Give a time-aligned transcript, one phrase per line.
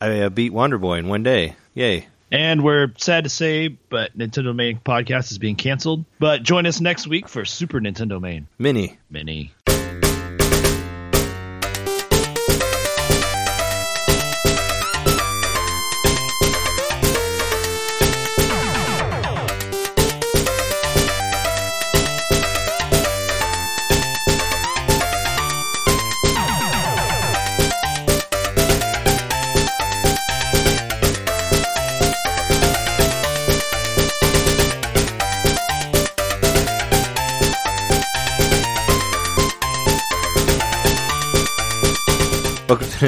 [0.00, 1.56] I uh, beat Wonder Boy in one day.
[1.74, 2.06] Yay!
[2.30, 6.04] And we're sad to say, but Nintendo Main podcast is being canceled.
[6.18, 8.98] But join us next week for Super Nintendo Main Mini.
[9.10, 9.52] Mini.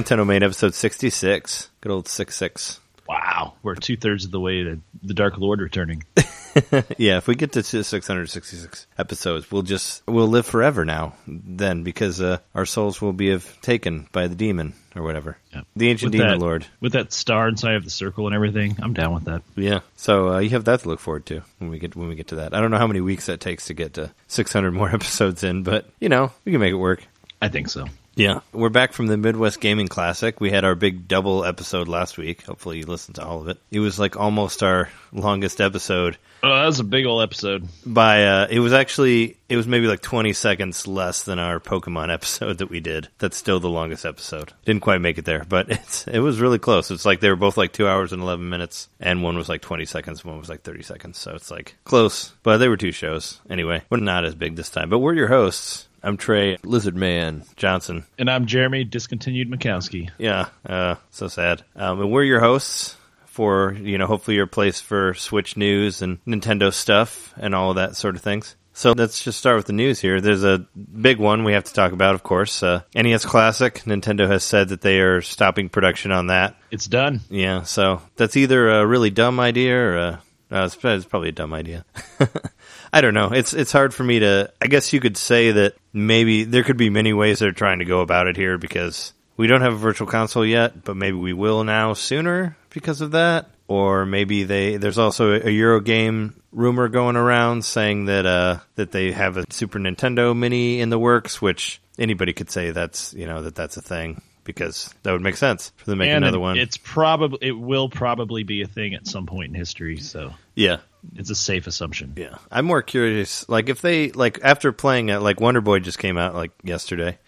[0.00, 1.68] Nintendo Main episode 66.
[1.82, 2.80] Good old 66.
[3.06, 6.04] Wow, we're two thirds of the way to the Dark Lord returning.
[6.98, 12.20] Yeah, if we get to 666 episodes, we'll just, we'll live forever now then because
[12.20, 15.36] uh, our souls will be have taken by the demon or whatever.
[15.54, 15.60] Yeah.
[15.76, 16.66] The ancient With demon that- lord.
[16.80, 19.42] With that star inside of the circle and everything, I'm down with that.
[19.54, 19.80] Yeah.
[19.96, 22.28] So uh, you have that to look forward to when we get when we get
[22.28, 22.52] to that.
[22.52, 25.62] I don't know how many weeks that takes to get to 600 more episodes in,
[25.62, 27.06] but you know, we can make it work.
[27.40, 27.86] I think so.
[28.20, 28.40] Yeah.
[28.52, 30.42] We're back from the Midwest Gaming Classic.
[30.42, 32.42] We had our big double episode last week.
[32.42, 33.56] Hopefully you listened to all of it.
[33.70, 37.68] It was like almost our longest episode Oh, that was a big old episode.
[37.84, 42.12] by uh it was actually it was maybe like 20 seconds less than our Pokemon
[42.12, 43.08] episode that we did.
[43.18, 44.52] That's still the longest episode.
[44.64, 46.90] Didn't quite make it there, but it's it was really close.
[46.90, 49.60] It's like they were both like 2 hours and 11 minutes and one was like
[49.60, 51.18] 20 seconds, one was like 30 seconds.
[51.18, 53.40] So it's like close, but they were two shows.
[53.50, 55.88] Anyway, we're not as big this time, but we're your hosts.
[56.02, 58.04] I'm Trey Lizard Man Johnson.
[58.18, 60.10] And I'm Jeremy Discontinued Mikowski.
[60.18, 61.62] Yeah, uh, so sad.
[61.76, 66.24] Um, and we're your hosts for, you know, hopefully your place for Switch news and
[66.24, 68.56] Nintendo stuff and all of that sort of things.
[68.72, 70.22] So let's just start with the news here.
[70.22, 72.62] There's a big one we have to talk about, of course.
[72.62, 73.74] Uh, NES Classic.
[73.80, 76.56] Nintendo has said that they are stopping production on that.
[76.70, 77.20] It's done.
[77.28, 81.32] Yeah, so that's either a really dumb idea or a, uh, it's, it's probably a
[81.32, 81.84] dumb idea.
[82.92, 83.32] I don't know.
[83.32, 84.52] It's it's hard for me to.
[84.60, 87.84] I guess you could say that maybe there could be many ways they're trying to
[87.84, 91.32] go about it here because we don't have a virtual console yet, but maybe we
[91.32, 93.48] will now sooner because of that.
[93.68, 99.12] Or maybe they there's also a Eurogamer rumor going around saying that uh that they
[99.12, 103.42] have a Super Nintendo Mini in the works, which anybody could say that's you know
[103.42, 106.38] that that's a thing because that would make sense for them to make and another
[106.38, 106.58] it- one.
[106.58, 110.78] It's probably it will probably be a thing at some point in history, so yeah,
[111.16, 112.14] it's a safe assumption.
[112.16, 113.48] Yeah, I'm more curious.
[113.48, 117.18] Like if they like after playing it, like Wonder Boy just came out like yesterday,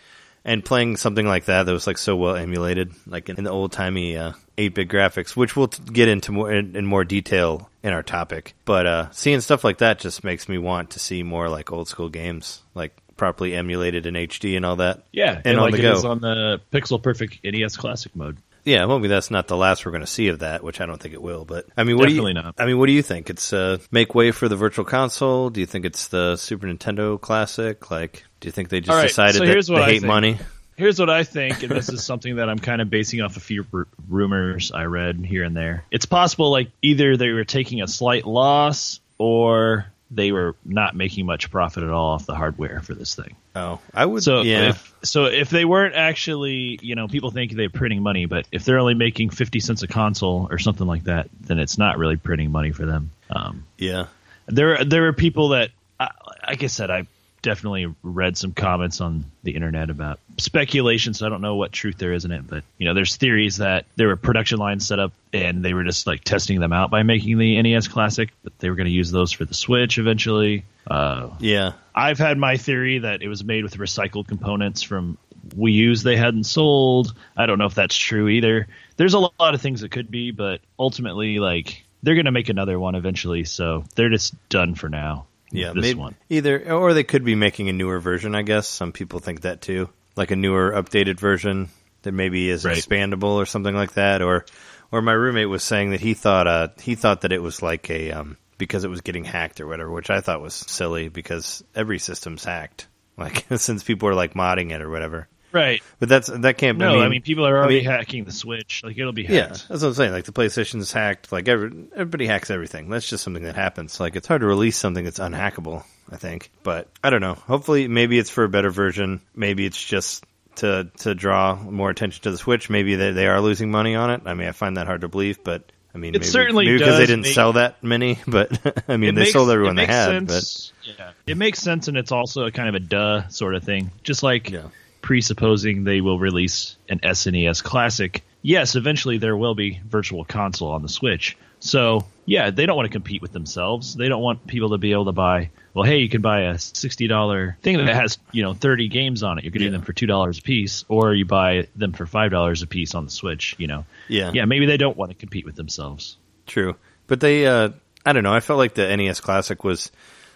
[0.45, 3.51] and playing something like that that was like so well emulated, like in, in the
[3.51, 7.71] old timey uh, 8-bit graphics, which we'll t- get into more in, in more detail
[7.83, 8.55] in our topic.
[8.65, 11.89] But uh, seeing stuff like that just makes me want to see more like old
[11.89, 15.05] school games, like properly emulated in HD and all that.
[15.13, 15.93] Yeah, And on like the it go.
[15.93, 18.39] is on the Pixel Perfect NES Classic mode.
[18.65, 20.87] Yeah, well, maybe that's not the last we're going to see of that, which I
[20.87, 21.45] don't think it will.
[21.45, 22.45] But I mean, what Definitely do you?
[22.45, 22.55] not.
[22.59, 23.29] I mean, what do you think?
[23.29, 25.51] It's uh, make way for the Virtual Console.
[25.51, 27.91] Do you think it's the Super Nintendo Classic?
[27.91, 30.05] Like, do you think they just right, decided so that they I hate think.
[30.05, 30.39] money?
[30.77, 33.41] Here's what I think, and this is something that I'm kind of basing off a
[33.41, 35.85] few r- rumors I read here and there.
[35.91, 41.25] It's possible, like either they were taking a slight loss, or they were not making
[41.27, 43.35] much profit at all off the hardware for this thing.
[43.57, 44.23] Oh, I would.
[44.23, 48.27] So yeah, if so if they weren't actually, you know, people think they're printing money,
[48.27, 51.79] but if they're only making 50 cents a console or something like that, then it's
[51.79, 53.11] not really printing money for them.
[53.31, 54.07] Um, yeah,
[54.47, 56.11] there there are people that I-
[56.47, 57.07] like I said I
[57.43, 61.99] definitely read some comments on the internet about speculation so I don't know what truth
[61.99, 64.99] there is in it but you know there's theories that there were production lines set
[64.99, 68.57] up and they were just like testing them out by making the NES classic but
[68.59, 72.57] they were going to use those for the Switch eventually uh, yeah, I've had my
[72.57, 75.19] theory that it was made with recycled components from
[75.51, 77.15] Wii U's they hadn't sold.
[77.37, 78.69] I don't know if that's true either.
[78.97, 82.49] There's a lot of things that could be, but ultimately, like they're going to make
[82.49, 85.27] another one eventually, so they're just done for now.
[85.53, 85.73] Yeah.
[85.73, 86.15] this maybe, one.
[86.29, 88.35] either or they could be making a newer version.
[88.35, 91.69] I guess some people think that too, like a newer, updated version
[92.03, 92.77] that maybe is Right.
[92.77, 94.23] expandable or something like that.
[94.23, 94.45] Or,
[94.91, 97.89] or my roommate was saying that he thought uh he thought that it was like
[97.91, 101.63] a um because it was getting hacked or whatever, which I thought was silly because
[101.75, 102.89] every system's hacked.
[103.19, 105.29] Like since people are like modding it or whatever.
[105.53, 105.83] Right.
[105.99, 106.79] But that's that can't.
[106.79, 108.83] Be No, I mean, people are already mean- hacking the Switch.
[108.85, 109.33] Like it'll be hacked.
[109.35, 110.13] Yeah, that's what I'm saying.
[110.13, 111.31] Like the PlayStation's hacked.
[111.33, 112.89] Like every, everybody hacks everything.
[112.89, 114.01] That's just something that happens.
[114.01, 115.85] Like it's hard to release something that's unhackable.
[116.11, 117.35] I think, but I don't know.
[117.35, 119.21] Hopefully, maybe it's for a better version.
[119.35, 120.25] Maybe it's just
[120.57, 122.69] to to draw more attention to the Switch.
[122.69, 124.23] Maybe they they are losing money on it.
[124.27, 125.65] I mean, I find that hard to believe, but.
[125.95, 128.51] I mean, It maybe, certainly maybe because they didn't make- sell that many, but
[128.89, 130.27] I mean, they makes- sold everyone they had.
[130.31, 130.73] sense.
[130.85, 133.91] yeah, it makes sense, and it's also a kind of a duh sort of thing.
[134.03, 134.69] Just like Yeah.
[135.03, 140.83] Presupposing they will release an SNES Classic yes, eventually there will be virtual console on
[140.83, 141.37] the Switch.
[141.61, 143.95] So yeah, they don't want to compete with themselves.
[143.95, 145.51] They don't want people to be able to buy.
[145.75, 149.23] Well, hey, you can buy a sixty dollar thing that has you know thirty games
[149.23, 149.45] on it.
[149.45, 149.73] You're getting Yeah.
[149.79, 152.97] them for two dollars a piece, or you buy them for five dollars a piece
[152.97, 153.55] on the Switch.
[153.59, 154.33] You know, Yeah.
[154.35, 156.17] yeah, maybe they don't want to compete with themselves.
[156.49, 156.75] True,
[157.07, 157.71] but they, uh,
[158.05, 158.35] I don't know.
[158.35, 159.93] I felt like the NES Classic was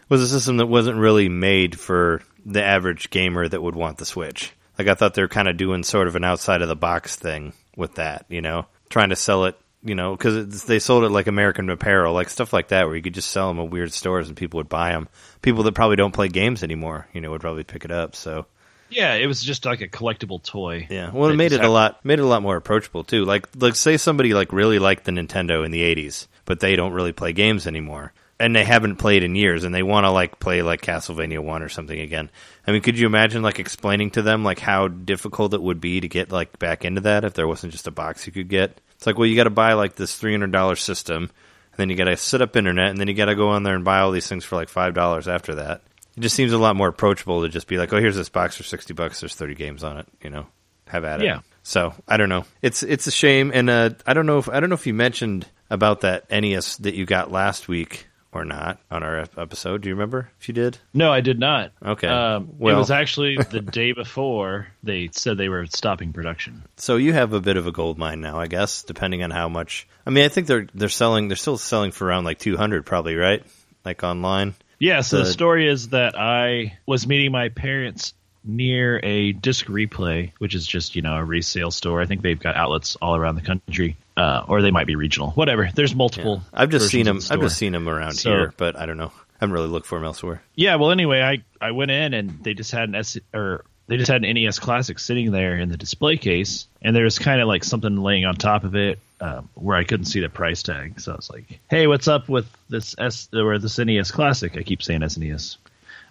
[0.08, 4.06] was a system that wasn't really made for the average gamer that would want the
[4.06, 4.52] Switch.
[4.78, 7.17] Like I thought they were kind of doing sort of an outside of the box
[7.17, 11.11] thing with that, you know, trying to sell it, you know, because they sold it
[11.11, 13.93] like American Apparel, like stuff like that, where you could just sell them at weird
[13.93, 15.08] stores and people would buy them.
[15.43, 18.14] People that probably don't play games anymore, you know, would probably pick it up.
[18.17, 18.46] So
[18.90, 20.87] Yeah, it was just like a collectible toy.
[20.90, 23.25] yeah, well, it made it a lot made it a lot more approachable too.
[23.25, 26.93] Like, like say somebody like really liked the Nintendo in the '80s, but they don't
[26.93, 30.38] really play games anymore, and they haven't played in years, and they want to like
[30.38, 32.31] play like Castlevania One or something again.
[32.67, 36.00] I mean, could you imagine like explaining to them like how difficult it would be
[36.00, 38.81] to get like back into that if there wasn't just a box you could get?
[38.97, 41.88] It's like, well, you got to buy like this three hundred dollar system, and then
[41.88, 43.85] you got to set up internet, and then you got to go on there and
[43.85, 45.83] buy all these things for like five dollars after that.
[46.17, 48.56] It just seems a lot more approachable to just be like, oh, here's this box
[48.56, 49.21] for sixty bucks.
[49.21, 50.06] There's thirty games on it.
[50.23, 50.47] You know,
[50.88, 51.25] have at it.
[51.25, 51.41] Yeah.
[51.62, 52.44] So I don't know.
[52.61, 54.94] It's it's a shame, and uh, I don't know if I don't know if you
[54.94, 58.06] mentioned about that NES that you got last week
[58.37, 59.83] or not on our episode.
[59.83, 60.79] Do you remember if you did?
[60.94, 61.73] No, I did not.
[61.85, 62.09] Okay.
[62.09, 66.62] Um, Well- it was actually the day before they said they were stopping production.
[66.77, 69.49] So you have a bit of a gold mine now, I guess, depending on how
[69.49, 69.87] much.
[70.06, 71.29] I mean, I think they're they're selling.
[71.29, 73.43] They're still selling for around like two hundred, probably, right?
[73.85, 74.55] Like online.
[74.79, 78.12] Yeah, so the, The- story is that I was meeting my parents
[78.44, 82.00] near a disc replay, which is just, you know, a resale store.
[82.00, 83.97] I think they've got outlets all around the country.
[84.16, 85.30] Uh, or they might be regional.
[85.32, 85.68] Whatever.
[85.74, 86.42] There's multiple.
[86.52, 87.18] I've just seen them.
[87.20, 89.12] the I've just seen them around So- here, but I don't know.
[89.14, 90.42] I haven't really looked for them elsewhere.
[90.54, 93.98] Yeah, well anyway, I I went in and they just had an S or they
[93.98, 97.40] just had an NES Classic sitting there in the display case, and there was kind
[97.42, 100.62] of like something laying on top of it um, where I couldn't see the price
[100.62, 100.98] tag.
[101.00, 104.62] So I was like, "Hey, what's up with this S or this NES Classic?" I
[104.62, 105.58] keep saying SNES.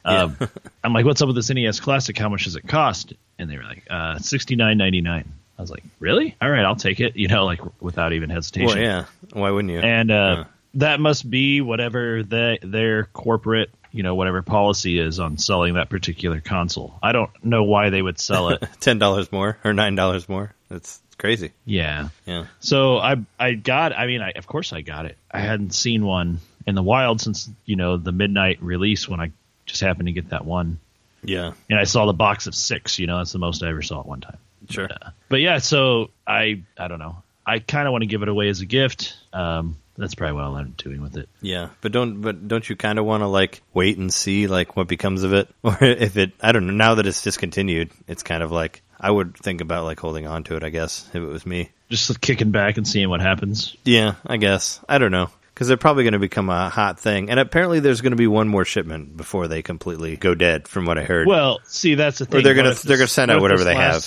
[0.05, 0.37] Um,
[0.83, 2.15] I'm like, "What's up with this NES Classic?
[2.15, 5.33] How much does it cost?" And they were like, uh, sixty nine ninety nine.
[5.57, 6.35] I was like, "Really?
[6.41, 8.67] All right, I'll take it." You know, like without even hesitation.
[8.67, 9.05] Well, yeah.
[9.33, 9.79] Why wouldn't you?
[9.79, 10.43] And uh, Yeah.
[10.75, 15.89] that must be whatever they, their corporate, you know, whatever policy is on selling that
[15.89, 16.99] particular console.
[17.01, 18.63] I don't know why they would sell it.
[18.81, 20.53] ten dollars more or nine dollars more.
[20.69, 21.51] That's crazy.
[21.63, 22.09] yeah.
[22.25, 22.47] Yeah.
[22.59, 23.93] So I I got.
[23.93, 25.17] I mean, I, of course I got it.
[25.31, 29.31] I hadn't seen one in the wild since you know the midnight release when I
[29.65, 30.79] just happened to get that one,
[31.23, 31.53] Yeah.
[31.69, 32.99] and I saw the box of six.
[32.99, 34.37] You know, that's the most I ever saw at one time.
[34.69, 34.89] Sure.
[34.89, 37.23] Uh, but yeah, so I I don't know.
[37.45, 39.15] I kind of want to give it away as a gift.
[39.31, 41.29] Um, that's probably what I'll end up doing with it.
[41.41, 44.75] Yeah, but don't but don't you kind of want to like wait and see like
[44.75, 46.73] what becomes of it, or if it I don't know.
[46.73, 50.43] Now that it's discontinued, it's kind of like I would think about like holding on
[50.45, 50.63] to it.
[50.63, 51.71] I guess if it was me.
[51.89, 53.75] Just kicking back and seeing what happens.
[53.83, 57.29] Yeah, I guess I don't know because they're probably going to become a hot thing,
[57.29, 60.85] and apparently there's going to be one more shipment before they completely go dead, from
[60.85, 61.27] what I heard.
[61.27, 62.39] Well, see, that's the thing.
[62.39, 64.05] or they're gonna they're gonna send out whatever they have.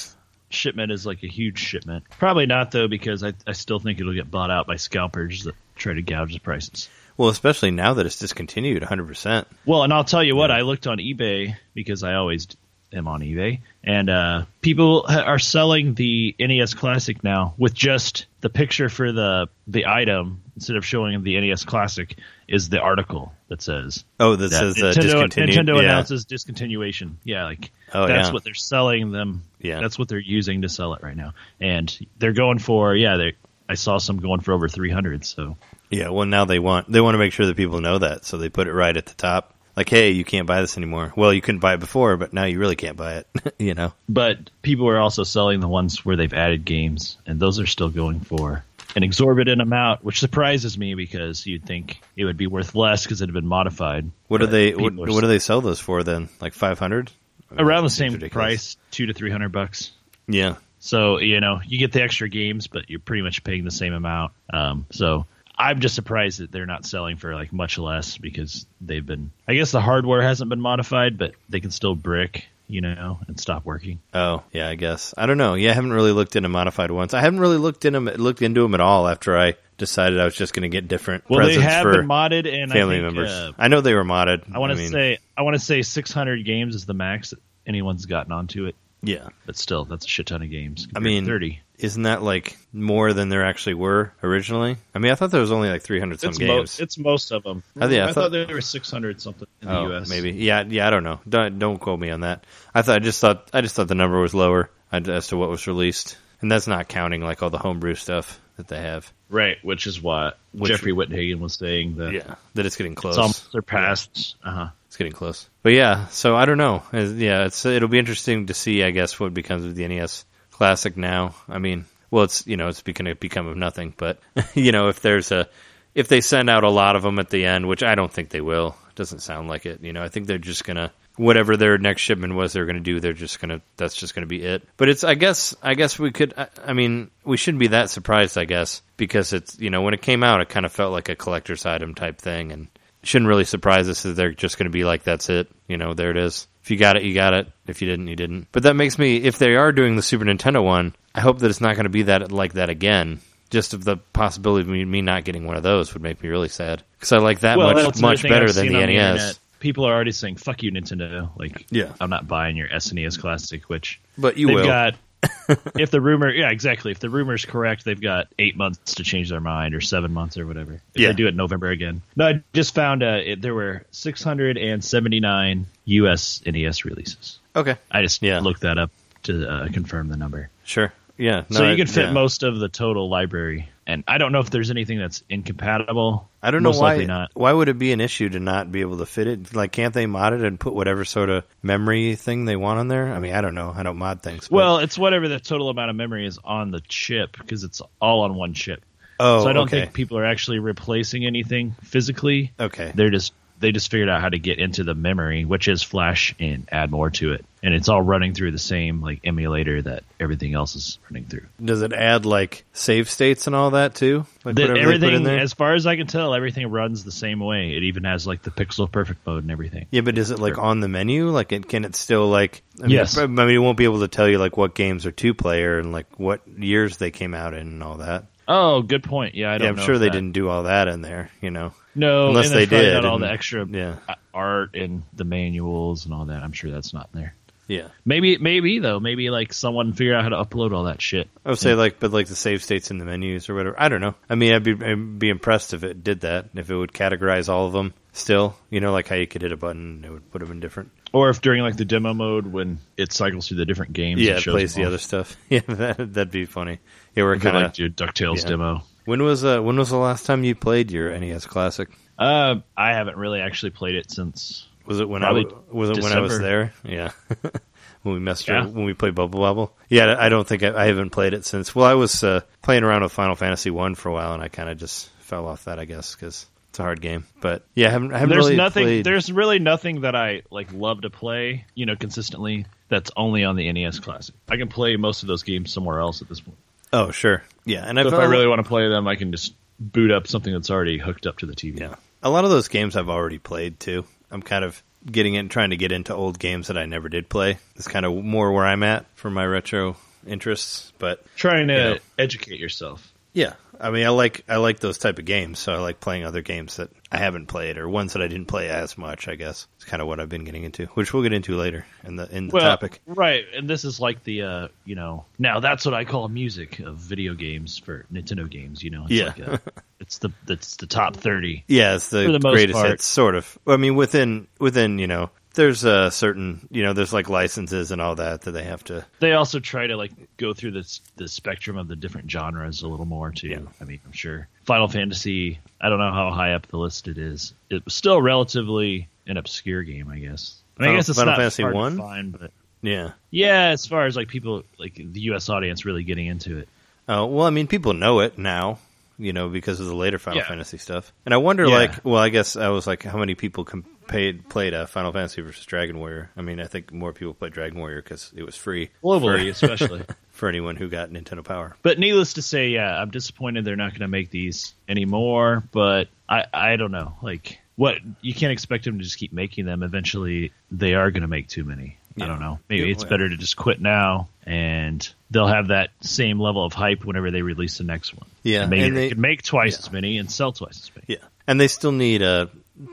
[0.50, 2.04] Shipment is like a huge shipment.
[2.18, 5.54] Probably not though, because I, I still think it'll get bought out by scalpers that
[5.76, 6.88] try to gouge the prices.
[7.16, 9.06] Well, especially now that it's discontinued, 100.
[9.06, 12.46] percent Well, and I'll tell you what, I looked on eBay because I always
[12.92, 18.26] am on eBay, and uh, people ha- are selling the NES Classic now with just
[18.40, 22.16] the picture for the the item instead of showing the NES Classic
[22.48, 25.56] is the article that says Oh, that that says uh, Nintendo, discontinued.
[25.66, 25.82] Nintendo yeah.
[25.84, 27.14] announces discontinuation.
[27.24, 28.32] Yeah, like Oh, that's yeah.
[28.32, 29.42] what they're selling them.
[29.60, 29.80] Yeah.
[29.80, 33.16] that's what they're using to sell it right now, and they're going for yeah.
[33.16, 33.34] They
[33.68, 35.24] I saw some going for over three hundred.
[35.26, 35.56] So
[35.90, 38.38] Yeah, well, now they want they want to make sure that people know that, so
[38.38, 39.54] they put it right at the top.
[39.78, 41.12] Like, hey, you can't buy this anymore.
[41.14, 43.28] Well, you couldn't buy it before, but now you really can't buy it.
[43.60, 43.92] you know?
[44.08, 47.88] but people are also selling the ones where they've added games, and those are still
[47.88, 48.64] going for
[48.96, 53.22] an exorbitant amount, which surprises me because you'd think it would be worth less because
[53.22, 54.10] it had been modified.
[54.26, 56.28] What do they what, people are what do they sell those for then?
[56.40, 57.12] Like five hundred?
[57.56, 59.92] around the same price, two to three hundred bucks.
[60.26, 63.70] Yeah, So you know you get the extra games, but you're pretty much paying the
[63.70, 64.32] same amount.
[64.52, 65.26] Um, so
[65.58, 69.32] I'm just surprised that they're not selling for like much less because they've been.
[69.46, 73.40] I guess the hardware hasn't been modified, but they can still brick, you know, and
[73.40, 73.98] stop working.
[74.14, 75.14] Oh, yeah, I guess.
[75.16, 75.54] I don't know.
[75.54, 77.12] Yeah, I haven't really looked into modified ones.
[77.12, 80.24] I haven't really looked in them, looked into them at all after I decided I
[80.24, 83.00] was just going to get different Well, they have for been modded, and family I
[83.00, 83.30] think, members.
[83.30, 84.42] uh, I know they were modded.
[84.54, 87.38] I want to mean, say I want to say 600 games is the max that
[87.66, 89.28] anyone's gotten onto it, yeah.
[89.46, 90.88] but still, that's a shit ton of games.
[90.94, 91.60] I mean, 30.
[91.78, 94.76] Isn't that like more than there actually were originally?
[94.94, 96.48] I mean, I thought there was only like 300 some It's, games.
[96.50, 97.62] most it's most of them.
[97.76, 100.08] I think- I I, thought- thought there were 600 something in the oh, U.S.
[100.10, 100.32] maybe.
[100.32, 100.86] Yeah, yeah.
[100.86, 101.20] I don't know.
[101.28, 102.44] Don't don't quote me on that.
[102.74, 105.50] I thought I just thought I just thought the number was lower as to what
[105.50, 106.16] was released.
[106.40, 109.12] and that's not counting like all the homebrew stuff that they have.
[109.28, 113.16] Right, which is what Which- Jeffrey Wittenhagen was saying that Yeah, that it's getting close.
[113.18, 114.36] it's surpassed.
[114.42, 114.68] Uh-huh.
[114.86, 115.48] It's getting close.
[115.62, 116.82] But yeah, so I don't know.
[116.92, 118.82] Yeah, it's it'll be interesting to see.
[118.82, 120.24] I guess what becomes of the NES
[120.58, 121.36] Classic now.
[121.48, 123.94] I mean, well, it's you know it's going to become of nothing.
[123.96, 124.18] But
[124.54, 125.48] you know, if there's a
[125.94, 128.30] if they send out a lot of them at the end, which I don't think
[128.30, 128.74] they will.
[128.88, 129.82] It doesn't sound like it.
[129.82, 132.98] You know, I think they're just gonna whatever their next shipment was they're gonna do.
[132.98, 134.66] They're just gonna that's just gonna be it.
[134.76, 136.34] But it's I guess I guess we could.
[136.36, 138.36] I, I mean, we shouldn't be that surprised.
[138.36, 141.08] I guess because it's you know when it came out, it kind of felt like
[141.08, 142.66] a collector's item type thing and
[143.04, 145.48] shouldn't really surprise us that they're just going to be like, that's it.
[145.68, 146.48] You know, there it is.
[146.68, 147.50] If you got it, you got it.
[147.66, 148.48] If you didn't, you didn't.
[148.52, 151.48] But that makes me, if they are doing the Super Nintendo one, I hope that
[151.48, 153.20] it's not going to be that like that again.
[153.48, 156.28] Just of the possibility of me, me not getting one of those would make me
[156.28, 158.82] really sad because I like that Well, much much better I've than the NES.
[158.90, 159.38] internet.
[159.60, 161.94] People are already saying "fuck you, Nintendo." Like, Yeah.
[162.02, 163.62] I'm not buying your SNES Classic.
[163.70, 164.66] Which but you they've will.
[164.66, 164.94] got.
[165.76, 166.92] if the rumor, yeah, exactly.
[166.92, 170.12] If the rumor is correct, they've got eight months to change their mind, or seven
[170.12, 170.74] months, or whatever.
[170.94, 171.08] If Yeah.
[171.08, 172.02] they do it in November again.
[172.16, 176.42] No, I just found uh, it, there were 679 U.S.
[176.46, 177.38] NES releases.
[177.56, 178.40] okay, I just Yeah.
[178.40, 178.90] looked that up
[179.24, 180.50] to uh, confirm the number.
[180.64, 180.92] sure.
[181.16, 181.42] Yeah.
[181.50, 182.12] so no, you can fit yeah.
[182.12, 186.28] most of the total library, and I don't know if there's anything that's incompatible.
[186.42, 187.04] I don't know Most why.
[187.06, 187.30] not.
[187.32, 189.54] Why would it be an issue to not be able to fit it?
[189.54, 192.88] Like, can't they mod it and put whatever sort of memory thing they want on
[192.88, 193.10] there?
[193.12, 193.72] I mean, I don't know.
[193.74, 194.48] I don't mod things.
[194.48, 197.80] but- Well, it's whatever the total amount of memory is on the chip because it's
[198.00, 198.84] all on one chip.
[199.18, 199.80] oh, so I don't okay.
[199.80, 202.52] think people are actually replacing anything physically.
[202.60, 202.92] okay.
[202.94, 206.34] They're just they just figured out how to get into the memory, which is flash,
[206.38, 207.44] and add more to it.
[207.60, 211.46] And it's all running through the same like emulator that everything else is running through.
[211.64, 214.26] Does it add like save states and all that too?
[214.44, 217.76] Like The- everything, as far as I can tell, everything runs the same way.
[217.76, 219.86] It even has like the pixel perfect mode and everything.
[219.90, 221.30] yeah, but is it like on the menu?
[221.30, 222.62] Like, it, can it still like?
[222.78, 223.18] I mean, Yes.
[223.18, 225.80] I mean, it won't be able to tell you like what games are two player
[225.80, 228.26] and like what years they came out in and all that.
[228.46, 229.34] Oh, good point.
[229.34, 231.30] Yeah, I don't Yeah, I'm sure they that- didn't do all that in there.
[231.42, 231.72] You know.
[231.98, 233.94] No, Unless and they that's probably did, Not all and- the extra Yeah.
[234.32, 236.42] art and the manuals and all that.
[236.42, 237.34] I'm sure that's not there.
[237.66, 237.88] Yeah.
[238.06, 238.98] Maybe, maybe though.
[238.98, 241.28] Maybe like someone figure out how to upload all that shit.
[241.44, 243.78] I would say like, but like the save states in the menus or whatever.
[243.78, 244.14] I don't know.
[244.30, 246.46] I mean, I'd be I'd be impressed if it did that.
[246.54, 248.56] If it would categorize all of them still.
[248.70, 250.60] You know, like how you could hit a button, and it would put them in
[250.60, 250.92] different.
[251.12, 254.36] Or if during like the demo mode when it cycles through the different games, Yeah,
[254.36, 254.88] it it plays the all.
[254.88, 255.36] other stuff.
[255.50, 256.78] Yeah, that, that'd be funny.
[257.14, 257.78] Yeah, we're I feel kind like of.
[257.80, 258.48] your Ducktales yeah.
[258.48, 258.82] demo.
[259.08, 261.88] When was uh when was the last time you played your NES Classic?
[262.18, 264.68] Uh, I haven't really actually played it since.
[264.84, 266.74] Was it when I was it when I was there?
[266.84, 267.12] Yeah.
[268.02, 268.56] when we messed Yeah.
[268.56, 269.72] around, when we played Bubble Bobble.
[269.88, 271.74] Yeah, I don't think I, I haven't played it since.
[271.74, 274.48] Well, I was uh, playing around with Final Fantasy One for a while, and I
[274.48, 277.24] kind of just fell off that, I guess, because it's a hard game.
[277.40, 278.84] But yeah, I haven't, I haven't There's really nothing.
[278.84, 279.04] played.
[279.06, 281.64] There's really nothing that I like love to play.
[281.74, 282.66] You know, consistently.
[282.90, 284.34] That's only on the NES Classic.
[284.50, 286.58] I can play most of those games somewhere else at this point.
[286.92, 287.42] Oh, sure.
[287.64, 290.26] Yeah, and So if I really want to play them, I can just boot up
[290.26, 291.80] something that's already hooked up to the TV.
[291.80, 291.94] Yeah.
[292.22, 294.04] A lot of those games I've already played too.
[294.30, 297.28] I'm kind of getting in trying to get into old games that I never did
[297.28, 297.58] play.
[297.76, 301.98] It's kind of more where I'm at for my retro interests, but Trying to Yeah.
[302.18, 303.12] educate yourself.
[303.32, 303.52] yeah.
[303.80, 306.42] I mean, I like I like those type of games, so I like playing other
[306.42, 309.66] games that I haven't played or ones that I didn't play as much, I guess.
[309.76, 312.28] It's kind of what I've been getting into, which we'll get into later in the
[312.34, 313.00] in the well, topic.
[313.06, 316.80] right, and this is like the uh, you know now that's what I call music
[316.80, 318.82] of video games for Nintendo games.
[318.82, 319.26] You know, it's Yeah.
[319.26, 319.60] like a,
[320.00, 321.64] it's the it's the top thirty.
[321.68, 323.58] Yeah, it's the, the greatest hits, sort of.
[323.66, 328.00] I mean, within within you know, there's a certain you know, there's like licenses and
[328.00, 329.04] all that that they have to.
[329.20, 332.88] They also try to like go through this the spectrum of the different genres a
[332.88, 333.48] little more too.
[333.48, 333.58] Yeah.
[333.80, 335.58] I mean, I'm sure Final Fantasy.
[335.80, 337.52] I don't know how high up the list it is.
[337.68, 340.56] It was still relatively an obscure game, I guess.
[340.78, 341.98] I, mean, I guess it's Final not Fantasy one?
[341.98, 342.50] fine, but
[342.80, 343.12] Yeah.
[343.30, 345.48] yeah, as far as like people like the U.S.
[345.48, 346.68] audience really getting into it.
[347.08, 348.78] Oh well, I mean, people know it now,
[349.18, 350.48] you know, because of the later Final Yeah.
[350.48, 351.12] Fantasy stuff.
[351.26, 351.74] And I wonder, Yeah.
[351.74, 355.12] like, well, I guess I was like, how many people com- paid, played uh, Final
[355.12, 356.30] Fantasy versus Dragon Warrior?
[356.36, 359.50] I mean, I think more people played Dragon Warrior because it was free Globally, for,
[359.66, 360.02] especially.
[360.30, 361.76] for anyone who got Nintendo Power.
[361.82, 365.62] But needless to say, yeah, I'm disappointed they're not going to make these anymore.
[365.72, 367.14] But I, I don't know.
[367.22, 369.82] Like, what you can't expect them to just keep making them.
[369.82, 371.96] Eventually, they are going to make too many.
[372.20, 372.58] I don't know.
[372.68, 373.10] Maybe Yeah, it's well.
[373.10, 377.42] better to just quit now, and they'll have that same level of hype whenever they
[377.42, 378.28] release the next one.
[378.42, 379.86] Yeah, and maybe and they, they- can make twice yeah.
[379.86, 381.04] as many and sell twice as many.
[381.20, 382.50] Yeah, and they still need a.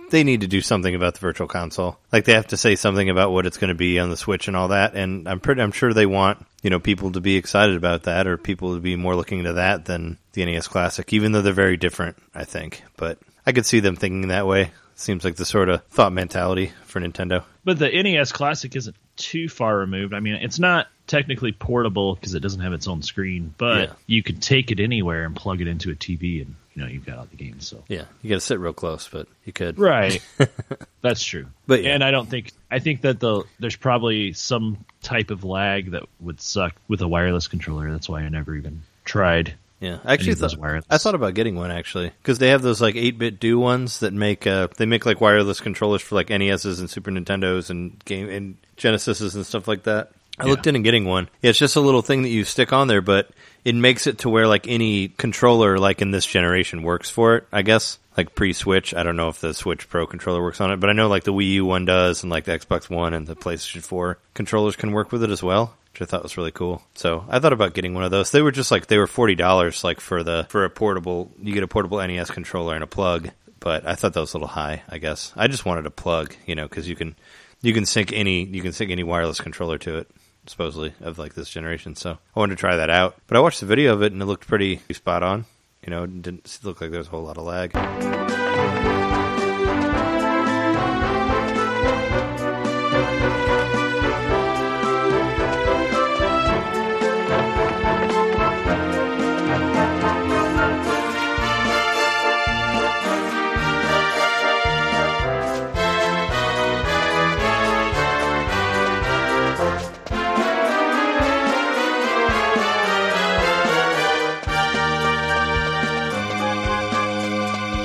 [0.10, 1.98] They need to do something about the Virtual Console.
[2.12, 4.48] Like they have to say something about what it's going to be on the Switch
[4.48, 4.96] and all that.
[4.96, 5.62] And I'm pretty.
[5.62, 8.80] I'm sure they want you know people to be excited about that, or people to
[8.82, 11.12] be more looking to that than the NES Classic.
[11.13, 12.82] Even though they're very different, I think.
[12.98, 14.72] But I could see them thinking that way.
[14.98, 17.44] Seems like the sort of thought mentality for Nintendo.
[17.65, 20.13] But the NES Classic isn't too far removed.
[20.13, 23.94] I mean, it's not technically portable because it doesn't have its own screen, but Yeah.
[24.08, 27.05] you could take it anywhere and plug it into a TV, and you know you've
[27.05, 27.67] got all the games.
[27.67, 29.79] So Yeah, you got to sit real close, but you could.
[29.79, 30.22] right,
[31.01, 31.48] that's true.
[31.67, 31.94] But yeah.
[31.96, 36.03] and I don't think I think that the there's probably some type of lag that
[36.20, 37.91] would suck with a wireless controller.
[37.91, 39.55] That's why I never even tried.
[39.82, 40.86] Yeah, I actually those thought, wireless.
[40.89, 44.48] I thought about getting one actually because they have those like 8BitDo ones that make
[44.48, 48.58] uh they make like wireless controllers for like NESs and Super Nintendos and game and
[48.77, 50.12] Genesises and stuff like that.
[50.39, 50.51] I Yeah.
[50.51, 51.29] looked into getting one.
[51.41, 53.29] Yeah, it's just a little thing that you stick on there, but
[53.65, 57.48] it makes it to where like any controller like in this generation works for it.
[57.51, 58.93] I guess like pre Switch.
[58.93, 61.24] I don't know if the Switch Pro controller works on it, but I know like
[61.24, 64.77] the Wii U one does, and like the Xbox One and the PlayStation Four controllers
[64.77, 66.81] can work with it as well which I thought was really cool.
[66.95, 68.29] So I thought about getting one of those.
[68.31, 71.31] They were just like they were forty dollars, like for the for a portable.
[71.41, 73.29] You get a portable NES controller and a plug,
[73.62, 74.84] but I thought that was a little high.
[74.89, 77.15] I guess I just wanted a plug, you know, because you can
[77.62, 80.12] you can sync any you can sync any wireless controller to it.
[80.47, 83.15] Supposedly of like this generation, so I wanted to try that out.
[83.27, 85.45] But I watched the video of it and it looked pretty spot on.
[85.83, 87.71] You know, didn't look like there was a whole lot of lag.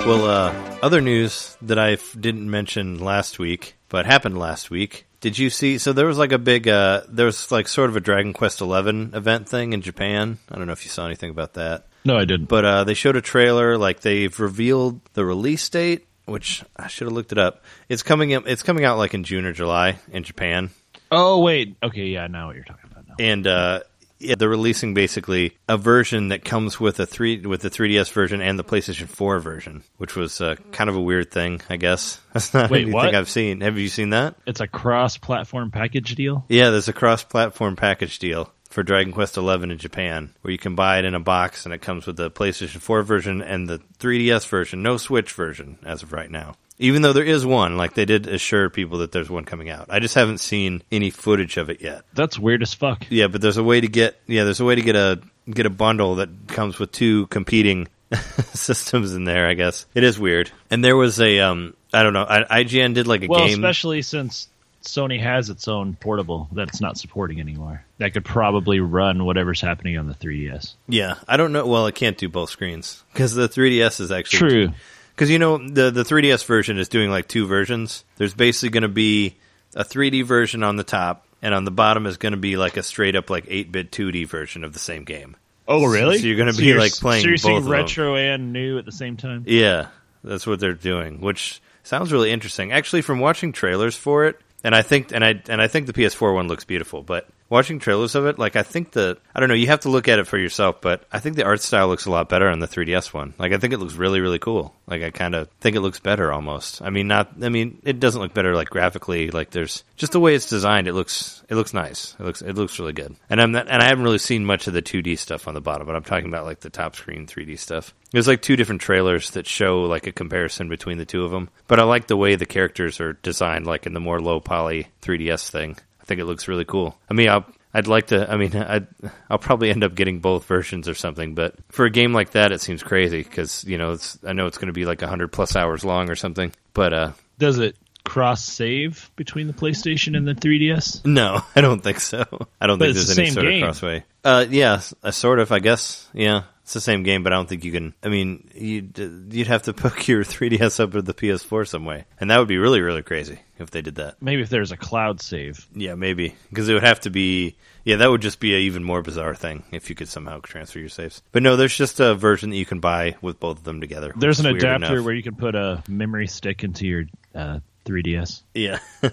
[0.06, 5.06] Well, uh, other news that I f- didn't mention last week, but happened last week.
[5.20, 5.78] Did you see?
[5.78, 8.58] So there was like a big, uh, there was like sort of a Dragon Quest
[8.58, 10.38] XI event thing in Japan.
[10.50, 12.46] I don't know if you saw anything about that, No, I didn't.
[12.48, 13.76] but uh, they showed a trailer.
[13.78, 17.62] Like they've revealed the release date, which I should have looked it up.
[17.88, 18.30] It's coming.
[18.30, 20.70] in- It's coming out like in June or July in Japan.
[21.12, 23.14] oh wait, okay, yeah, I know what you're talking about now.
[23.20, 23.80] and uh,
[24.20, 28.40] yeah, they're releasing basically a version that comes with a three with the 3DS version
[28.40, 32.20] and the PlayStation 4 version, which was uh, kind of a weird thing, I guess.
[32.32, 33.14] That's not Wait, anything what?
[33.14, 33.62] I've seen.
[33.62, 34.36] Have you seen that?
[34.46, 36.44] It's a cross-platform package deal.
[36.48, 40.76] Yeah, there's a cross-platform package deal for Dragon Quest XI in Japan, where you can
[40.76, 43.80] buy it in a box and it comes with the PlayStation 4 version and the
[43.98, 46.54] 3DS version, no Switch version as of right now.
[46.82, 49.86] Even though there is one, like they did assure people that there's one coming out.
[49.90, 52.02] I just haven't seen any footage of it yet.
[52.14, 53.06] That's weird as fuck.
[53.10, 55.66] Yeah, but there's a way to get yeah, there's a way to get a get
[55.66, 57.86] a bundle that comes with two competing
[58.54, 59.46] systems in there.
[59.46, 60.50] I guess it is weird.
[60.70, 62.24] And there was a um, I don't know.
[62.28, 63.54] I, IGN did like a Well, game.
[63.58, 64.48] especially since
[64.82, 67.84] Sony has its own portable that it's not supporting anymore.
[67.98, 70.74] That could probably run whatever's happening on the 3DS.
[70.88, 71.66] yeah, I don't know.
[71.66, 74.68] Well, it can't do both screens because the 3DS is actually True.
[75.14, 78.04] Because you know the the 3DS version is doing like two versions.
[78.16, 79.36] There's basically going to be
[79.74, 82.76] a 3D version on the top, and on the bottom is going to be like
[82.76, 85.36] a straight up like 8-bit 2D version of the same game.
[85.68, 86.18] Oh, really?
[86.18, 87.72] So you're gonna be, like, playing So you're seeing both of them.
[87.72, 89.44] retro and new at the same time.
[89.46, 89.86] Yeah,
[90.24, 92.72] that's what they're doing, which sounds really interesting.
[92.72, 95.92] Actually, from watching trailers for it, and I think and I and I think the
[95.92, 99.48] PS4 one looks beautiful, but watching trailers of it, like I think the I don't
[99.50, 101.88] know, you have to look at it for yourself, but I think the art style
[101.88, 103.34] looks a lot better on the 3DS one.
[103.38, 104.74] Like I think it looks really really cool.
[104.86, 106.80] Like I kind of think it looks better almost.
[106.80, 110.20] I mean, not I mean, it doesn't look better like graphically, like there's just the
[110.20, 112.16] way it's designed, it looks it looks nice.
[112.18, 113.16] It looks it looks really good.
[113.28, 115.60] And I'm not, and I haven't really seen much of the 2D stuff on the
[115.60, 117.92] bottom, but I'm talking about like the top screen 3D stuff.
[118.12, 121.50] There's like two different trailers that show like a comparison between the two of them.
[121.66, 124.88] But I like the way the characters are designed, like in the more low poly
[125.02, 125.76] 3DS thing.
[126.10, 126.98] I think it looks really cool.
[127.08, 128.28] I mean, I'll, I'd like to.
[128.28, 128.88] I mean, I'd,
[129.28, 131.34] I'll probably end up getting both versions or something.
[131.36, 134.46] But for a game like that, it seems crazy because you know, it's I know
[134.48, 136.52] it's going to be like hundred plus hours long or something.
[136.74, 141.04] But uh, Does it cross save between the PlayStation and the 3DS?
[141.06, 142.24] no, I don't think so.
[142.60, 143.62] I don't But think there's the any sort game.
[143.62, 144.04] of crossway.
[144.24, 145.52] Uh, yeah, uh, sort of.
[145.52, 146.08] I guess.
[146.12, 147.94] Yeah, it's the same game, but I don't think you can.
[148.00, 148.96] I mean, you'd
[149.32, 152.46] you'd have to hook your 3DS up with the PS4 some way, and that would
[152.46, 154.22] be really really crazy if they did that.
[154.22, 155.66] Maybe if there's a cloud save.
[155.74, 157.56] Yeah, maybe because it would have to be.
[157.82, 160.78] Yeah, that would just be an even more bizarre thing if you could somehow transfer
[160.78, 161.22] your saves.
[161.32, 164.12] But no, there's just a version that you can buy with both of them together.
[164.16, 165.04] There's an adapter enough.
[165.04, 168.42] where you can put a memory stick into your uh, 3DS.
[168.54, 168.78] yeah,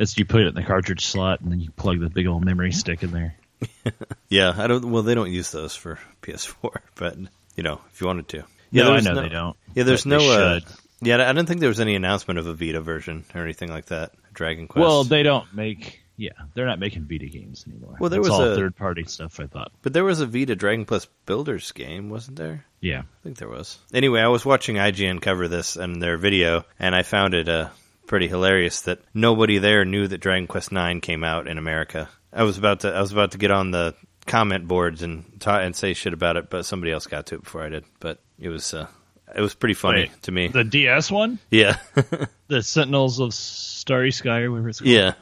[0.00, 2.42] It's you put it in the cartridge slot and then you plug the big old
[2.42, 3.34] memory stick in there.
[4.28, 4.54] yeah.
[4.56, 4.90] I don't.
[4.90, 7.16] Well, they don't use those for PS4, but
[7.56, 8.44] you know, if you wanted to.
[8.70, 9.56] Yeah, no, I know no- they don't.
[9.74, 10.18] Yeah, there's no.
[10.18, 10.60] Uh,
[11.00, 13.86] yeah, I don't think there was any announcement of a Vita version or anything like
[13.86, 14.12] that.
[14.34, 14.80] Dragon Quest.
[14.80, 16.00] Well, they don't make.
[16.16, 17.96] Yeah, they're not making Vita games anymore.
[17.98, 19.40] Well, there It's was all a- third party stuff.
[19.40, 19.72] I thought.
[19.82, 22.66] but there was a Vita Dragon Quest Builders game, wasn't there?
[22.80, 23.78] Yeah, I think there was.
[23.94, 27.70] Anyway, I was watching IGN cover this and their video, and I found it uh,
[28.10, 32.08] pretty hilarious that nobody there knew that Dragon Quest Nine came out in America.
[32.32, 33.94] I was about to I was about to get on the
[34.26, 37.44] comment boards and ta- and say shit about it, but somebody else got to it
[37.44, 37.84] before I did.
[38.00, 38.88] But it was uh,
[39.32, 40.48] it was pretty funny Wait, to me.
[40.48, 41.76] The DS one, yeah,
[42.48, 44.90] the Sentinels of Starry Sky, or whatever it's called.
[44.90, 45.14] yeah,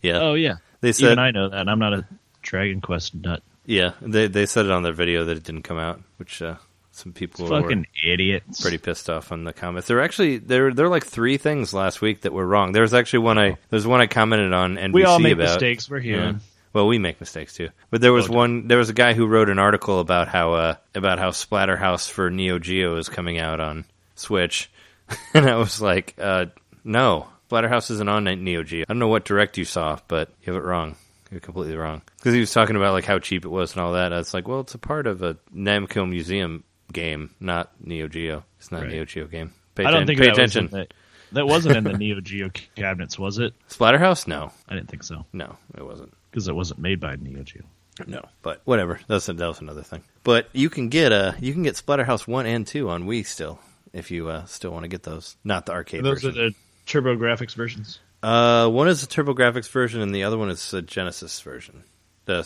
[0.00, 0.20] yeah.
[0.20, 0.58] Oh yeah.
[0.82, 1.68] They said Even I know that.
[1.68, 2.06] I'm not a
[2.42, 3.42] Dragon Quest nut.
[3.64, 3.94] yeah.
[4.00, 6.54] They they said it on their video that it didn't come out, which uh,
[6.96, 8.60] some people Fucking were idiots.
[8.60, 9.86] pretty pissed off on the comments.
[9.88, 12.72] There were actually there there were like three things last week that were wrong.
[12.72, 15.44] There was actually one I there's one I commented on NBC We all make about.
[15.44, 15.88] mistakes.
[15.90, 16.40] We're human.
[16.72, 17.68] Well, we make mistakes too.
[17.90, 18.68] But there was Oh, one.
[18.68, 22.30] There was a guy who wrote an article about how uh, about how Splatterhouse for
[22.30, 24.70] Neo Geo is coming out on Switch,
[25.34, 26.46] and I was like, uh,
[26.84, 28.82] no, Splatterhouse isn't on Neo Geo.
[28.82, 30.96] I don't know what direct you saw, but you have it wrong.
[31.30, 33.94] You're completely wrong because he was talking about like how cheap it was and all
[33.94, 34.12] that.
[34.12, 38.44] I was like, well, it's a part of a Namco Museum game, not Neo Geo.
[38.58, 38.92] It's not a Right.
[38.94, 39.52] Neo Geo game.
[39.74, 40.64] Pay, I don't atten- think pay that attention.
[40.64, 40.86] was the,
[41.32, 43.52] that wasn't in the Neo Geo cabinets, was it?
[43.68, 44.26] Splatterhouse?
[44.26, 46.12] No, I didn't think so no, it wasn't.
[46.30, 47.62] because it wasn't made by Neo Geo.
[48.06, 49.00] No, but whatever.
[49.08, 50.02] That's that was another thing.
[50.22, 53.58] But you can get uh you can get Splatterhouse one and two on Wii still
[53.94, 55.36] if you uh, still want to get those.
[55.44, 56.38] Not the arcade Those version.
[56.42, 56.54] are the
[56.86, 57.98] TurboGrafx versions.
[58.22, 61.84] uh, one is the Graphics version, and the other one is the Genesis version.
[62.26, 62.42] The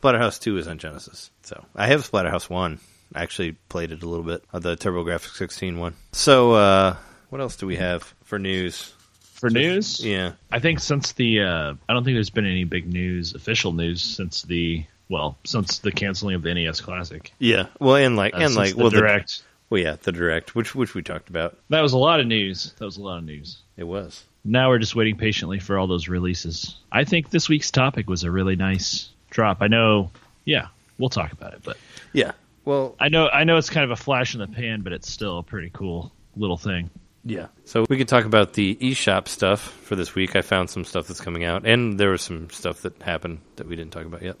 [0.00, 1.30] Splatterhouse two is on Genesis.
[1.42, 2.80] So I have Splatterhouse one.
[3.14, 5.94] I actually played it a little bit of the TurboGrafx 16 one.
[6.12, 6.96] So uh,
[7.30, 8.92] what else do we have for news?
[9.34, 12.92] For news, Yeah, I think since the uh, I don't think there's been any big
[12.92, 17.32] news, official news since the well since the canceling of the NES Classic.
[17.38, 17.66] yeah.
[17.78, 19.38] Well, and like Uh, and like the well, direct.
[19.38, 21.56] The, well, yeah, the direct, which which we talked about.
[21.68, 22.72] That was a lot of news.
[22.78, 23.58] That was a lot of news.
[23.76, 24.24] It was.
[24.44, 26.74] Now we're just waiting patiently for all those releases.
[26.90, 29.58] I think this week's topic was a really nice drop.
[29.60, 30.10] I know,
[30.44, 30.68] yeah,
[30.98, 31.76] we'll talk about it, but
[32.12, 32.32] Yeah.
[32.68, 35.10] Well, I know I know it's kind of a flash in the pan, but it's
[35.10, 36.90] still a pretty cool little thing.
[37.24, 37.46] Yeah.
[37.64, 40.36] So we could talk about the eShop stuff for this week.
[40.36, 43.66] I found some stuff that's coming out, and there was some stuff that happened that
[43.68, 44.36] we didn't talk about yet.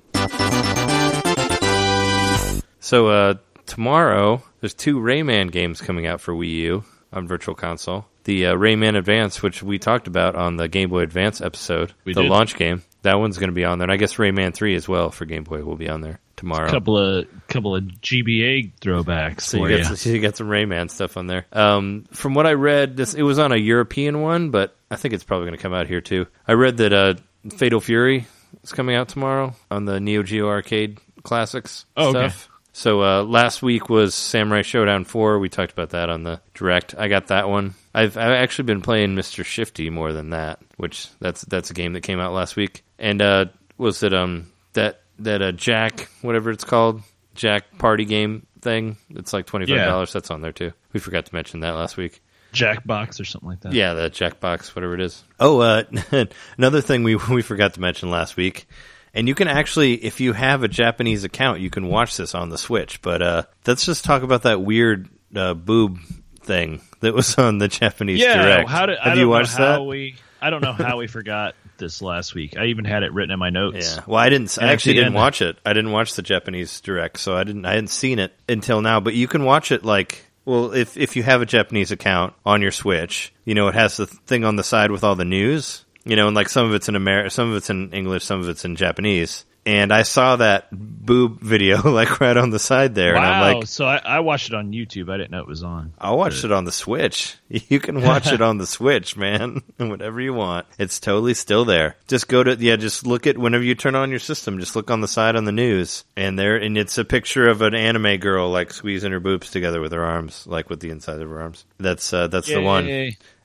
[2.80, 8.04] So uh, tomorrow, there's two Rayman games coming out for Wii U on Virtual Console.
[8.24, 12.12] The uh, Rayman Advance, which we talked about on the Game Boy Advance episode, We
[12.12, 12.30] the did.
[12.30, 13.86] launch game, that one's going to be on there.
[13.86, 16.70] And I guess Rayman 3 as well for Game Boy will be on there tomorrow.
[16.70, 19.82] Couple of couple of GBA throwbacks So you you.
[19.84, 21.46] got, some, you got some Rayman stuff on there.
[21.52, 25.14] Um, from what I read, this it was on a European one, but I think
[25.14, 26.26] it's probably going to come out here too.
[26.46, 27.14] I read that uh,
[27.56, 28.26] Fatal Fury
[28.62, 32.28] is coming out tomorrow on the Neo Geo Arcade Classics Oh, okay.
[32.30, 32.48] stuff.
[32.72, 35.40] So uh, last week was Samurai Shodown Four.
[35.40, 36.94] We talked about that on the direct.
[36.96, 37.74] I got that one.
[37.92, 41.94] I've I've actually been playing Mister Shifty more than that, which that's that's a game
[41.94, 42.84] that came out last week.
[42.98, 43.46] And uh,
[43.78, 47.02] was it um that that uh, Jack whatever it's called
[47.34, 48.96] Jack party game thing?
[49.10, 50.12] It's like twenty five dollars.
[50.12, 50.72] That's on there too.
[50.92, 52.22] We forgot to mention that last week.
[52.52, 53.72] Jackbox or something like that.
[53.72, 55.22] Yeah, the Jackbox, whatever it is.
[55.38, 55.84] Oh, uh,
[56.58, 58.66] another thing we we forgot to mention last week,
[59.14, 62.48] and you can actually, if you have a Japanese account, you can watch this on
[62.48, 63.02] the Switch.
[63.02, 65.98] But uh, let's just talk about that weird uh, boob
[66.40, 68.42] thing that was on the Japanese yeah.
[68.42, 68.68] Direct.
[68.70, 69.82] How did have don't you watched how that?
[69.82, 70.16] we?
[70.40, 72.56] I don't know how we forgot this last week.
[72.58, 73.96] I even had it written in my notes.
[73.96, 74.02] Yeah.
[74.06, 74.58] Well, I didn't.
[74.58, 75.56] I And at actually didn't end- watch it.
[75.64, 77.64] I didn't watch the Japanese direct, so I didn't.
[77.64, 79.00] I hadn't seen it until now.
[79.00, 80.24] But you can watch it like.
[80.44, 83.96] Well, if if you have a Japanese account on your Switch, you know it has
[83.96, 85.84] the thing on the side with all the news.
[86.04, 88.40] You know, and like some of it's in Amer, some of it's in English, some
[88.40, 89.44] of it's in Japanese.
[89.68, 93.66] And I saw that boob video like right on the side there, and I'm like,
[93.66, 95.12] so I, I watched it on YouTube.
[95.12, 95.92] I didn't know it was on.
[95.98, 97.36] I watched it on the Switch.
[97.50, 99.62] You can watch it on the Switch, man.
[99.78, 100.66] Whatever you want.
[100.78, 101.96] It's totally still there.
[102.06, 104.90] Just go to yeah, just look at whenever you turn on your system, just look
[104.90, 108.18] on the side on the news and there and it's a picture of an anime
[108.18, 111.40] girl like squeezing her boobs together with her arms, like with the inside of her
[111.40, 111.64] arms.
[111.78, 112.86] That's uh, that's the one.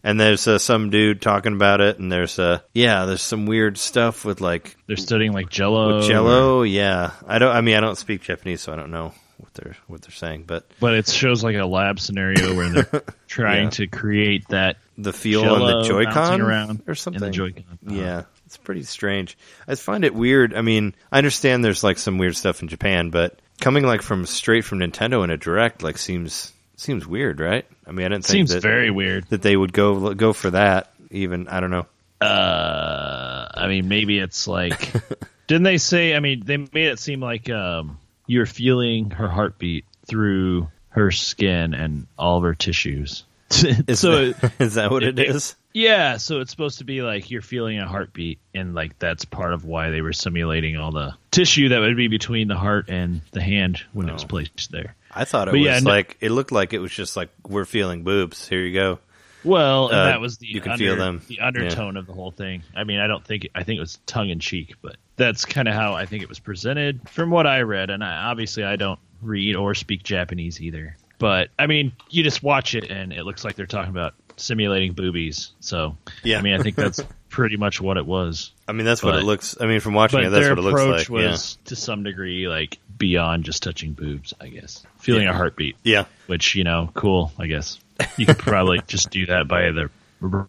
[0.05, 3.77] And there's uh, some dude talking about it and there's uh yeah, there's some weird
[3.77, 5.97] stuff with like They're studying like Jello.
[5.97, 7.11] with Jello, yeah.
[7.27, 10.01] I don't I mean I don't speak Japanese so I don't know what they're what
[10.01, 13.69] they're saying, but but it shows like a lab scenario where they're trying Yeah.
[13.71, 17.21] to create that the feel on the Joy-Con around or something.
[17.21, 17.63] the Joy-Con.
[17.87, 17.95] Uh-huh.
[17.95, 19.37] Yeah, it's pretty strange.
[19.67, 20.53] I find it weird.
[20.53, 24.25] I mean, I understand there's like some weird stuff in Japan, but coming like from
[24.25, 26.51] straight from Nintendo in a direct like seems
[26.83, 27.65] seems weird, right?
[27.87, 29.25] I mean, I didn't think Seems that, very weird.
[29.29, 30.91] that they would go go for that.
[31.11, 31.85] Even I don't know.
[32.21, 34.91] Uh, I mean, maybe it's like,
[35.47, 36.15] didn't they say?
[36.15, 41.73] I mean, they made it seem like um, you're feeling her heartbeat through her skin
[41.73, 43.23] and all of her tissues.
[43.87, 45.55] Is so that, is that what it it- is?
[45.73, 49.53] yeah, so it's supposed to be like you're feeling a heartbeat, and like that's part
[49.53, 53.21] of why they were simulating all the tissue that would be between the heart and
[53.31, 54.27] the hand when it was Oh.
[54.27, 54.95] placed there.
[55.15, 57.29] I thought it But was yeah, no- like it looked like it was just like
[57.47, 58.47] we're feeling boobs.
[58.47, 58.99] Here you go.
[59.43, 61.21] Well, and Uh, that was the you can under- feel them.
[61.27, 62.63] the undertone of the whole thing.
[62.75, 65.67] I mean, I don't think I think it was tongue in cheek, but that's kind
[65.67, 67.89] of how I think it was presented from what I read.
[67.89, 70.95] And I, obviously, I don't read or speak Japanese either.
[71.19, 74.93] But I mean, you just watch it, and it looks like they're talking about simulating
[74.93, 75.51] boobies.
[75.59, 76.39] So Yeah.
[76.39, 78.51] I mean, I think that's pretty much what it was.
[78.67, 79.57] I mean, that's what it looks.
[79.59, 81.25] I mean, from watching it, that's what it looks approach like.
[81.27, 84.33] was to some degree like beyond just touching boobs.
[84.39, 85.31] I guess feeling Yeah.
[85.31, 87.31] a heartbeat, yeah, which you know, cool.
[87.39, 87.79] I guess
[88.17, 89.89] you could probably just do that by the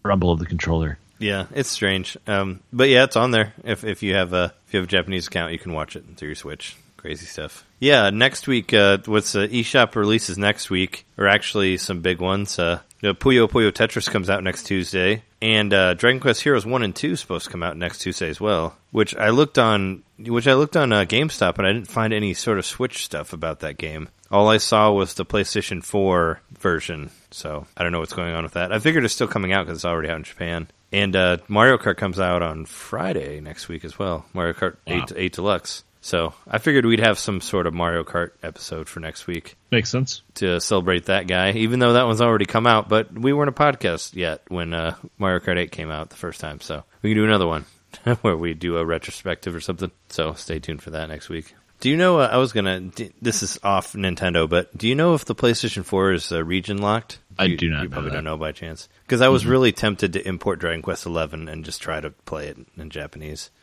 [0.03, 0.97] rumble of the controller.
[1.19, 1.45] yeah.
[1.53, 3.53] It's strange, um, but yeah, it's on there.
[3.63, 6.03] If if you have a if you have a Japanese account, you can watch it
[6.17, 6.75] through your Switch.
[6.97, 7.63] Crazy stuff.
[7.79, 12.57] Yeah, next week, uh, what's uh, eShop releases next week are actually some big ones.
[12.57, 16.65] Uh, you know, Puyo Puyo Tetris comes out next Tuesday, and uh, Dragon Quest Heroes
[16.65, 18.75] One and Two is supposed to come out next Tuesday as well.
[18.91, 22.33] Which I looked on, which I looked on uh, GameStop, and I didn't find any
[22.33, 24.09] sort of Switch stuff about that game.
[24.31, 28.43] All I saw was the PlayStation 4 version, so I don't know what's going on
[28.43, 28.71] with that.
[28.71, 30.67] I figured it's still coming out because it's already out in Japan.
[30.91, 34.25] And uh, Mario Kart comes out on Friday next week as well.
[34.33, 35.03] Mario Kart Wow.
[35.09, 35.83] 8, 8 Deluxe.
[36.05, 39.89] So I figured we'd have some sort of Mario Kart episode for next week Makes
[39.89, 40.21] sense.
[40.35, 42.87] to celebrate that guy, even though that one's already come out.
[42.87, 46.39] But we weren't a podcast yet when uh, Mario Kart 8 came out the first
[46.39, 47.65] time, so we can do another one
[48.21, 49.89] where we do a retrospective or something.
[50.09, 51.55] So stay tuned for that next week.
[51.79, 52.19] Do you know?
[52.19, 52.81] Uh, I was gonna.
[52.81, 56.43] d- This is off Nintendo, but do you know if the PlayStation 4 is uh,
[56.43, 57.17] region locked?
[57.39, 59.71] I You- do not You know probably don't know by chance, because I was really
[59.71, 63.49] tempted to import Dragon Quest 11 and just try to play it in Japanese.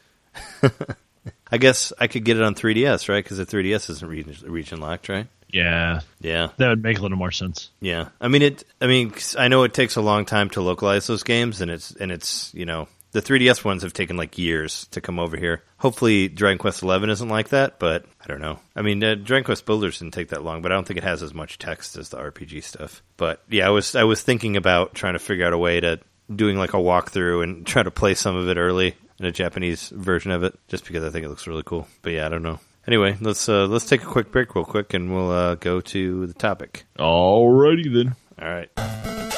[1.51, 3.23] I guess I could get it on 3DS, right?
[3.23, 5.27] Because the 3DS isn't region, region locked, right?
[5.49, 6.49] Yeah, Yeah.
[6.57, 7.71] that would make a little more sense.
[7.81, 8.65] Yeah, I mean it.
[8.81, 11.91] I mean, I know it takes a long time to localize those games, and it's
[11.93, 15.63] and it's you know the 3DS ones have taken like years to come over here.
[15.77, 18.61] Hopefully, Dragon Quest XI isn't like that, but I don't know.
[18.75, 21.05] I mean, uh, Dragon Quest Builders didn't take that long, but I don't think it
[21.05, 23.03] has as much text as the RPG stuff.
[23.19, 26.01] But yeah, I was I was thinking about trying to figure out a way to
[26.35, 29.89] doing like a walkthrough and try to play some of it early in a Japanese
[29.89, 31.87] version of it, just because I think it looks really cool.
[32.03, 32.59] But yeah, I don't know.
[32.87, 36.27] Anyway, let's uh, let's take a quick break, real quick, and we'll uh, go to
[36.27, 36.85] the topic.
[36.99, 38.17] Alrighty then.
[38.41, 39.32] All right.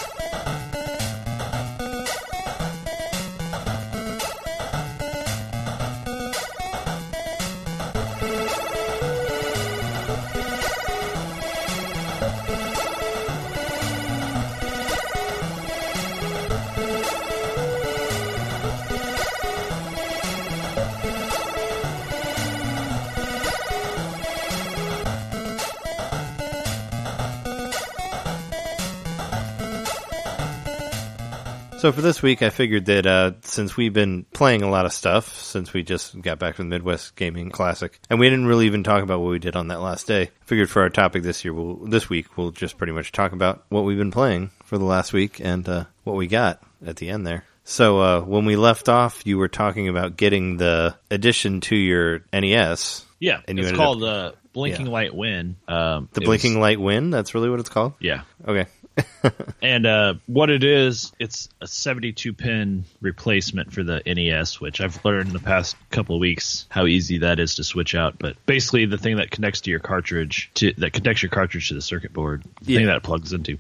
[31.85, 34.92] So for this week, I figured that uh, since we've been playing a lot of
[34.94, 38.64] stuff since we just got back from the Midwest Gaming Classic, and we didn't really
[38.64, 41.25] even talk about what we did on that last day, I figured for our topic
[41.25, 44.51] this year, we'll, this week, we'll just pretty much talk about what we've been playing
[44.64, 47.44] for the last week and uh, what we got at the end there.
[47.64, 52.23] So uh, when we left off, you were talking about getting the addition to your
[52.33, 54.92] NES, Yeah, And you it's called uh, Blinking Yeah.
[54.92, 55.57] Light Win.
[55.68, 57.11] Um, the Blinking was- Light Win.
[57.11, 57.92] That's really what it's called.
[58.01, 58.70] Yeah, Okay.
[59.62, 65.04] and uh, what it is, it's a 72 pin replacement for the NES, which I've
[65.04, 68.18] learned in the past couple of weeks how easy that is to switch out.
[68.18, 71.74] But basically, the thing that connects to your cartridge to that connects your cartridge to
[71.74, 73.59] the circuit board, the thing that it plugs into.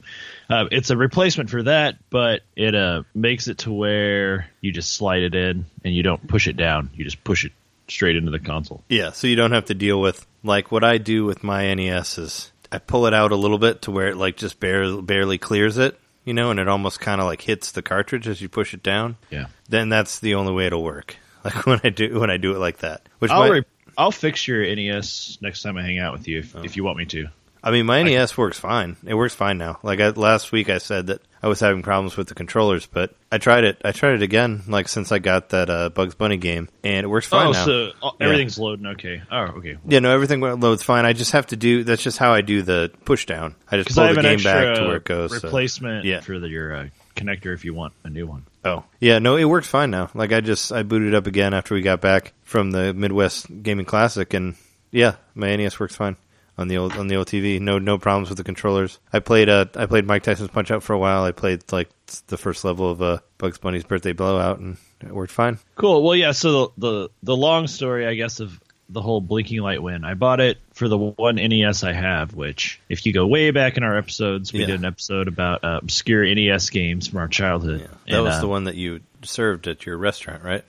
[0.48, 4.92] Uh, it's a replacement for that, but it uh, makes it to where you just
[4.92, 6.90] slide it in and you don't push it down.
[6.94, 7.52] You just push it
[7.88, 8.82] straight into the console.
[8.88, 12.18] Yeah, so you don't have to deal with like what I do with my NES
[12.18, 15.38] is I pull it out a little bit to where it like just barely barely
[15.38, 18.48] clears it, you know, and it almost kind of like hits the cartridge as you
[18.48, 19.16] push it down.
[19.30, 19.46] Yeah.
[19.68, 21.16] Then that's the only way it'll work.
[21.44, 23.06] Like when I do when I do it like that.
[23.18, 23.64] Which I'll might- re-
[23.98, 26.64] I'll fix your NES next time I hang out with you if, oh.
[26.64, 27.28] if you want me to.
[27.62, 28.96] I mean, my NES works fine.
[29.06, 29.78] It works fine now.
[29.82, 33.14] Like I, last week, I said that I was having problems with the controllers, but
[33.30, 33.82] I tried it.
[33.84, 37.06] I tried it again, like since I got that uh, Bugs Bunny game, and it
[37.06, 37.64] works fine oh, now.
[37.66, 38.24] so uh, Yeah.
[38.24, 39.20] everything's loading okay.
[39.30, 39.76] Oh, okay.
[39.86, 41.04] Yeah, no, everything loads fine.
[41.04, 41.84] I just have to do.
[41.84, 43.56] That's just how I do the push down.
[43.70, 45.32] I just pull I the game back to where it goes.
[45.32, 46.20] so- replacement yeah.
[46.22, 48.46] for the, your uh, connector if you want a new one.
[48.64, 50.08] Oh, yeah, no, it works fine now.
[50.14, 53.84] Like I just I booted up again after we got back from the Midwest Gaming
[53.84, 54.54] Classic, and
[54.90, 56.16] yeah, my NES works fine
[56.58, 57.60] on the old on the old TV.
[57.60, 58.98] No, no problems with the controllers.
[59.12, 61.24] I played uh I played Mike Tyson's Punch Out for a while.
[61.24, 61.88] I played like
[62.28, 65.58] the first level of uh, Bugs Bunny's Birthday Blowout, and it worked fine.
[65.76, 66.02] Cool.
[66.02, 66.32] Well, yeah.
[66.32, 70.04] So the, the the long story, I guess, of the whole blinking light win.
[70.04, 72.34] I bought it for the one NES I have.
[72.34, 74.66] Which, if you go way back in our episodes, we Yeah.
[74.66, 77.80] did an episode about uh, obscure NES games from our childhood.
[77.80, 80.64] Yeah, that And, was uh, the one that you served at your restaurant, right?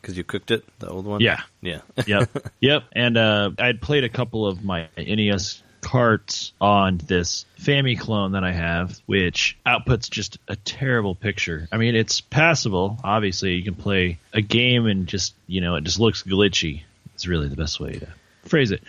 [0.00, 1.20] Because you cooked it, the old one.
[1.20, 1.42] Yeah.
[1.60, 1.80] yeah.
[2.06, 2.84] yep, yep.
[2.92, 8.44] And uh, I'd played a couple of my NES carts on this Fami clone that
[8.44, 11.68] I have, which outputs just a terrible picture.
[11.72, 12.98] I mean, it's passable.
[13.02, 16.82] Obviously, you can play a game and just you know it just looks glitchy.
[17.14, 18.08] It's really the best way to
[18.44, 18.82] phrase it.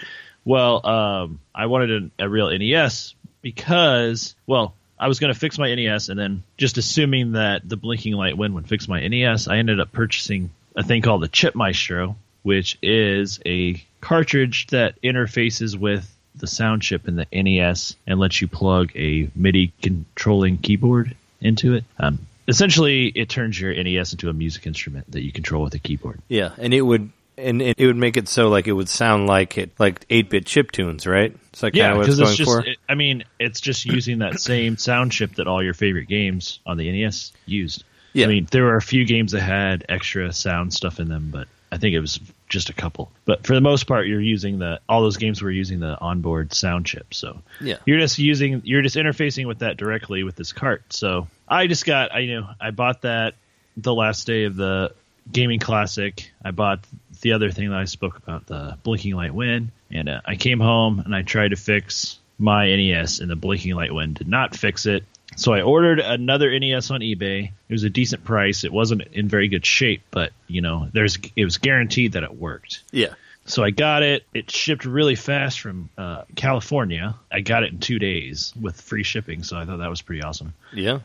[0.45, 5.58] Well, um, I wanted a, a real NES because, well, I was going to fix
[5.58, 9.47] my NES, and then just assuming that the blinking light win would fix my NES,
[9.47, 15.01] I ended up purchasing a thing called the Chip Maestro, which is a cartridge that
[15.01, 20.57] interfaces with the sound chip in the NES and lets you plug a MIDI controlling
[20.57, 21.84] keyboard into it.
[21.99, 25.79] Um, essentially, it turns your NES into a music instrument that you control with a
[25.79, 26.21] keyboard.
[26.27, 29.57] Yeah, and it would and it, would make it so like it would sound like
[29.57, 31.36] it like eight bit chip tunes, right?
[31.51, 32.67] It's like Yeah, kind of what it's because it's just.
[32.67, 36.60] It, I mean, it's just using that same sound chip that all your favorite games
[36.65, 37.84] on the NES used.
[38.13, 38.26] Yeah.
[38.26, 41.47] I mean, there were a few games that had extra sound stuff in them, but
[41.71, 42.19] I think it was
[42.50, 43.12] just a couple.
[43.26, 46.54] But for the most part, you're using the all those games were using the onboard
[46.54, 47.13] sound chip.
[47.13, 47.78] So Yeah.
[47.86, 50.84] you're just using you're just interfacing with that directly with this cart.
[50.89, 53.36] So I just got I you know I bought that
[53.78, 54.93] the last day of the
[55.32, 56.30] gaming classic.
[56.43, 56.80] I bought
[57.21, 60.60] the other thing that I spoke about, the blinking light win, and uh, I came
[60.60, 64.56] home and I tried to fix my NES, and the blinking light win did not
[64.56, 65.06] fix it.
[65.36, 67.52] So I ordered another NES on eBay.
[67.70, 68.63] It was a decent price.
[68.63, 72.36] It wasn't in very good shape, but you know, there's it was guaranteed that it
[72.36, 72.84] worked.
[72.91, 73.13] Yeah.
[73.46, 74.24] So I got it.
[74.34, 77.15] It shipped really fast from uh, California.
[77.32, 80.22] I got it in two days with free shipping, so I thought that was pretty
[80.22, 80.54] awesome.
[80.74, 81.00] Yeah.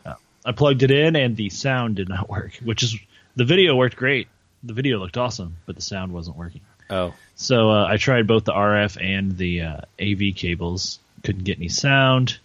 [0.45, 2.57] I plugged it in, and the sound did not work.
[2.63, 2.97] Which is
[3.37, 4.29] the video worked great.
[4.63, 6.61] The video looked awesome, but the sound wasn't working.
[6.91, 7.15] Oh.
[7.37, 10.99] So uh, I tried both the RF and the uh, AV cables.
[11.23, 12.39] Couldn't get any sound.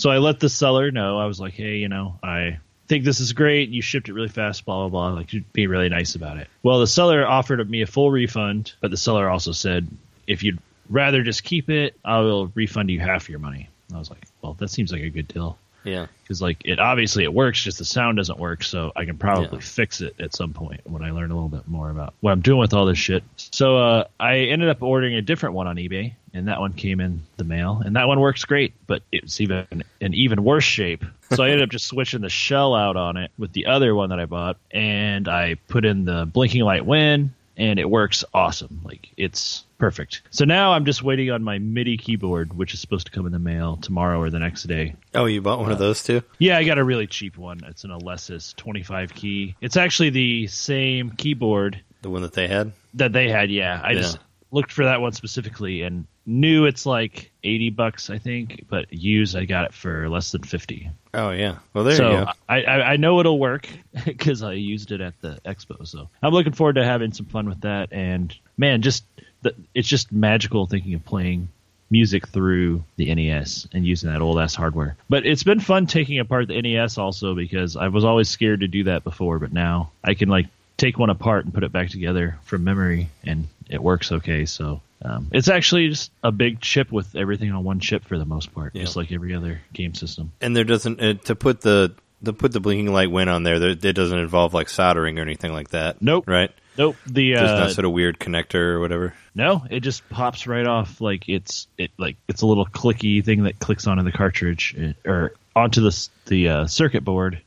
[0.00, 1.18] So I let the seller know.
[1.18, 2.58] I was like, hey, you know, I
[2.88, 3.68] think this is great.
[3.68, 5.18] You shipped it really fast, blah, blah, blah.
[5.18, 6.48] Like, you'd be really nice about it.
[6.62, 9.86] Well, the seller offered me a full refund, but the seller also said,
[10.26, 10.58] if you'd
[10.88, 13.68] rather just keep it, I will refund you half your money.
[13.94, 16.06] I was like, well, that seems like a good deal Yeah.
[16.22, 19.48] because like it obviously it works just the sound doesn't work so i can probably
[19.58, 19.64] Yeah.
[19.64, 22.40] fix it at some point when i learn a little bit more about what i'm
[22.40, 25.76] doing with all this shit so uh, i ended up ordering a different one on
[25.76, 29.40] ebay and that one came in the mail and that one works great but it's
[29.40, 29.66] even
[30.00, 33.30] an even worse shape so i ended up just switching the shell out on it
[33.38, 37.32] with the other one that i bought and i put in the blinking light win
[37.60, 38.80] and it works awesome.
[38.84, 40.22] Like it's perfect.
[40.30, 43.32] So now I'm just waiting on my MIDI keyboard, which is supposed to come in
[43.32, 44.96] the mail tomorrow or the next day.
[45.14, 46.22] Oh, you bought one of uh, those too?
[46.38, 47.60] Yeah, I got a really cheap one.
[47.66, 49.56] It's an Alesis 25 key.
[49.60, 52.72] It's actually the same keyboard The one that they had?
[52.94, 53.50] that they had.
[53.50, 54.18] Yeah, I just
[54.50, 59.36] looked for that one specifically and knew it's like 80 bucks, I think, but used
[59.36, 60.90] I got it for less than 50.
[61.14, 61.56] Oh yeah.
[61.74, 62.30] Well, there so you go.
[62.48, 63.68] I, I I know it'll work
[64.04, 65.86] because I used it at the expo.
[65.86, 67.92] So I'm looking forward to having some fun with that.
[67.92, 69.04] And man, just
[69.42, 71.48] the, it's just magical thinking of playing
[71.90, 74.96] music through the NES and using that old ass hardware.
[75.08, 78.68] But it's been fun taking apart the NES also because I was always scared to
[78.68, 81.90] do that before, but now I can like take one apart and put it back
[81.90, 84.44] together from memory and it works okay.
[84.44, 88.26] So um, it's actually just a big chip with everything on one chip for the
[88.26, 88.82] most part, Yeah.
[88.82, 90.32] just like every other game system.
[90.42, 93.58] And there doesn't uh, to put the to put the blinking light win on there.
[93.58, 96.02] There, it doesn't involve like soldering or anything like that.
[96.02, 96.24] Nope.
[96.28, 96.50] Right.
[96.76, 96.96] Nope.
[97.06, 99.14] The There's uh, no sort of weird connector or whatever.
[99.40, 103.44] No, it just pops right off like it's it like it's a little clicky thing
[103.44, 107.40] that clicks onto the cartridge eh, or onto the the uh, circuit board,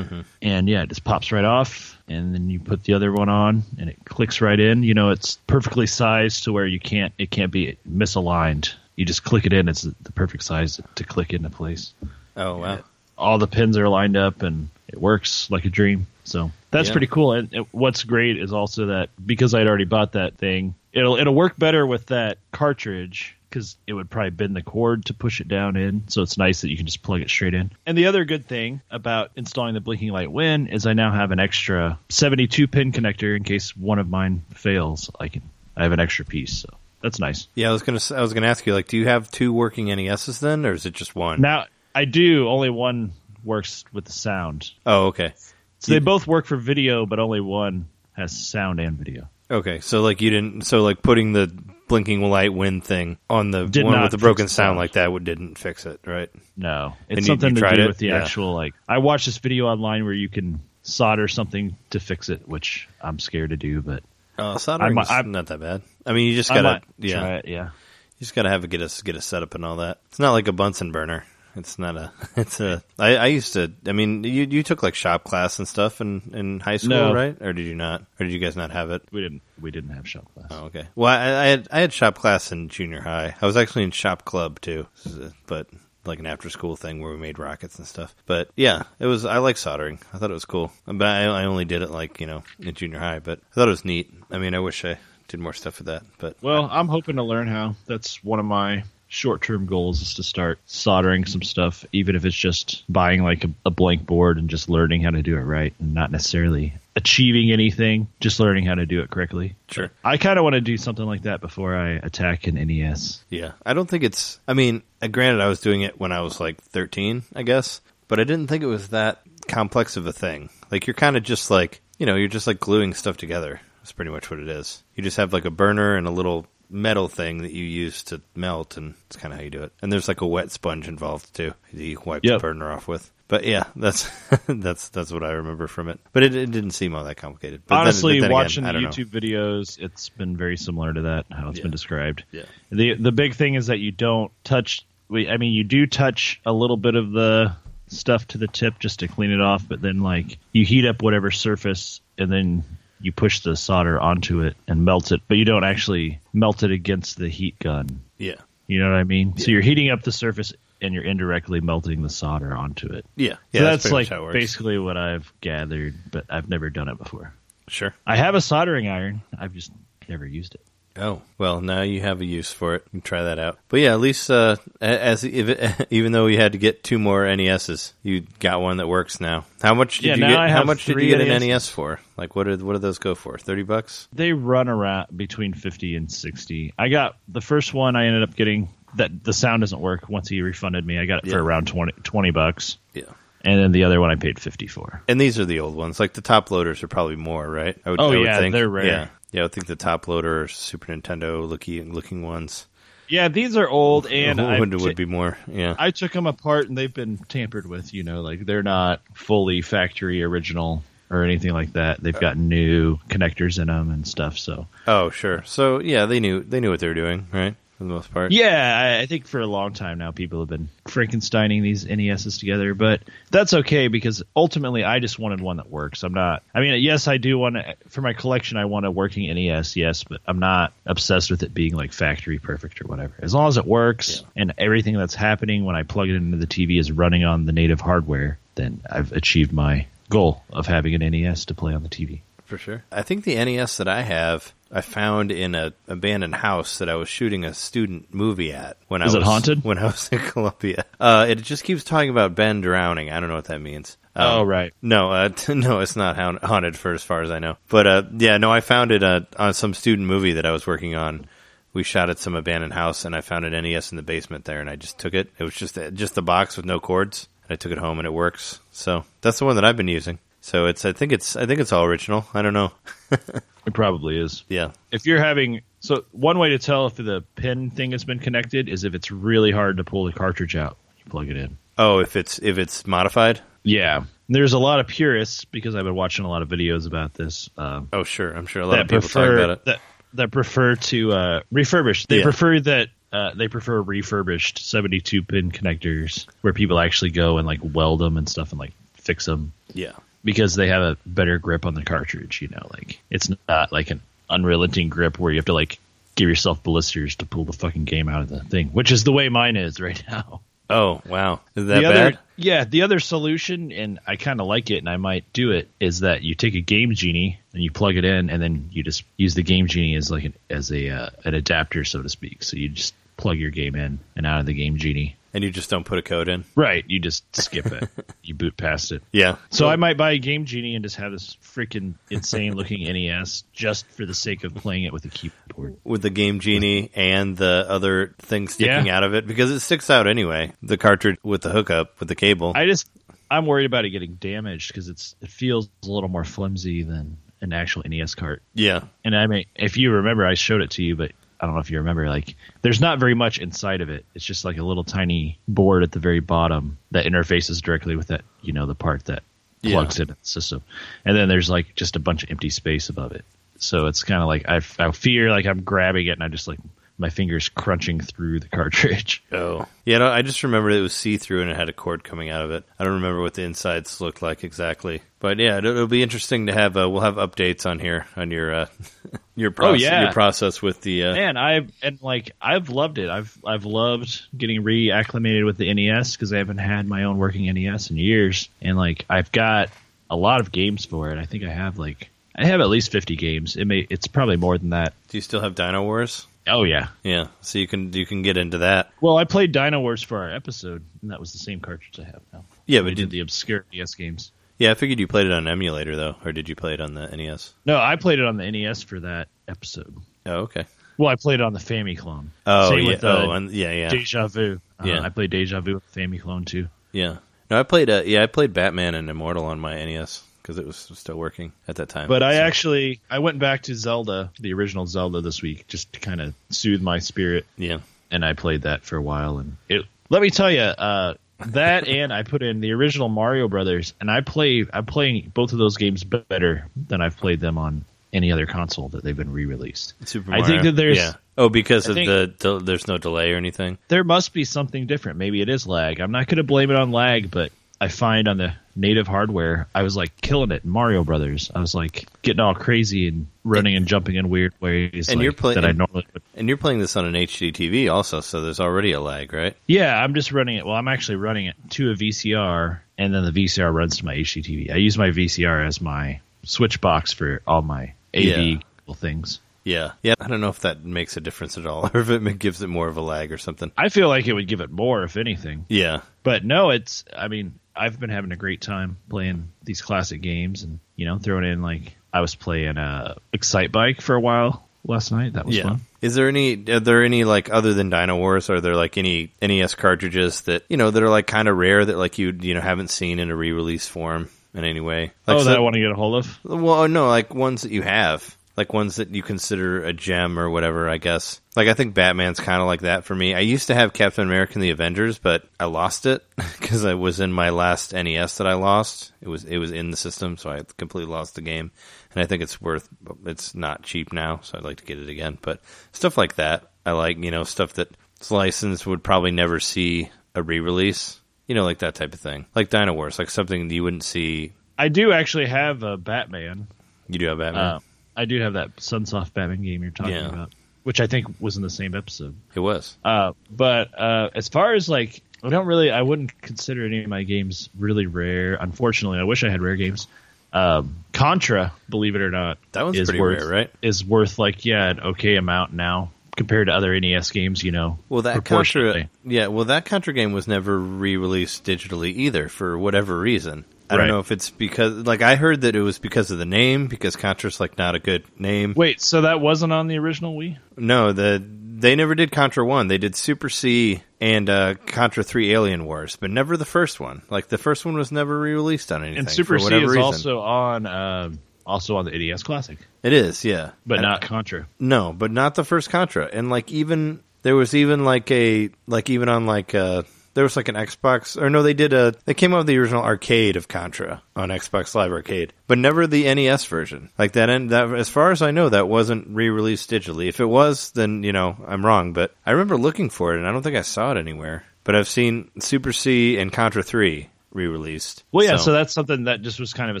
[0.40, 1.92] and yeah, it just pops right off.
[2.08, 4.84] And then you put the other one on, and it clicks right in.
[4.84, 8.72] You know, it's perfectly sized to where you can't it can't be misaligned.
[8.96, 11.92] You just click it in; it's the perfect size to click into place.
[12.38, 12.78] Oh wow.
[13.18, 16.06] All the pins are lined up, and it works like a dream.
[16.24, 16.92] So that's Yeah.
[16.92, 17.32] pretty cool.
[17.32, 21.34] And and what's great is also that because I'd already bought that thing, it'll it'll
[21.34, 25.46] work better with that cartridge because it would probably bend the cord to push it
[25.46, 26.08] down in.
[26.08, 27.70] So it's nice that you can just plug it straight in.
[27.86, 31.30] And the other good thing about installing the blinking light win is I now have
[31.30, 35.10] an extra 72 pin connector in case one of mine fails.
[35.20, 35.42] I can
[35.76, 36.58] I have an extra piece.
[36.58, 36.70] So
[37.02, 37.46] that's nice.
[37.54, 39.86] Yeah, I was gonna I was gonna ask you like, do you have two working
[39.86, 41.40] NESs then, or is it just one?
[41.40, 43.12] Now I do only one
[43.44, 44.70] works with the sound.
[44.84, 45.34] Oh, okay.
[45.78, 49.28] So they both work for video, but only one has sound and video.
[49.50, 51.52] Okay, so like you didn't, so like putting the
[51.88, 54.76] blinking light win thing on the Did one not with the broken sound sound.
[54.78, 56.28] like that would didn't fix it, right?
[56.56, 57.86] No, And it's you- something you to tried do it?
[57.88, 58.22] with the Yeah.
[58.22, 58.74] actual like.
[58.88, 63.18] I watched this video online where you can solder something to fix it, which I'm
[63.20, 64.02] scared to do, but
[64.38, 65.82] uh, Oh, soldering's I'm- not that bad.
[66.04, 67.44] I mean, you just I gotta, might yeah, try it.
[67.48, 69.98] Yeah, you just gotta have it get a get a setup and all that.
[70.08, 71.24] It's not like a Bunsen burner.
[71.56, 72.12] It's not a.
[72.36, 72.82] It's a.
[72.98, 73.72] I, I used to.
[73.86, 77.14] I mean, you you took like shop class and stuff in in high school, No.
[77.14, 77.36] right?
[77.40, 78.02] Or did you not?
[78.20, 79.02] Or did you guys not have it?
[79.12, 80.48] We didn't we didn't have shop class.
[80.50, 80.86] Oh, okay.
[80.94, 83.34] Well, I, I had I had shop class in junior high.
[83.40, 85.68] I was actually in shop club too, This is a- but
[86.04, 88.14] like an after school thing where we made rockets and stuff.
[88.26, 89.24] But yeah, it was.
[89.24, 89.98] I like soldering.
[90.12, 90.70] I thought it was cool.
[90.86, 93.18] But I, I only did it like you know in junior high.
[93.18, 94.12] But I thought it was neat.
[94.30, 94.98] I mean, I wish I
[95.28, 96.02] did more stuff with that.
[96.18, 97.74] But Well, I'm hoping to learn how.
[97.86, 102.36] That's one of my short-term goals is to start soldering some stuff, even if it's
[102.36, 105.74] just buying like a, a blank board and just learning how to do it right,
[105.78, 109.54] and not necessarily achieving anything, just learning how to do it correctly.
[109.68, 109.90] Sure.
[110.02, 113.22] I kind of want to do something like that before I attack an NES.
[113.28, 114.40] Yeah, I don't think it's.
[114.48, 117.80] I mean, uh, granted, I was doing it when I was like 13, I guess,
[118.08, 120.48] but I didn't think it was that complex of a thing.
[120.70, 123.60] Like, you're kind of just like, you know, you're just like gluing stuff together.
[123.80, 124.82] That's pretty much what it is.
[124.96, 128.20] You just have like a burner and a little metal thing that you use to
[128.34, 129.72] melt, and it's kind of how you do it.
[129.82, 131.52] And there's like a wet sponge involved too.
[131.72, 132.38] that You wipe Yep.
[132.38, 133.10] the burner off with.
[133.28, 134.08] But yeah, that's
[134.46, 135.98] that's that's what I remember from it.
[136.12, 137.62] But it, it didn't seem all that complicated.
[137.66, 138.88] But then- Honestly, but then watching I the don't know.
[138.90, 141.62] YouTube videos, it's been very similar to that how it's Yeah.
[141.62, 142.24] been described.
[142.30, 142.44] Yeah.
[142.70, 144.86] The the big thing is that you don't touch.
[145.08, 147.54] we- I mean, you do touch a little bit of the
[147.88, 151.02] stuff to the tip just to clean it off, but then like you heat up
[151.02, 152.64] whatever surface and then
[153.00, 156.70] you push the solder onto it and melt it, but you don't actually melt it
[156.70, 158.00] against the heat gun.
[158.18, 158.36] Yeah,
[158.66, 159.36] You know what I mean?
[159.36, 163.04] So you're heating up the surface and you're indirectly melting the solder onto it.
[163.16, 163.62] yeah, So yeah.
[163.62, 164.32] that's, pretty like much how it works.
[164.34, 167.32] basically what I've gathered, but I've never done it before.
[167.68, 167.94] Sure.
[168.06, 169.22] I have a soldering iron.
[169.38, 169.72] I've just
[170.08, 170.60] never used it.
[170.98, 172.82] Oh well, now you have a use for it.
[172.86, 173.58] You can try that out.
[173.68, 177.24] But yeah, at least uh, as if, even though you had to get two more
[177.36, 179.44] NESs, you got one that works now.
[179.62, 180.38] How much did Yeah, you now get?
[180.38, 181.40] I How much did you get an NESs.
[181.48, 182.00] NES for?
[182.16, 183.36] Like what did what did those go for?
[183.38, 184.08] Thirty bucks?
[184.12, 186.72] They run around between 50 and 60.
[186.78, 190.28] I got the first one I ended up getting that the sound doesn't work once
[190.28, 190.98] he refunded me.
[190.98, 191.32] I got it Yeah.
[191.34, 192.78] for around 20, 20 bucks.
[192.94, 193.02] Yeah.
[193.44, 195.02] And then the other one I paid 50 for.
[195.06, 196.00] And these are the old ones.
[196.00, 197.76] Like the top loaders are probably more, right?
[197.84, 198.52] I would, Oh, yeah, think.
[198.52, 198.86] they're rare.
[198.86, 199.44] Yeah, yeah.
[199.44, 202.66] I think the top loader Super Nintendo looking looking ones.
[203.08, 205.38] Yeah, these are old and I would, would be more.
[205.46, 205.76] Yeah.
[205.78, 209.62] I took them apart and they've been tampered with, you know, like they're not fully
[209.62, 212.02] factory original or anything like that.
[212.02, 215.44] They've got new connectors in them and stuff, so oh sure.
[215.44, 217.54] So yeah, they knew they knew what they were doing, right?
[217.78, 218.32] For the most part.
[218.32, 222.38] Yeah, I, I think for a long time now, people have been Frankensteining these NESs
[222.38, 226.02] together, but that's okay because ultimately, I just wanted one that works.
[226.02, 226.42] I'm not.
[226.54, 228.56] I mean, yes, I do want to for my collection.
[228.56, 232.38] I want a working NES, yes, but I'm not obsessed with it being like factory
[232.38, 233.12] perfect or whatever.
[233.18, 236.46] As long as it works and everything that's happening when I plug it into the
[236.46, 241.10] TV is running on the native hardware, then I've achieved my goal of having an
[241.10, 242.20] NES to play on the TV.
[242.46, 242.84] For sure.
[242.90, 246.96] I think the NES that I have, I found in a abandoned house that I
[246.96, 249.64] was shooting a student movie at when I Is it was haunted?
[249.64, 250.84] When I was in Columbia.
[250.98, 253.10] Uh, it just keeps talking about Ben drowning.
[253.10, 253.96] I don't know what that means.
[254.14, 254.72] Um, oh right.
[254.82, 257.56] No, uh, no, it's not haunted for as far as I know.
[257.68, 260.66] But uh, yeah, no, I found it uh, on some student movie that I was
[260.66, 261.26] working on.
[261.72, 264.60] We shot at some abandoned house, and I found an NES in the basement there,
[264.60, 265.30] and I just took it.
[265.38, 267.28] It was just just a box with no cords.
[267.44, 268.60] And I took it home, and it works.
[268.72, 270.18] So that's the one that I've been using.
[270.46, 272.24] So it's I think it's I think it's all original.
[272.32, 272.70] I don't know.
[273.66, 274.44] It probably is.
[274.48, 278.20] Yeah, if you're having so one way to tell if the pin thing has been
[278.20, 281.36] connected is if it's really hard to pull the cartridge out when you plug it
[281.36, 283.40] in Oh, if it's if it's modified.
[283.64, 287.14] yeah there's a lot of purists because i've been watching a lot of videos about
[287.14, 288.30] this um, Oh, sure.
[288.36, 289.64] I'm sure a lot of people talk about it.
[289.64, 289.80] that
[290.14, 292.22] that prefer to uh, refurbish they Yeah.
[292.22, 297.58] prefer that uh, they prefer refurbished 72 pin connectors where people actually go and like
[297.64, 299.90] weld them and stuff and like fix them Yeah,
[300.26, 302.42] because they have a better grip on the cartridge.
[302.42, 305.78] You know, like it's not like an unrelenting grip where you have to like
[306.16, 309.12] give yourself blisters to pull the fucking game out of the thing, which is the
[309.12, 310.40] way mine is right now.
[310.68, 311.40] Oh, wow.
[311.54, 311.96] Is that the bad?
[311.96, 315.52] other, yeah, the other solution, and I kind of like it, and I might do
[315.52, 318.70] it, is that you take a Game Genie and you plug it in, and then
[318.72, 322.02] you just use the Game Genie as like an, as a uh, an adapter, so
[322.02, 322.42] to speak.
[322.42, 325.15] So you just plug your game in and out of the Game Genie.
[325.36, 326.44] And you just don't put a code in.
[326.54, 327.88] Right, you just skip it.
[328.22, 329.02] you boot past it.
[329.12, 329.36] Yeah.
[329.50, 333.44] So I might buy a Game Genie and just have this freaking insane looking NES
[333.52, 335.76] just for the sake of playing it with a keyboard.
[335.84, 338.96] with the Game Genie and the other thing sticking Yeah.
[338.96, 340.52] out of it because it sticks out anyway.
[340.62, 342.52] The cartridge with the hookup with the cable.
[342.54, 342.88] I just
[343.30, 347.18] I'm worried about it getting damaged because it's it feels a little more flimsy than
[347.42, 348.42] an actual NES cart.
[348.54, 348.84] yeah.
[349.04, 351.60] And I mean, if you remember, I showed it to you, but I don't know
[351.60, 352.08] if you remember.
[352.08, 354.04] Like, there's not very much inside of it.
[354.14, 358.08] It's just like a little tiny board at the very bottom that interfaces directly with
[358.08, 359.22] that, you know, the part that
[359.62, 359.72] Yeah.
[359.74, 360.62] plugs into the system.
[361.04, 363.24] And then there's like just a bunch of empty space above it.
[363.58, 366.46] So it's kind of like I, I fear like I'm grabbing it and I just
[366.48, 366.58] like
[366.98, 369.22] my fingers crunching through the cartridge.
[369.32, 369.98] Oh, yeah.
[369.98, 372.42] No, I just remember it was see through and it had a cord coming out
[372.44, 372.64] of it.
[372.78, 376.46] I don't remember what the insides looked like exactly, but yeah, it'll, it'll be interesting
[376.46, 376.74] to have.
[376.76, 378.66] Uh, we'll have updates on here on your uh,
[379.36, 379.82] your process.
[379.82, 380.02] yeah.
[380.04, 381.04] your process with the.
[381.04, 383.08] Uh, Man, I and like I've loved it.
[383.08, 387.52] I've I've loved getting reacclimated with the NES because I haven't had my own working
[387.52, 389.70] NES in years, and like I've got
[390.10, 391.18] a lot of games for it.
[391.18, 393.56] I think I have like I have at least fifty games.
[393.56, 394.94] It may it's probably more than that.
[395.08, 396.26] do you still have Dino Wars?
[396.48, 396.88] Oh yeah.
[397.02, 398.90] Yeah, so you can you can get into that.
[399.00, 402.04] Well, I played Dino Wars for our episode, and that was the same cartridge I
[402.04, 402.44] have now.
[402.66, 404.30] Yeah, We but did did, the obscure NES games.
[404.58, 406.94] Yeah, I figured you played it on emulator though, or did you play it on
[406.94, 407.52] the NES?
[407.64, 409.94] No, I played it on the NES for that episode.
[410.24, 410.66] Oh, okay.
[410.98, 412.28] Well, I played it on the Famiclone.
[412.46, 412.88] Oh Same yeah.
[412.88, 414.60] with, uh, oh, and, yeah, yeah, Deja Vu.
[414.80, 415.00] Uh, Yeah.
[415.00, 416.68] I played Deja Vu with Famiclone too.
[416.92, 417.18] yeah.
[417.48, 417.88] No, I played.
[417.88, 421.52] Uh, yeah, I played Batman and Immortal on my NES because it was still working
[421.68, 422.08] at that time.
[422.08, 426.00] But I actually I went back to Zelda, the original Zelda this week, just to
[426.00, 427.78] kind of soothe my spirit, yeah,
[428.10, 429.38] and I played that for a while.
[429.38, 433.48] And it, let me tell you, uh, that and I put in the original Mario
[433.48, 437.58] Brothers, and I play I'm playing both of those games better than I've played them
[437.58, 439.92] on any other console that they've been re-released.
[440.06, 440.44] Super Mario.
[440.44, 441.12] I think that there's- yeah.
[441.38, 443.76] Oh, because I of the, the there's no delay or anything.
[443.88, 445.18] There must be something different.
[445.18, 446.00] Maybe it is lag.
[446.00, 449.68] I'm not going to blame it on lag, but I find on the native hardware,
[449.74, 451.50] I was like killing it in Mario Brothers.
[451.54, 455.24] I was like getting all crazy and running and jumping in weird ways And like,
[455.24, 456.22] you're playing- that I normally would.
[456.34, 459.56] And you're playing this on an HD TV also, so there's already a lag, right?
[459.66, 460.64] Yeah, I'm just running it.
[460.66, 464.14] Well, I'm actually running it to a VCR, and then the VCR runs to my
[464.16, 464.70] HDTV.
[464.72, 468.94] I use my VCR as my switch box for all my AV Yeah.
[468.94, 469.40] things.
[469.64, 469.92] Yeah.
[470.02, 470.14] Yeah.
[470.20, 472.68] I don't know if that makes a difference at all, or if it gives it
[472.68, 473.72] more of a lag or something.
[473.76, 475.64] I feel like it would give it more, if anything.
[475.68, 476.02] Yeah.
[476.22, 477.04] But no, it's.
[477.16, 481.18] I mean, I've been having a great time playing these classic games, and you know,
[481.18, 485.34] throwing in like I was playing uh, Excitebike for a while last night.
[485.34, 485.64] That was yeah.
[485.64, 485.80] fun.
[486.00, 486.64] Is there any?
[486.70, 488.50] Are there any like other than Dino Wars?
[488.50, 491.84] Are there like any NES cartridges that you know that are like kind of rare
[491.84, 495.12] that like you you know haven't seen in a re-release form in any way?
[495.26, 496.38] Like oh, so- that I want to get a hold of.
[496.44, 500.48] Well, no, like ones that you have, like ones that you consider a gem or
[500.48, 500.88] whatever.
[500.88, 501.40] I guess.
[501.54, 503.34] Like I think Batman's kind of like that for me.
[503.34, 506.94] I used to have Captain America and the Avengers, but I lost it because I
[506.94, 509.12] was in my last NES that I lost.
[509.20, 511.70] It was it was in the system, so I completely lost the game.
[512.14, 512.88] And I think it's worth.
[513.26, 515.38] It's not cheap now, so I'd like to get it again.
[515.42, 515.60] But
[515.92, 517.22] stuff like that, I like.
[517.22, 521.20] You know, stuff that's licensed would probably never see a re-release.
[521.46, 524.52] You know, like that type of thing, like Dino Wars, like something you wouldn't see.
[524.78, 526.68] I do actually have a Batman.
[527.08, 527.64] You do have Batman.
[527.64, 527.80] Uh,
[528.16, 530.28] I do have that Sunsoft Batman game you're talking Yeah.
[530.28, 530.52] about,
[530.84, 532.34] which I think was in the same episode.
[532.54, 532.96] it was.
[533.04, 537.08] Uh, but uh, as far as like, I don't really, I wouldn't consider any of
[537.10, 538.54] my games really rare.
[538.54, 540.06] Unfortunately, I wish I had rare games.
[540.52, 543.70] Um, Contra, believe it or not, That one's is pretty worth, rare, right?
[543.82, 547.62] Is worth like yeah an okay amount now compared to other NES games.
[547.62, 548.44] You know, Well, that.
[548.44, 553.64] Contra, yeah, well, that Contra game was never re-released digitally either for whatever reason.
[553.88, 554.00] I Right.
[554.02, 556.86] don't know if it's because, like, I heard that it was because of the name,
[556.88, 558.72] because Contra's like not a good name.
[558.76, 560.56] Wait, so that wasn't on the original Wii?
[560.76, 561.42] No, the
[561.78, 562.88] they never did Contra One.
[562.88, 567.22] They did Super C and uh, Contra Three Alien Wars, but never the first one.
[567.30, 569.98] Like the first one was never re-released on anything And Super C is reason.
[570.02, 574.66] also on um, also on the NES Classic, it is, yeah, but And- not Contra.
[574.80, 576.28] No, but not the first Contra.
[576.32, 580.02] And like even there was even like a like even on like uh
[580.36, 582.76] there was like an Xbox or no they did a they came out with the
[582.76, 587.08] original arcade of Contra on Xbox Live Arcade, but never the NES version.
[587.18, 590.28] Like that and that as far as I know that wasn't re-released digitally.
[590.28, 593.48] If it was, then you know, I'm wrong, but I remember looking for it and
[593.48, 594.64] I don't think I saw it anywhere.
[594.84, 598.22] But I've seen Super C and Contra 3 re-released.
[598.30, 598.72] Well, yeah, so.
[598.72, 600.00] that's something that just was kind of a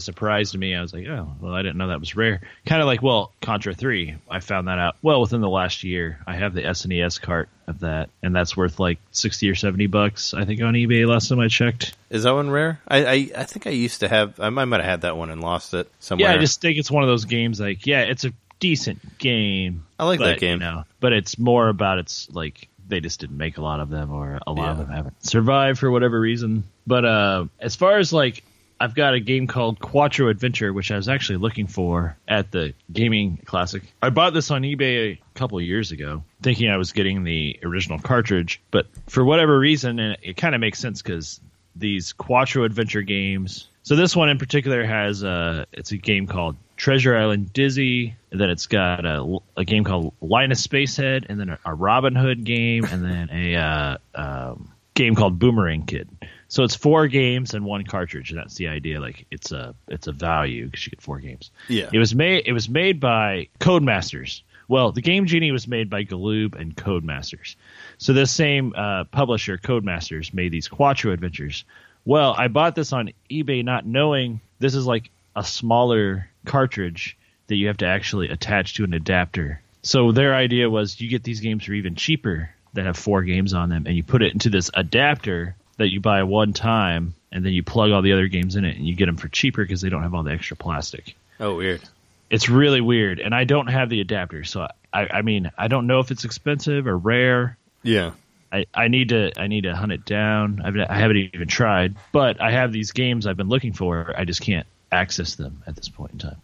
[0.00, 0.74] surprise to me.
[0.74, 2.42] I was like, oh, well, I didn't know that was rare.
[2.64, 6.20] Kind of like, well, Contra 3, I found that out, well, within the last year.
[6.26, 10.34] I have the SNES cart of that, and that's worth like 60 or 70 bucks,
[10.34, 11.96] I think, on eBay last time I checked.
[12.10, 12.80] is that one rare?
[12.86, 15.40] I, I I think I used to have I might have had that one and
[15.40, 16.28] lost it somewhere.
[16.28, 19.84] Yeah, I just think it's one of those games like, yeah, it's a decent game.
[19.98, 20.60] I like but, that game.
[20.60, 23.90] You know, but it's more about it's like they just didn't make a lot of
[23.90, 26.64] them, or a lot of them haven't survived for whatever reason.
[26.86, 28.44] But uh, as far as like,
[28.78, 32.74] I've got a game called Quattro Adventure, which I was actually looking for at the
[32.92, 33.82] Gaming Classic.
[34.02, 37.58] I bought this on eBay a couple of years ago, thinking I was getting the
[37.62, 41.40] original cartridge, but for whatever reason, and it kind of makes sense because
[41.74, 43.68] these Quattro Adventure games.
[43.82, 48.40] So this one in particular has a it's a game called Treasure Island Dizzy, and
[48.40, 52.44] then it's got a, a game called Linus Spacehead, and then a, a Robin Hood
[52.44, 56.08] game, and then a uh, um, game called Boomerang Kid.
[56.48, 59.00] So it's four games and one cartridge, and that's the idea.
[59.00, 61.50] Like it's a it's a value because you get four games.
[61.68, 61.90] Yeah.
[61.92, 66.04] It was made it was made by Codemasters, Well, the Game Genie was made by
[66.04, 67.56] Galoob and Codemasters.
[67.98, 71.64] So this same uh, publisher, Codemasters, made these Quattro adventures.
[72.04, 77.16] Well, I bought this on eBay not knowing this is like a smaller cartridge
[77.48, 79.60] that you have to actually attach to an adapter.
[79.82, 83.54] So their idea was you get these games for even cheaper that have four games
[83.54, 87.44] on them, and you put it into this adapter that you buy one time, and
[87.44, 89.62] then you plug all the other games in it, and you get them for cheaper
[89.62, 91.14] because they don't have all the extra plastic.
[91.38, 91.82] Oh, weird.
[92.30, 95.86] It's really weird, and I don't have the adapter, so I, I mean, I don't
[95.86, 97.56] know if it's expensive or rare.
[97.82, 98.12] Yeah.
[98.50, 100.62] I, I need to I need to hunt it down.
[100.64, 104.14] I've, I haven't even tried, but I have these games I've been looking for.
[104.16, 106.36] I just can't access them at this point in time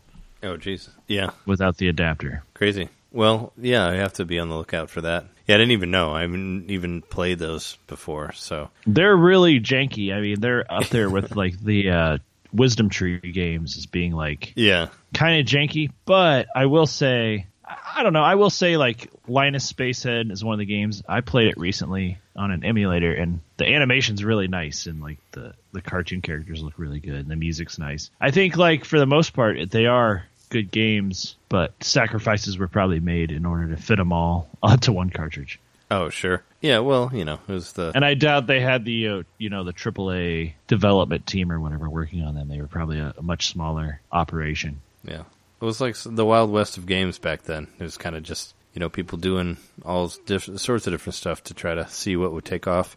[0.42, 0.88] Oh, jeez.
[1.06, 1.30] Yeah.
[1.46, 2.42] without the adapter.
[2.54, 2.88] Crazy.
[3.12, 5.26] Well, yeah, I have to be on the lookout for that.
[5.46, 6.12] Yeah, I didn't even know.
[6.12, 8.32] I haven't even played those before.
[8.32, 10.12] So, They're really janky.
[10.12, 12.18] I mean, they're up there with like the uh,
[12.52, 14.88] Wisdom Tree games as being like yeah.
[15.14, 15.90] kind of janky.
[16.06, 18.22] But I will say, I I don't know.
[18.22, 22.18] I will say like Linus Spacehead is one of the games I played it recently
[22.34, 26.74] on an emulator, and the animation's really nice, and like the the cartoon characters look
[26.78, 28.10] really good, and the music's nice.
[28.20, 33.00] I think like for the most part, they are good games, but sacrifices were probably
[33.00, 35.58] made in order to fit them all onto one cartridge.
[35.90, 36.42] Oh, sure.
[36.62, 37.92] Yeah, well, you know, it was the.
[37.94, 41.88] And I doubt they had the uh, you know the AAA development team or whatever
[41.88, 42.48] working on them.
[42.48, 44.80] They were probably a, a much smaller operation.
[45.04, 45.24] Yeah.
[45.60, 47.68] It was like the Wild West of games back then.
[47.78, 51.44] It was kind of just, you know, people doing all different sorts of different stuff
[51.44, 52.96] to try to see what would take off.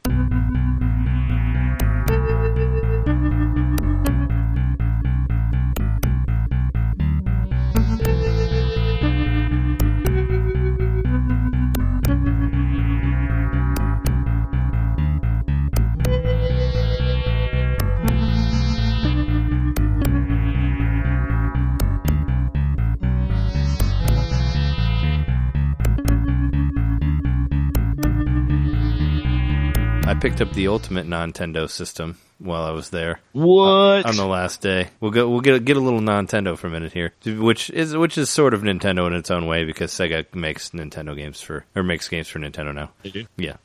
[30.26, 33.20] Picked up the Ultimate Nintendo system while I was there.
[33.34, 34.08] What?
[34.08, 34.88] on the last day.
[35.00, 35.30] We'll go.
[35.30, 38.56] We'll get get a little Nintendo for a minute here, which is which is sort
[38.56, 42.28] of Nintendo in its own way because Sega makes Nintendo games for or makes games
[42.28, 42.90] for Nintendo now.
[43.04, 43.28] They do?
[43.38, 43.58] Yeah,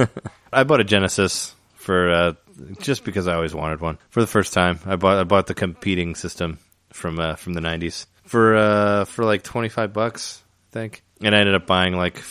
[0.52, 2.32] I bought a Genesis for uh,
[2.80, 4.80] just because I always wanted one for the first time.
[4.86, 6.58] I bought I bought the competing system
[6.90, 11.34] from uh, from the '90s for uh, for like twenty five bucks, I think, and
[11.34, 12.22] I ended up buying like.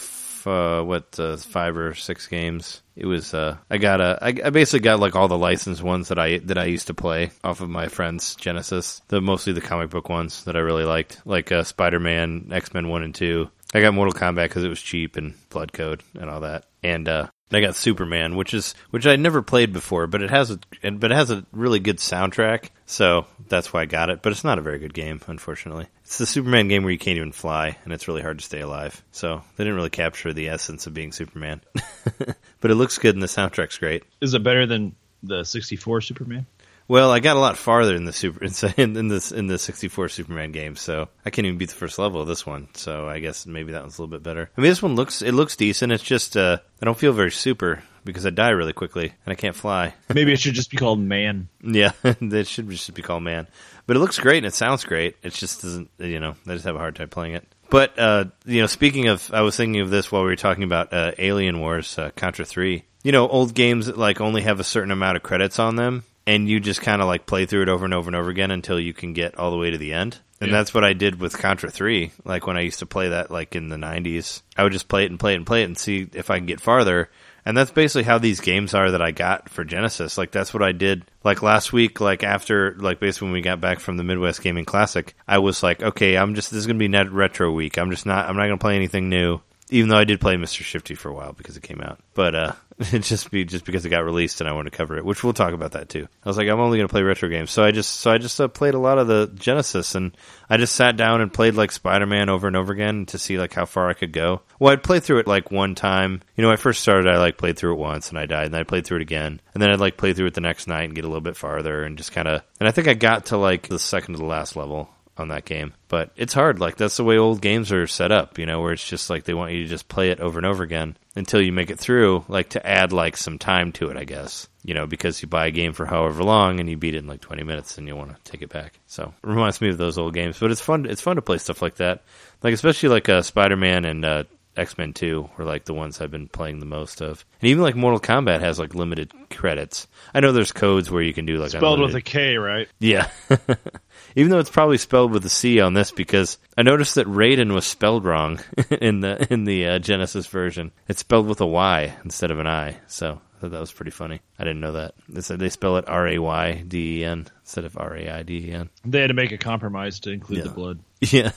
[0.48, 2.82] Uh, what uh, five or six games?
[2.96, 3.34] It was.
[3.34, 4.18] Uh, I got a.
[4.22, 6.94] I, I basically got like all the licensed ones that I that I used to
[6.94, 9.02] play off of my friend's Genesis.
[9.10, 12.74] The mostly the comic book ones that I really liked, like uh, Spider Man, X
[12.74, 13.50] Men One and Two.
[13.74, 16.64] I got Mortal Kombat because it was cheap and Blood Code and all that.
[16.82, 20.52] And uh, I got Superman, which is which I never played before, but it has
[20.52, 20.60] a
[20.92, 24.22] but it has a really good soundtrack, so that's why I got it.
[24.22, 25.88] But it's not a very good game, unfortunately.
[26.04, 28.60] It's the Superman game where you can't even fly, and it's really hard to stay
[28.60, 29.02] alive.
[29.12, 31.62] So they didn't really capture the essence of being Superman.
[32.60, 34.04] but it looks good, and the soundtrack's great.
[34.20, 36.48] Is it better than the 64 Superman?
[36.90, 38.46] Well, I got a lot farther in the super
[38.78, 42.00] in, in this in the 64 Superman game, so I can't even beat the first
[42.00, 42.70] level of this one.
[42.74, 44.50] So I guess maybe that one's a little bit better.
[44.58, 45.92] I mean, this one looks it looks decent.
[45.92, 49.36] It's just uh, I don't feel very super because I die really quickly and I
[49.36, 49.94] can't fly.
[50.14, 51.50] Maybe it should just be called Man.
[51.62, 53.48] yeah, it should just be called Man,
[53.86, 55.18] but it looks great and it sounds great.
[55.24, 57.46] It just doesn't, you know, I just have a hard time playing it.
[57.70, 60.64] But uh, you know, speaking of, I was thinking of this while we were talking
[60.64, 62.86] about uh, Alien Wars, uh, Contra Three.
[63.04, 66.48] You know, old games like only have a certain amount of credits on them, and
[66.48, 68.80] you just kind of like play through it over and over and over again until
[68.80, 70.20] you can get all the way to the end.
[70.40, 70.58] And Yeah.
[70.58, 72.12] that's what I did with Contra 3.
[72.24, 75.06] Like when I used to play that like in the 90s, I would just play
[75.06, 77.10] it and play it and play it and see if I can get farther.
[77.44, 80.18] And that's basically how these games are that I got for Genesis.
[80.18, 83.62] Like that's what I did like last week like after like basically when we got
[83.62, 86.76] back from the Midwest Gaming Classic, I was like, okay, I'm just this is going
[86.78, 87.78] to be net retro week.
[87.80, 89.40] I'm just not I'm not going to play anything new.
[89.70, 90.62] Even though I did play Mr.
[90.64, 92.00] Shifty for a while because it came out.
[92.14, 92.52] But uh
[93.00, 95.34] just be just because it got released and I wanted to cover it, which we'll
[95.34, 96.08] talk about that too.
[96.24, 98.20] I was like, I'm only going to play retro games, so I just so I
[98.20, 100.16] just uh, played a lot of the Genesis, and
[100.48, 103.40] I just sat down and played like Spider Man over and over again to see
[103.40, 104.42] like how far I could go.
[104.60, 106.22] Well, I'd play through it like one time.
[106.36, 108.56] You know, I first started, I like played through it once and I died, and
[108.56, 110.84] I played through it again, and then I'd like play through it the next night
[110.84, 112.44] and get a little bit farther, and just kind of.
[112.60, 114.90] And I think I got to like the second to the last level
[115.20, 115.74] on that game.
[115.88, 116.60] But it's hard.
[116.60, 119.24] Like that's the way old games are set up, you know, where it's just like
[119.24, 121.80] they want you to just play it over and over again until you make it
[121.80, 124.48] through, like to add like some time to it, I guess.
[124.64, 127.08] You know, because you buy a game for however long and you beat it in
[127.08, 128.80] like 20 minutes and you want to take it back.
[128.86, 131.38] So, it reminds me of those old games, but it's fun it's fun to play
[131.38, 132.04] stuff like that.
[132.44, 134.24] Like especially like uh, Spider-Man and uh
[134.58, 137.64] X Men Two were like the ones I've been playing the most of, and even
[137.64, 139.88] like Mortal Kombat has like limited credits.
[140.14, 142.68] I know there's codes where you can do like Spelled with a K, right?
[142.80, 143.10] yeah.
[144.16, 147.54] Even though it's probably spelled with a C on this, because I noticed that Raiden
[147.54, 148.40] was spelled wrong
[148.70, 150.72] in the in the uh, Genesis version.
[150.88, 152.78] It's spelled with a Y instead of an I.
[152.88, 154.20] So I thought that was pretty funny.
[154.40, 154.96] I didn't know that.
[155.08, 158.10] They said they spell it R A Y D E N instead of R A
[158.10, 158.70] I D E N.
[158.84, 160.44] They had to make a compromise to include Yeah.
[160.46, 160.80] the blood.
[161.12, 161.32] Yeah.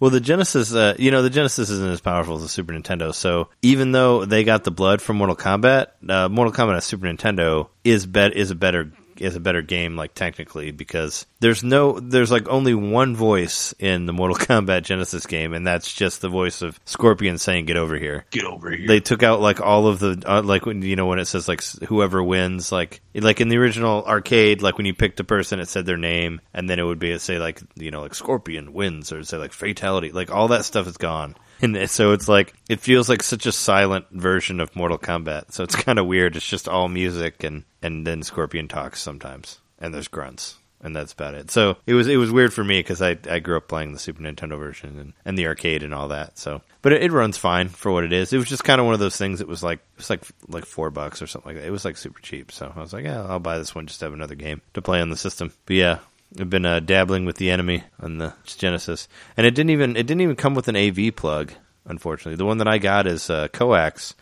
[0.00, 3.14] Well, the Genesis, uh, you know, the Genesis isn't as powerful as the Super Nintendo.
[3.14, 7.06] So even though they got the blood from Mortal Kombat, uh, Mortal Kombat on Super
[7.06, 11.98] Nintendo is bet is a better is a better game, like technically, because there's no
[12.00, 16.28] there's like only one voice in the Mortal Kombat Genesis game, and that's just the
[16.28, 18.86] voice of Scorpion saying "Get over here." Get over here.
[18.86, 21.48] They took out like all of the uh, like when you know when it says
[21.48, 25.60] like whoever wins like like in the original arcade like when you picked a person
[25.60, 28.14] it said their name and then it would be it say like you know like
[28.14, 32.28] Scorpion wins or say like fatality like all that stuff is gone and so it's
[32.28, 36.06] like it feels like such a silent version of Mortal Kombat so it's kind of
[36.06, 40.94] weird it's just all music and and then Scorpion talks sometimes and there's grunts and
[40.94, 41.50] that's about it.
[41.50, 43.98] So it was it was weird for me because I I grew up playing the
[43.98, 46.38] Super Nintendo version and, and the arcade and all that.
[46.38, 48.32] So, but it, runs fine for what it is.
[48.32, 49.40] It was just kind of one of those things.
[49.40, 51.66] It was like it was like like four bucks or something like that.
[51.66, 52.52] It was like super cheap.
[52.52, 54.82] So I was like, yeah, I'll buy this one just to have another game to
[54.82, 55.52] play on the system.
[55.66, 55.98] But yeah.
[56.38, 60.06] I've been uh, dabbling with the enemy on the Genesis, and it didn't even it
[60.06, 61.52] didn't even come with an AV plug.
[61.86, 64.14] Unfortunately, the one that I got is uh, coax,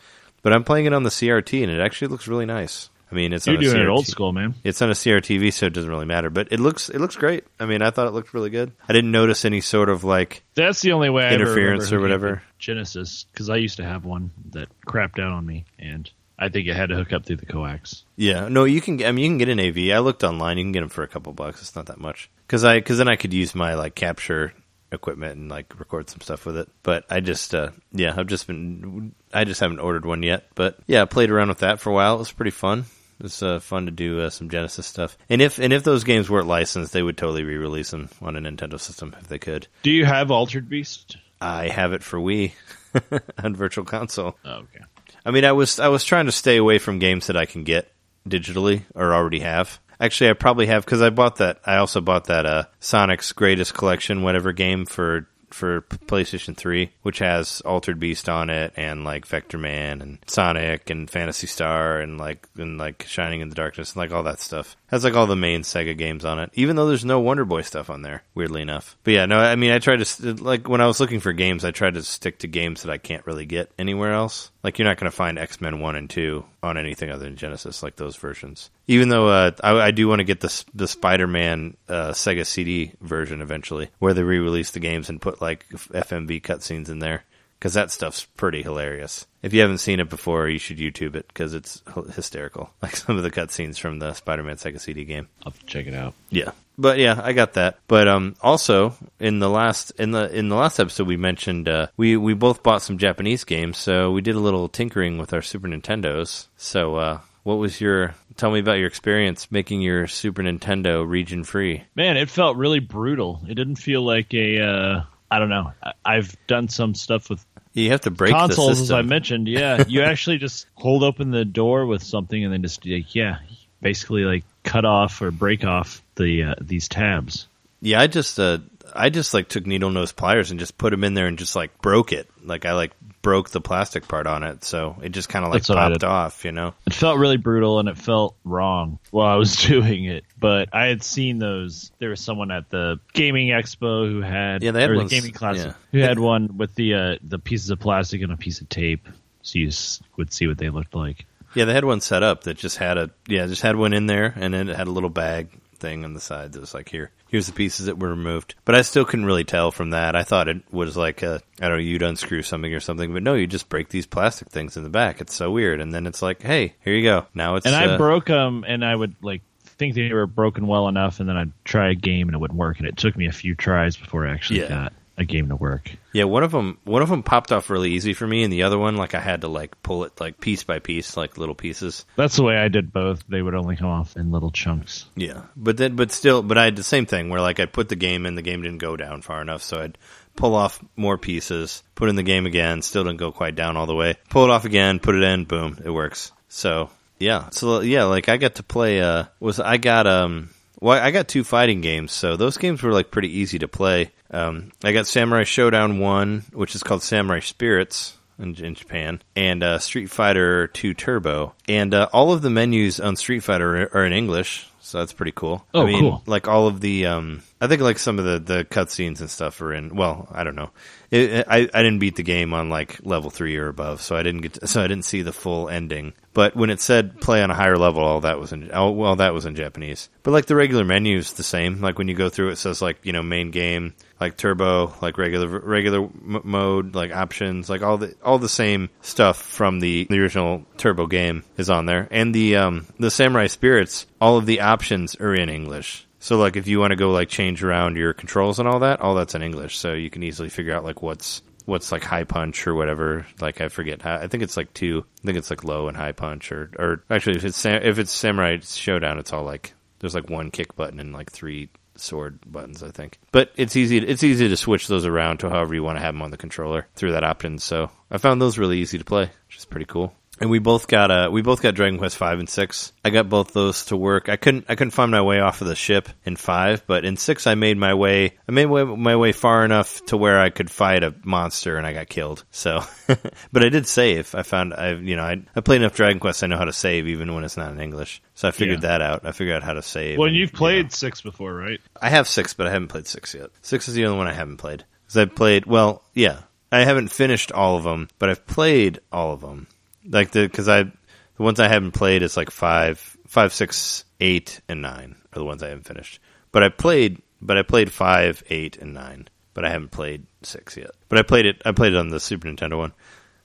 [0.42, 2.90] but I'm playing it on the CRT, and it actually looks really nice.
[3.10, 3.90] I mean, it's You're on a doing it CRT.
[3.90, 4.54] old school, man.
[4.64, 6.28] It's on a CRTV, so it doesn't really matter.
[6.30, 7.44] But it looks it looks great.
[7.58, 8.72] I mean, I thought it looked really good.
[8.88, 12.42] I didn't notice any sort of like That's the only way Interference or whatever.
[12.58, 16.68] Genesis, because I used to have one that crapped out on me, and I think
[16.68, 18.04] it had to hook up through the coax.
[18.16, 18.48] yeah.
[18.48, 19.02] No, you can.
[19.02, 19.94] I mean, you can get an AV.
[19.96, 20.58] I looked online.
[20.58, 21.62] You can get them for a couple bucks.
[21.62, 24.52] It's not that much because I because then I could use my like capture
[24.92, 26.68] equipment and like record some stuff with it.
[26.82, 30.46] But I just uh yeah, I've just been I just haven't ordered one yet.
[30.54, 32.16] But yeah, I played around with that for a while.
[32.16, 32.84] It was pretty fun.
[33.18, 35.16] It's uh, fun to do uh, some Genesis stuff.
[35.30, 38.40] And if and if those games weren't licensed, they would totally re-release them on a
[38.40, 39.68] Nintendo system if they could.
[39.82, 41.16] Do you have Altered Beast?
[41.40, 42.52] I have it for Wii
[43.42, 44.36] on Virtual Console.
[44.44, 44.84] Oh, okay.
[45.26, 47.64] I mean, I was I was trying to stay away from games that I can
[47.64, 47.92] get
[48.28, 49.80] digitally or already have.
[50.00, 51.58] Actually, I probably have because I bought that.
[51.66, 57.20] I also bought that uh, Sonic's Greatest Collection, whatever game for for PlayStation 3, which
[57.20, 62.46] has Altered Beast on it and like Vectorman and Sonic and Phantasy Star and like
[62.56, 64.76] and like Shining in the Darkness and like all that stuff.
[64.88, 67.62] Has like all the main Sega games on it, even though there's no Wonder Boy
[67.62, 68.22] stuff on there.
[68.34, 71.20] Weirdly enough, but yeah, no, I mean, I tried to like when I was looking
[71.20, 74.50] for games, I tried to stick to games that I can't really get anywhere else.
[74.66, 77.36] Like you're not going to find X Men One and Two on anything other than
[77.36, 78.68] Genesis, like those versions.
[78.88, 82.44] Even though uh, I, I do want to get the the Spider Man uh, Sega
[82.44, 87.22] CD version eventually, where they re-release the games and put like FMV cutscenes in there,
[87.58, 89.26] because that stuff's pretty hilarious.
[89.42, 91.82] If you haven't seen it before, you should YouTube it because it's
[92.14, 92.70] hysterical.
[92.82, 95.28] Like some of the cutscenes from the Spider Man Sega CD game.
[95.44, 96.14] I'll check it out.
[96.30, 96.52] Yeah.
[96.78, 97.78] But yeah, I got that.
[97.88, 101.88] But um also in the last in the in the last episode we mentioned uh
[101.96, 105.42] we we both bought some Japanese games, so we did a little tinkering with our
[105.42, 106.46] Super Nintendos.
[106.56, 111.44] So uh what was your tell me about your experience making your Super Nintendo region
[111.44, 111.84] free?
[111.94, 113.40] Man, it felt really brutal.
[113.48, 114.60] It didn't feel like a.
[114.60, 115.72] Uh, I don't know.
[116.04, 118.90] I've done some stuff with You have to break the consoles, as.
[118.90, 119.48] I mentioned.
[119.48, 123.38] Yeah, you actually just hold open the door with something, and then just like, yeah,
[123.80, 127.48] basically like cut off or break off the uh, these tabs.
[127.80, 128.58] Yeah, I just uh
[128.94, 131.56] I just like took needle nose pliers and just put them in there and just
[131.56, 132.28] like broke it.
[132.42, 132.92] Like I like
[133.26, 136.44] broke the plastic part on it, so it just kind of like That's popped off,
[136.44, 136.74] you know.
[136.86, 140.22] It felt really brutal, and it felt wrong while I was doing it.
[140.38, 141.90] But I had seen those.
[141.98, 145.16] There was someone at the gaming expo who had Yeah, they had or ones- the
[145.16, 145.72] gaming class yeah.
[145.90, 149.08] who had one with the uh, the pieces of plastic and a piece of tape,
[149.42, 149.72] so you
[150.16, 151.26] would see what they looked like.
[151.56, 154.06] Yeah, they had one set up that just had a yeah, just had one in
[154.06, 155.48] there, and then it had a little bag
[155.78, 158.54] thing on the side that was like here, here's the pieces that were removed.
[158.64, 160.14] But I still couldn't really tell from that.
[160.16, 163.22] I thought it was like a I don't know, you'd unscrew something or something, but
[163.22, 165.20] no, you just break these plastic things in the back.
[165.20, 167.26] It's so weird, and then it's like, hey, here you go.
[167.34, 169.42] Now it's And I uh, broke them, and I would like
[169.78, 172.58] think they were broken well enough, and then I'd try a game and it wouldn't
[172.58, 172.78] work.
[172.78, 174.68] And it took me a few tries before I actually Yeah.
[174.68, 175.90] got a game to work.
[176.12, 178.64] Yeah, one of them one of them popped off really easy for me, and the
[178.64, 181.54] other one like I had to like pull it like piece by piece, like little
[181.54, 182.04] pieces.
[182.16, 183.24] That's the way I did both.
[183.28, 185.06] They would only come off in little chunks.
[185.16, 187.88] Yeah, but then, but still, but I had the same thing where like I put
[187.88, 189.98] the game in, the game didn't go down far enough, so I'd
[190.36, 193.86] pull off more pieces, put in the game again, still didn't go quite down all
[193.86, 194.16] the way.
[194.30, 196.32] Pull it off again, put it in, boom, it works.
[196.48, 199.00] So yeah, so yeah, like I got to play.
[199.00, 200.50] Uh, was I got um.
[200.78, 204.10] Well, I got two fighting games, so those games were like pretty easy to play.
[204.30, 209.62] Um, I got Samurai Shodown one, which is called Samurai Spirits in, in Japan, and
[209.62, 213.96] uh, Street Fighter 2 Turbo, and uh, all of the menus on Street Fighter are,
[213.98, 214.68] are in English.
[214.80, 215.66] So that's pretty cool.
[215.74, 216.22] Oh, I mean, cool.
[216.26, 219.60] Like all of the, um, I think like some of the the cutscenes and stuff
[219.60, 219.96] are in.
[219.96, 220.70] Well, I don't know.
[221.10, 224.22] It, I I didn't beat the game on like level three or above, so I
[224.22, 226.12] didn't get to, so I didn't see the full ending.
[226.34, 229.16] But when it said play on a higher level, all that was in oh, well
[229.16, 230.08] that was in Japanese.
[230.22, 231.80] But like the regular menu's the same.
[231.80, 235.18] Like when you go through, it says like you know main game, like turbo, like
[235.18, 240.20] regular regular mode, like options, like all the all the same stuff from the, the
[240.20, 244.60] original Turbo game is on there, and the um the Samurai Spirits, all of the
[244.60, 246.06] options are in English.
[246.18, 249.00] So like if you want to go like change around your controls and all that,
[249.00, 249.78] all that's in English.
[249.78, 253.26] So you can easily figure out like what's what's like high punch or whatever.
[253.40, 254.04] Like I forget.
[254.06, 255.04] I think it's like two.
[255.22, 258.12] I think it's like low and high punch or or actually if it's if it's
[258.12, 261.68] Samurai Shodown, it's all like there's like one kick button and like three
[262.00, 263.18] sword buttons, I think.
[263.32, 263.98] But it's easy.
[263.98, 266.36] It's easy to switch those around to however you want to have them on the
[266.36, 267.58] controller through that option.
[267.58, 270.14] So I found those really easy to play, which is pretty cool.
[270.38, 272.92] And we both got uh we both got Dragon Quest five and six.
[273.04, 274.28] I got both those to work.
[274.28, 277.16] I couldn't I couldn't find my way off of the ship in five, but in
[277.16, 280.70] six I made my way I made my way far enough to where I could
[280.70, 282.44] fight a monster and I got killed.
[282.50, 282.82] So,
[283.52, 284.34] but I did save.
[284.34, 286.44] I found I you know I I played enough Dragon Quest.
[286.44, 288.20] I know how to save even when it's not in English.
[288.34, 288.88] So I figured Yeah.
[288.90, 289.24] that out.
[289.24, 290.18] I figured out how to save.
[290.18, 290.90] Well, and, you've you played know.
[290.90, 291.80] six before, right?
[292.00, 293.48] I have six, but I haven't played six yet.
[293.62, 294.84] Six is the only one I haven't played.
[295.06, 299.32] Because I played, well, yeah, I haven't finished all of them, but I've played all
[299.32, 299.68] of them.
[300.08, 304.60] Like the, because I, the ones I haven't played is like five, five, six, eight,
[304.68, 306.20] and nine are the ones I haven't finished.
[306.52, 309.28] But I played, but I played five, eight, and nine.
[309.54, 310.90] But I haven't played six yet.
[311.08, 311.62] But I played it.
[311.64, 312.92] I played it on the Super Nintendo one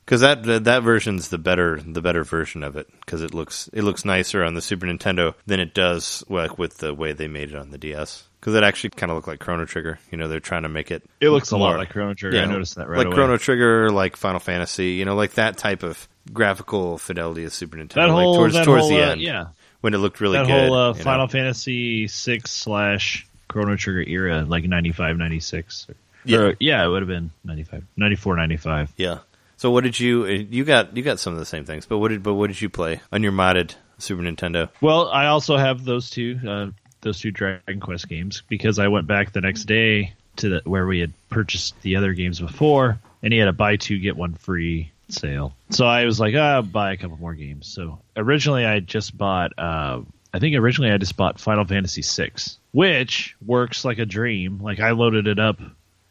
[0.06, 3.70] because that that that version's the better the better version of it because it looks
[3.72, 7.28] it looks nicer on the Super Nintendo than it does like with the way they
[7.30, 10.00] made it on the DS because it actually kind of looked like Chrono Trigger.
[10.12, 11.04] You know, they're trying to make it.
[11.22, 12.40] It looks a lot like Chrono Trigger.
[12.40, 12.98] I noticed that right away.
[12.98, 13.16] like away.
[13.16, 14.94] Chrono Trigger, like Final Fantasy.
[14.94, 17.94] You know, like that type of graphical fidelity of Super Nintendo.
[17.94, 19.48] that like whole towards that towards whole, the uh, end yeah,
[19.82, 20.70] when it looked really that good.
[20.70, 21.04] whole uh, you know.
[21.04, 25.88] Final Fantasy six slash Chrono Trigger era, like 95, 96.
[26.26, 26.40] Yeah.
[26.40, 28.94] Or- yeah, it would have been 95, 94, 95.
[28.98, 29.20] Yeah.
[29.58, 32.08] So what did you you got you got some of the same things, but what
[32.08, 34.70] did but what did you play on your modded Super Nintendo?
[34.82, 36.68] Well, I also have those two, uh,
[37.02, 40.86] those two Dragon Quest games because I went back the next day to the, where
[40.86, 44.34] we had purchased the other games before, and he had a buy two get one
[44.34, 45.54] free sale.
[45.70, 47.68] So I was like, ah, buy a couple more games.
[47.68, 50.02] So originally I just bought, uh,
[50.34, 52.32] I think originally I just bought Final Fantasy VI,
[52.72, 54.60] which works like a dream.
[54.62, 55.60] Like I loaded it up,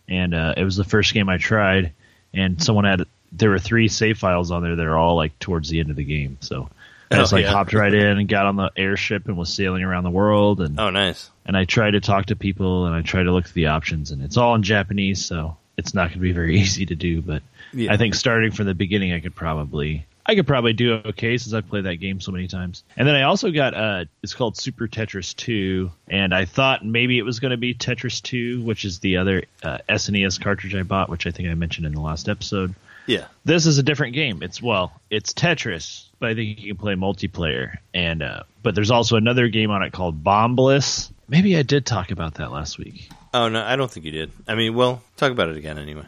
[0.09, 1.93] and uh, it was the first game I tried,
[2.35, 5.69] and someone had there were three save files on there that are all like towards
[5.69, 6.39] the end of the game.
[6.41, 6.69] So
[7.11, 7.51] I just Oh, like yeah.
[7.53, 10.79] hopped right in and got on the airship and was sailing around the world and
[10.79, 11.31] Oh, nice.
[11.47, 14.11] and I tried to talk to people and I tried to look at the options
[14.11, 17.21] and it's all in Japanese so it's not going to be very easy to do
[17.23, 17.43] but
[17.73, 17.93] Yeah.
[17.93, 21.53] I think starting from the beginning I could probably I could probably do okay since
[21.55, 22.85] I've played that game so many times.
[22.97, 27.19] And then I also got uh it's called Super Tetris 2 and I thought maybe
[27.19, 30.85] it was going to be Tetris 2 which is the other uh, SNES cartridge I
[30.85, 32.75] bought which I think I mentioned in the last episode.
[33.07, 33.27] Yeah.
[33.45, 34.43] This is a different game.
[34.43, 37.77] It's well, it's Tetris, but I think you can play multiplayer.
[37.95, 41.11] And uh, but there's also another game on it called Bombliss.
[41.29, 43.09] Maybe I did talk about that last week.
[43.33, 44.33] Oh no, I don't think you did.
[44.49, 46.07] I mean, well, talk about it again anyway.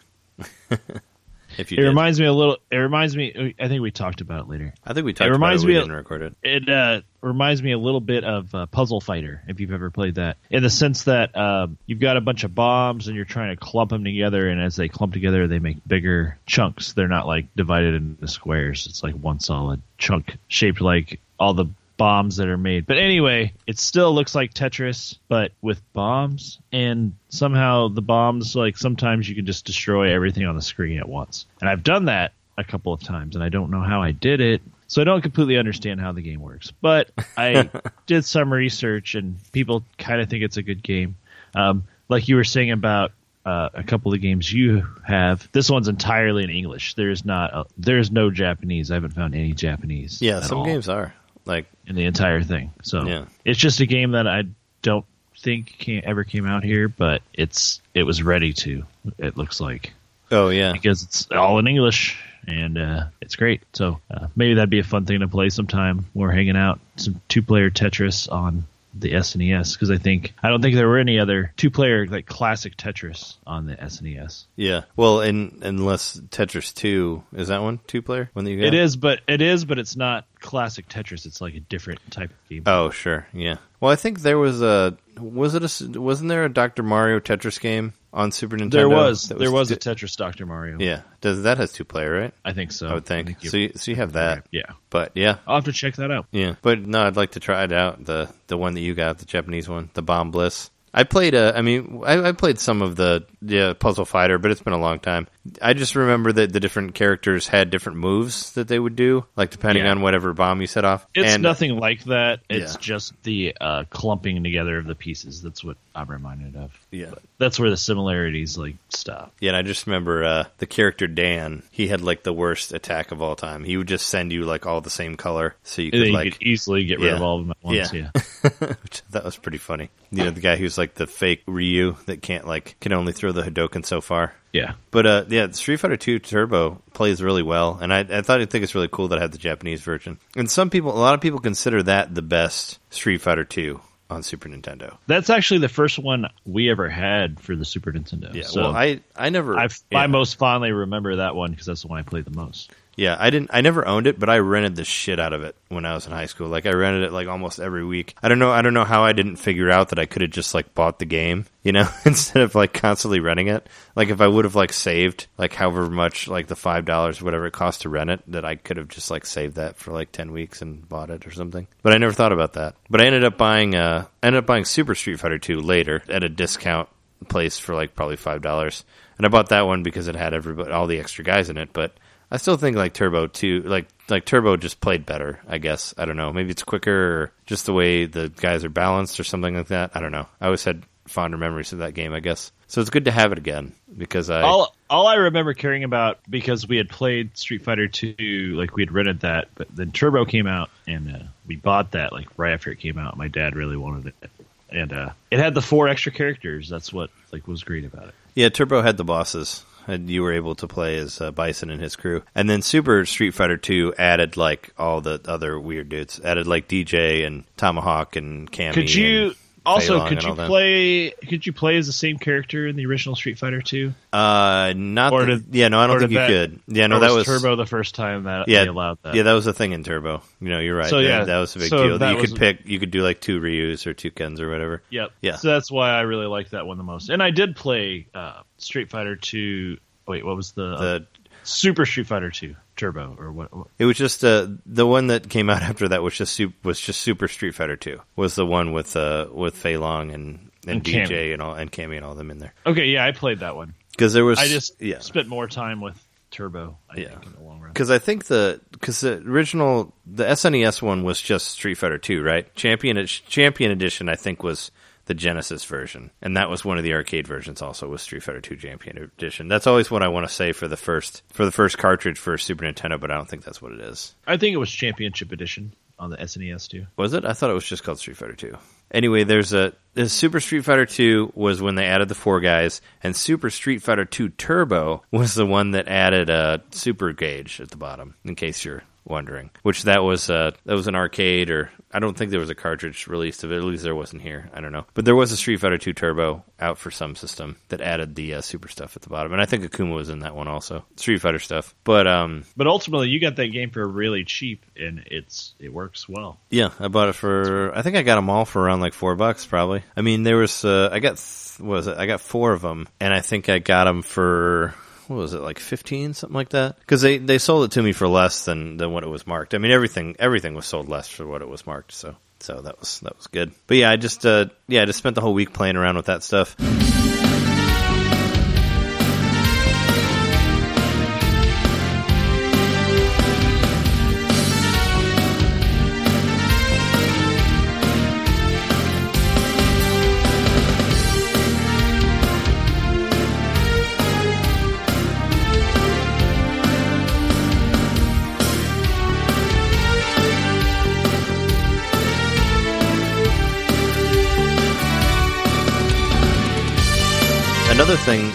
[1.59, 2.59] if you It did, reminds me a little.
[2.71, 3.55] It reminds me.
[3.59, 4.75] I think we talked about it later.
[4.85, 5.75] I think we talked reminds about it.
[5.75, 6.35] Me didn't record it.
[6.43, 10.17] It uh, reminds me a little bit of uh, Puzzle Fighter, if you've ever played
[10.17, 13.57] that, in the sense that um, you've got a bunch of bombs and you're trying
[13.57, 16.93] to clump them together, and as they clump together, they make bigger chunks.
[16.93, 18.87] They're not like divided into squares.
[18.87, 21.67] It's like one solid chunk shaped like all the
[22.03, 22.85] bombs that are made.
[22.85, 28.77] But anyway, it still looks like Tetris, but with bombs, and somehow the bombs, like
[28.77, 31.47] sometimes you can just destroy everything on the screen at once.
[31.61, 34.41] And I've done that a couple of times, and I don't know how I did
[34.41, 34.63] it.
[34.89, 37.71] So I don't completely understand how the game works, but I
[38.07, 41.15] did some research, and people kind of think it's a good game.
[41.55, 43.13] Um, like you were saying about
[43.47, 46.95] uh, a couple of games you have, this one's entirely in English.
[46.95, 48.91] There's not, a, there's no Japanese.
[48.91, 50.21] I haven't found any Japanese.
[50.21, 51.15] Yeah, some all games are
[51.45, 52.73] like in the entire thing.
[52.83, 53.25] So Yeah.
[53.45, 54.45] it's just a game that I
[54.83, 55.05] don't
[55.39, 58.85] think can ever came out here, but it's it was ready to.
[59.19, 59.93] It looks like
[60.31, 63.63] oh yeah, because it's all in English and uh, it's great.
[63.73, 66.07] So uh, maybe that'd be a fun thing to play sometime.
[66.15, 68.65] We're hanging out some two player Tetris on
[68.95, 72.27] the SNES because I think I don't think there were any other two player like
[72.27, 74.45] classic Tetris on the SNES.
[74.57, 74.83] yeah.
[74.97, 78.67] Well, in, unless Tetris Two is that one two player one that you got?
[78.67, 81.27] It is, but it is, but it's not classic Tetris.
[81.27, 82.63] It's like a different type of game.
[82.67, 83.57] Oh sure, yeah.
[83.81, 86.83] Well, I think there was a was it a wasn't there a Dr.
[86.83, 88.71] Mario Tetris game on Super Nintendo?
[88.73, 89.77] There was, that there was a?
[89.77, 90.77] Tetris Doctor Mario.
[90.81, 91.03] yeah.
[91.21, 92.35] Does that has two player, right?
[92.45, 92.89] I think so.
[92.89, 93.43] I would think.
[93.43, 96.11] you- so, you, so you have that, yeah, but yeah, I'll have to check that
[96.11, 96.27] out.
[96.33, 96.57] yeah.
[96.63, 98.05] But no, I'd like to try it out.
[98.05, 100.71] The the one that you got, the Japanese one, the Bombliss.
[100.95, 101.35] I played.
[101.35, 104.73] Uh, I mean, I, I played some of the yeah, Puzzle Fighter, but it's been
[104.75, 105.27] a long time.
[105.61, 109.51] I just remember that the different characters had different moves that they would do, like
[109.51, 109.91] depending Yeah.
[109.93, 111.07] on whatever bomb you set off.
[111.15, 112.41] It's and, nothing like that.
[112.49, 112.81] It's Yeah.
[112.81, 115.43] just the uh, clumping together of the pieces.
[115.43, 116.71] That's what I'm reminded of.
[116.91, 117.15] Yeah.
[117.39, 119.33] That's where the similarities like stop.
[119.41, 121.63] Yeah, and I just remember uh, the character Dan.
[121.73, 123.65] He had like the worst attack of all time.
[123.65, 126.35] He would just send you like all the same color, so you could you like
[126.35, 127.17] could easily get rid Yeah.
[127.17, 127.93] of all of them at once.
[127.93, 128.11] Yeah.
[128.15, 128.73] Yeah.
[129.11, 129.91] that was pretty funny.
[130.13, 133.33] You know, the guy who's like the fake Ryu that can't like can only throw
[133.33, 134.35] the Hadoken so far.
[134.53, 134.75] Yeah.
[134.91, 138.47] But uh, yeah, Street Fighter Two Turbo plays really well, and I, I thought I
[138.47, 140.19] think it's really cool that I had the Japanese version.
[140.37, 143.81] And some people, a lot of people consider that the best Street Fighter Two
[144.11, 144.97] on Super Nintendo.
[145.07, 148.35] That's actually the first one we ever had for the Super Nintendo.
[148.35, 150.01] Yeah, So well, I I never I, yeah.
[150.01, 152.71] I most fondly remember that one because that's the one I played the most.
[152.97, 153.51] Yeah, I didn't.
[153.53, 156.07] I never owned it, but I rented the shit out of it when I was
[156.07, 156.49] in high school.
[156.49, 158.15] Like I rented it like almost every week.
[158.23, 158.51] I don't know.
[158.51, 160.99] I don't know how I didn't figure out that I could have just like bought
[160.99, 163.67] the game, you know, instead of like constantly renting it.
[163.97, 167.47] Like if I would have like saved like however much like the five dollars whatever
[167.47, 170.13] it cost to rent it, that I could have just like saved that for like
[170.13, 171.67] ten weeks and bought it or something.
[171.83, 172.75] But I never thought about that.
[172.91, 173.75] But I ended up buying.
[173.75, 176.91] uh ended up buying Super Street Fighter Two later at a discount
[177.29, 178.85] place for like probably five dollars,
[179.17, 181.71] and I bought that one because it had everybody all the extra guys in it,
[181.73, 181.97] but.
[182.33, 185.39] I still think like Turbo two, like like Turbo just played better.
[185.47, 186.33] I guess I don't know.
[186.33, 189.91] Maybe it's quicker, or just the way the guys are balanced, or something like that.
[189.95, 190.27] I don't know.
[190.41, 192.15] I always had fonder memories of that game.
[192.15, 192.81] I guess so.
[192.81, 196.67] It's good to have it again because I all all I remember caring about because
[196.67, 200.47] we had played Street Fighter Two, like we had rented that, but then Turbo came
[200.47, 203.19] out and uh, we bought that like right after it came out.
[203.19, 204.31] My dad really wanted it,
[204.71, 206.71] and uh, it had the four extra characters.
[206.71, 208.15] That's what like was great about it.
[208.35, 209.67] yeah Turbo had the bosses.
[209.87, 213.05] And you were able to play as uh, Bison and his crew, and then Super
[213.07, 216.21] Street Fighter Two added like all the other weird dudes.
[216.21, 218.75] Added like DJ and Tomahawk and Cammy.
[218.75, 220.47] Could you and also could you them.
[220.49, 223.93] play could you play as the same character in the original Street Fighter Two?
[224.13, 225.13] Uh, not.
[225.13, 226.61] Or the- did- yeah, no, I don't think you that- could.
[226.69, 229.15] Yeah, no, that was Turbo the first time that yeah, they allowed that.
[229.15, 230.23] Yeah, that was a thing in Turbo.
[230.41, 230.89] You know, you're right.
[230.89, 232.11] So, That- yeah, that, was a big so deal.
[232.11, 232.59] You was- could pick.
[232.67, 234.83] You could do like two Ryus or two Kens or whatever.
[234.91, 235.11] Yep.
[235.23, 235.37] Yeah.
[235.37, 237.09] So that's why I really liked that one the most.
[237.11, 239.79] And I did play uh, Street Fighter Two.
[240.07, 241.07] Wait, what was the, The
[241.45, 243.55] Super Street Fighter Two Turbo or what?
[243.57, 246.55] what- it was just uh, the one that came out after that was just super,
[246.63, 248.01] was just Super Street Fighter Two.
[248.17, 251.33] Was the one with uh with Fei Long and and, And DJ Cammy.
[251.33, 253.75] and all and Cammy and all them in there Okay, yeah, I played that one.
[253.91, 255.97] because there was I just yeah spent more time with
[256.31, 256.79] Turbo.
[256.89, 257.09] I Yeah.
[257.11, 257.73] think in the long run.
[257.73, 262.23] because I think the because the original the SNES one was just Street Fighter Two,
[262.23, 262.53] right?
[262.55, 264.71] Champion Champion Edition, I think, was
[265.13, 267.61] the Genesis version, and that was one of the arcade versions.
[267.61, 269.47] Also, was Street Fighter Two Champion Edition.
[269.47, 272.39] That's always what I want to say for the first for the first cartridge for
[272.39, 274.15] Super Nintendo, but I don't think that's what it is.
[274.27, 276.87] I think it was Championship Edition on the SNES too.
[276.97, 277.27] Was it?
[277.27, 278.57] I thought it was just called Street Fighter Two.
[278.91, 282.81] Anyway, there's a the Super Street Fighter Two was when they added the four guys,
[283.03, 287.71] and Super Street Fighter Two Turbo was the one that added a super gauge at
[287.71, 288.15] the bottom.
[288.25, 292.17] In case you're wondering, which that was uh, that was an arcade, or I don't
[292.17, 293.57] think there was a cartridge released of it.
[293.57, 294.51] At least there wasn't here.
[294.55, 297.57] I don't know, but there was a Street Fighter Two Turbo out for some system
[297.69, 300.21] that added the uh, super stuff at the bottom, and I think Akuma was in
[300.21, 301.75] that one also, Street Fighter stuff.
[301.85, 306.09] But um, But ultimately, you got that game for really cheap, and it's it works
[306.09, 306.39] well.
[306.51, 307.77] Yeah, I bought it for.
[307.77, 309.83] I think I got them all for around like four bucks, probably.
[309.97, 310.65] I mean, there was.
[310.65, 311.15] Uh, I got.
[311.61, 311.97] was it?
[311.99, 314.75] I got four of them, and I think I got them for.
[315.09, 316.79] What was it like fifteen, something like that?
[316.79, 319.55] Because they, they sold it to me for less than, than what it was marked.
[319.55, 321.93] I mean, everything everything was sold less for what it was marked.
[321.93, 323.53] So so that was that was good.
[323.67, 326.07] But yeah, I just uh, yeah, I just spent the whole week playing around with
[326.07, 326.57] that stuff.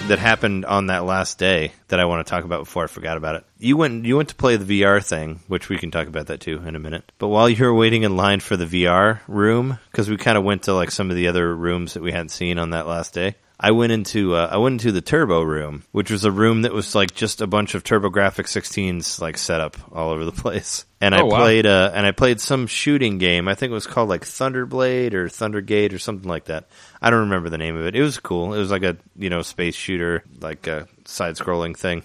[0.08, 3.18] That happened on that last day that I want to talk about before I forgot
[3.18, 3.45] about it.
[3.60, 6.39] You went you went to play the VR thing, which we can talk about that
[6.39, 7.12] too in a minute.
[7.18, 10.43] But while you were waiting in line for the VR room, because we kind of
[10.43, 13.14] went to like some of the other rooms that we hadn't seen on that last
[13.14, 16.62] day, I went into uh, I went into the turbo room, which was a room
[16.62, 20.32] that was like just a bunch of TurboGrafx 16s like set up all over the
[20.43, 20.86] place.
[21.01, 21.38] And I Oh, wow.
[21.39, 23.47] played uh, and I played some shooting game.
[23.47, 26.68] I think it was called like Thunderblade or Thundergate or something like that.
[27.01, 27.95] I don't remember the name of it.
[27.95, 28.53] It was cool.
[28.53, 32.03] It was like a you know space shooter, like a side scrolling thing.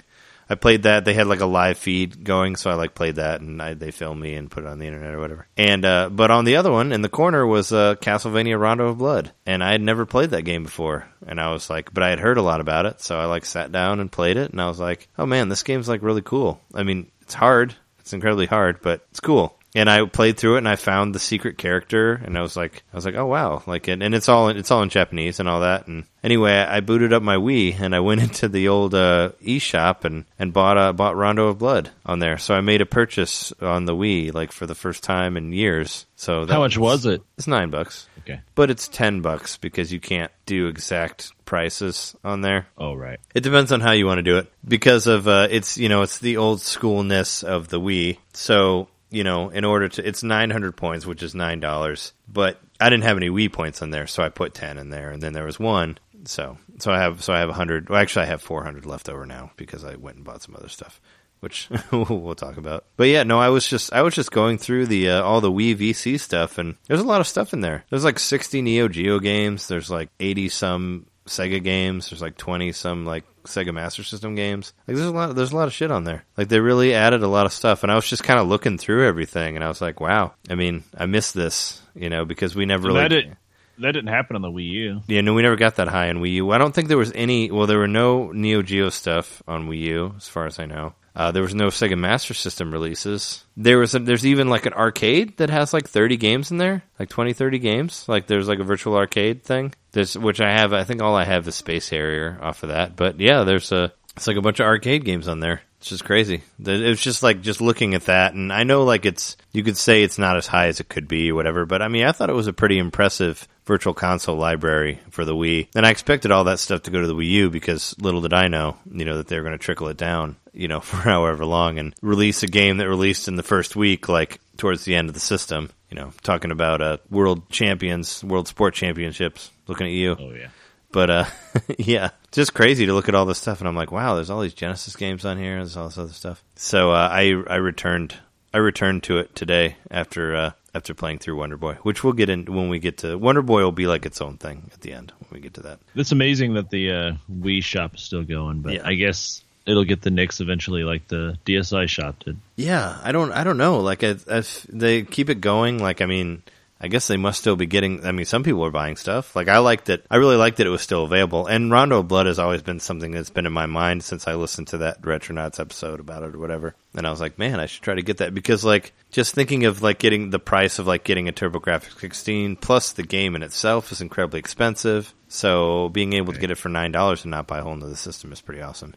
[0.48, 1.04] I played that.
[1.04, 3.90] They had like a live feed going, so I like played that, and I, they
[3.90, 5.46] filmed me and put it on the internet or whatever.
[5.56, 8.98] And uh, but on the other one in the corner was uh, Castlevania Rondo of
[8.98, 12.10] Blood, and I had never played that game before, and I was like, but I
[12.10, 14.60] had heard a lot about it, so I like sat down and played it, and
[14.60, 16.60] I was like, oh man, this game's like really cool.
[16.74, 19.58] I mean, it's hard, it's incredibly hard, but it's cool.
[19.74, 22.82] And I played through it, and I found the secret character, and I was like,
[22.92, 25.48] I was like, oh wow, like, and, and it's all it's all in Japanese and
[25.48, 25.86] all that.
[25.86, 30.04] And anyway, I booted up my Wii, and I went into the old uh, eShop
[30.04, 32.36] and and bought uh, bought Rondo of Blood on there.
[32.36, 36.04] So I made a purchase on the Wii, like for the first time in years.
[36.16, 37.22] So How much was it?
[37.38, 38.40] It's nine bucks, Okay.
[38.54, 42.66] but it's ten bucks because you can't do exact prices on there.
[42.76, 43.18] Oh, right.
[43.34, 46.02] It depends on how you want to do it because of uh, it's you know
[46.02, 48.18] it's the old schoolness of the Wii.
[48.34, 52.12] So you know in order to it's 900 points, which is nine dollars.
[52.26, 55.10] But I didn't have any Wii points on there, so I put 10 in there,
[55.10, 55.98] and then there was one.
[56.24, 57.88] So so I have so I have 100.
[57.88, 60.68] Well, actually, I have 400 left over now because I went and bought some other
[60.68, 61.00] stuff.
[61.40, 64.86] Which we'll talk about, but yeah, no, I was just I was just going through
[64.86, 67.84] the uh, all the Wii VC stuff, and there's a lot of stuff in there.
[67.90, 69.66] There's like 60 Neo Geo games.
[69.66, 72.10] There's like 80 some Sega games.
[72.10, 74.72] There's like 20 some like Sega Master System games.
[74.86, 76.24] Like there's a lot there's a lot of shit on there.
[76.36, 78.78] Like they really added a lot of stuff and I was just kind of looking
[78.78, 80.34] through everything and I was like, "Wow.
[80.50, 83.36] I mean, I missed this, you know, because we never really That, did,
[83.78, 85.00] that didn't happen on the Wii U.
[85.06, 86.50] yeah, no, we never got that high on Wii U.
[86.52, 87.50] I don't think there was any.
[87.50, 90.94] Well, there were no Neo Geo stuff on Wii U, as far as I know.
[91.14, 93.44] Uh, there was no Sega Master System releases.
[93.56, 93.94] There was.
[93.94, 97.32] A, there's even like an arcade that has like 30 games in there, like 20,
[97.34, 98.08] 30 games.
[98.08, 99.74] Like there's like a virtual arcade thing.
[99.92, 100.72] There's which I have.
[100.72, 102.96] I think all I have is Space Harrier off of that.
[102.96, 103.92] But yeah, there's a.
[104.16, 105.62] It's like a bunch of arcade games on there.
[105.78, 106.42] It's just crazy.
[106.60, 110.02] It's just like just looking at that, and I know like it's you could say
[110.02, 111.66] it's not as high as it could be, or whatever.
[111.66, 115.34] But I mean, I thought it was a pretty impressive virtual console library for the
[115.34, 118.20] Wii, and I expected all that stuff to go to the Wii U because little
[118.20, 120.80] did I know, you know, that they were going to trickle it down, you know,
[120.82, 124.84] for however long and release a game that released in the first week, like towards
[124.84, 125.70] the end of the system.
[125.92, 129.50] You know, talking about uh, world champions, world sport championships.
[129.66, 130.16] Looking at you.
[130.18, 130.48] Oh, yeah.
[130.90, 131.24] But uh,
[131.78, 134.40] yeah, just crazy to look at all this stuff, and I'm like, wow, there's all
[134.40, 135.56] these Genesis games on here.
[135.56, 136.42] There's all this other stuff.
[136.56, 138.14] So uh, I I returned
[138.54, 142.30] I returned to it today after uh, after playing through Wonder Boy, which we'll get
[142.30, 143.60] in when we get to Wonder Boy.
[143.62, 145.80] Will be like its own thing at the end when we get to that.
[145.94, 148.86] It's amazing that the uh, Wii shop is still going, but Yeah.
[148.86, 152.38] I guess it'll get the nicks eventually, like the DSi shop did.
[152.56, 153.80] Yeah, I don't I don't know.
[153.80, 156.42] Like if, if they keep it going, like I mean.
[156.84, 158.04] I guess they must still be getting.
[158.04, 159.36] I mean, some people are buying stuff.
[159.36, 160.04] Like I liked it.
[160.10, 161.46] I really liked that it was still available.
[161.46, 164.34] And Rondo of Blood has always been something that's been in my mind since I
[164.34, 166.74] listened to that Retronauts episode about it or whatever.
[166.96, 169.64] And I was like, man, I should try to get that because like just thinking
[169.64, 173.44] of like getting the price of like getting a TurboGrafx 16 plus the game in
[173.44, 175.14] itself is incredibly expensive.
[175.28, 177.94] So being able to get it for nine dollars and not buy a whole nother
[177.94, 178.94] system is pretty awesome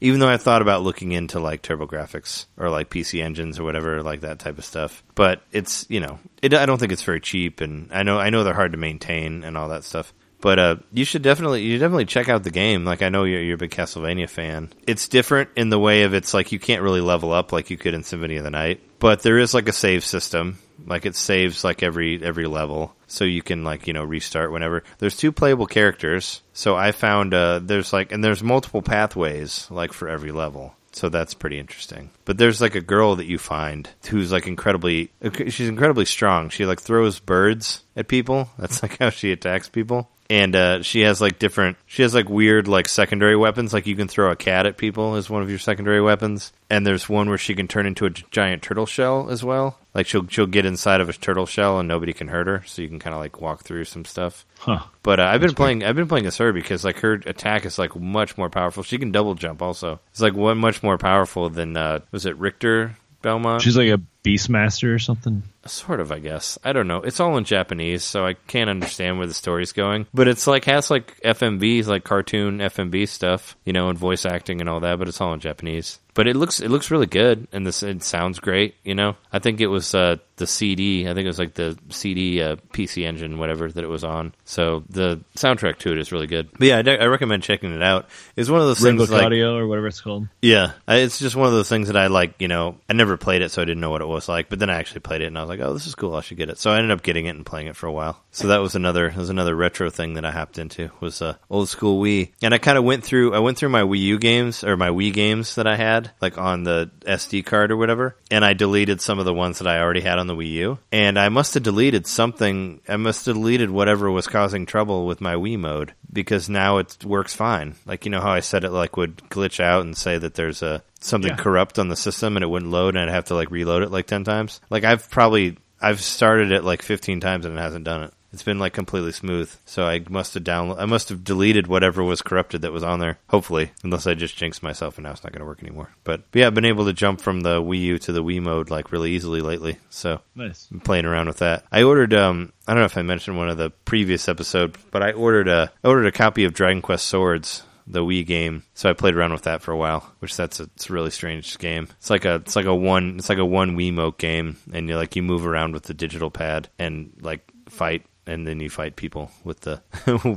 [0.00, 4.02] even though I thought about looking into like TurboGrafx or like PC engines or whatever,
[4.02, 5.02] like that type of stuff.
[5.14, 8.30] But it's you know, it, I don't think it's very cheap, and I know I
[8.30, 10.12] know they're hard to maintain and all that stuff.
[10.40, 12.84] But uh, you should definitely you definitely check out the game.
[12.84, 14.70] Like I know you're, you're a big Castlevania fan.
[14.86, 17.76] It's different in the way of it's like you can't really level up like you
[17.76, 20.58] could in Symphony of the Night, but there is like a save system.
[20.86, 24.82] Like it saves like every every level, so you can like you know restart whenever.
[24.98, 29.92] There's two playable characters, so I found uh, there's like and there's multiple pathways like
[29.92, 30.74] for every level.
[30.92, 32.10] So that's pretty interesting.
[32.24, 36.48] But there's like a girl that you find who's like incredibly she's incredibly strong.
[36.48, 38.50] She like throws birds at people.
[38.58, 40.10] That's like how she attacks people.
[40.30, 43.72] And uh, she has like different she has like weird like secondary weapons.
[43.72, 46.52] Like you can throw a cat at people as one of your secondary weapons.
[46.68, 49.78] And there's one where she can turn into a giant turtle shell as well.
[49.94, 52.62] Like she'll she'll get inside of a turtle shell and nobody can hurt her.
[52.66, 54.44] So you can kind of like walk through some stuff.
[54.58, 54.80] Huh.
[55.02, 55.82] But uh, I've been playing.
[55.82, 58.82] I've been playing as her because like her attack is like much more powerful.
[58.82, 59.62] She can double jump.
[59.62, 63.62] Also, it's like one much more powerful than uh, was it Richter Belmont?
[63.62, 65.42] She's like a Beastmaster or something.
[65.66, 66.58] sort of, I guess.
[66.64, 67.02] I don't know.
[67.02, 70.06] It's all in Japanese, so I can't understand where the story's going.
[70.14, 74.60] But it's like has like FMVs, like cartoon FMV stuff, you know, and voice acting
[74.60, 74.98] and all that.
[74.98, 75.98] But it's all in Japanese.
[76.14, 78.74] But it looks it looks really good, and this it sounds great.
[78.82, 81.06] You know, I think it was uh, the CD.
[81.08, 84.34] I think it was like the CD uh, PC Engine, whatever that it was on.
[84.44, 86.50] So the soundtrack to it is really good.
[86.58, 88.08] But yeah, I, de- I recommend checking it out.
[88.34, 90.26] It's one of those Rainbow things like Audio or whatever it's called.
[90.42, 92.34] yeah, I- it's just one of those things that I like.
[92.40, 94.48] You know, I never played it, so I didn't know what it was like.
[94.48, 96.16] But then I actually played it, and I was like, oh, this is cool.
[96.16, 96.58] I should get it.
[96.58, 98.24] So I ended up getting it and playing it for a while.
[98.30, 101.68] So that was another was another retro thing that I hopped into was uh, old
[101.68, 104.64] school Wii, and I kind of went through I went through my Wii U games
[104.64, 108.44] or my Wii games that I had like on the SD card or whatever, and
[108.44, 111.18] I deleted some of the ones that I already had on the Wii U, and
[111.18, 112.80] I must have deleted something.
[112.88, 117.04] I must have deleted whatever was causing trouble with my Wii mode because now it
[117.04, 117.74] works fine.
[117.86, 120.62] Like you know how I said it like would glitch out and say that there's
[120.62, 121.36] a something Yeah.
[121.36, 123.90] corrupt on the system and it wouldn't load and I'd have to like reload it
[123.90, 124.60] like 10 times.
[124.70, 128.12] Like I've probably I've started it like 15 times and it hasn't done it.
[128.32, 129.54] It's been like completely smooth.
[129.64, 133.00] So I must have download I must have deleted whatever was corrupted that was on
[133.00, 133.18] there.
[133.28, 135.90] Hopefully, unless I just jinxed myself and now it's not going to work anymore.
[136.04, 138.42] But, but yeah, I've been able to jump from the Wii U to the Wii
[138.42, 139.78] mode like really easily lately.
[139.90, 140.68] So Nice.
[140.70, 141.64] I'm playing around with that.
[141.72, 145.02] I ordered um I don't know if I mentioned one of the previous episode, but
[145.02, 148.62] I ordered a I ordered a copy of Dragon Quest Swords, the Wii game.
[148.74, 151.10] So I played around with that for a while, which that's a, it's a really
[151.10, 151.88] strange game.
[151.98, 154.96] It's like a it's like a one it's like a one Wiimote game and you
[154.96, 158.94] like you move around with the digital pad and like fight and then you fight
[158.94, 159.80] people with the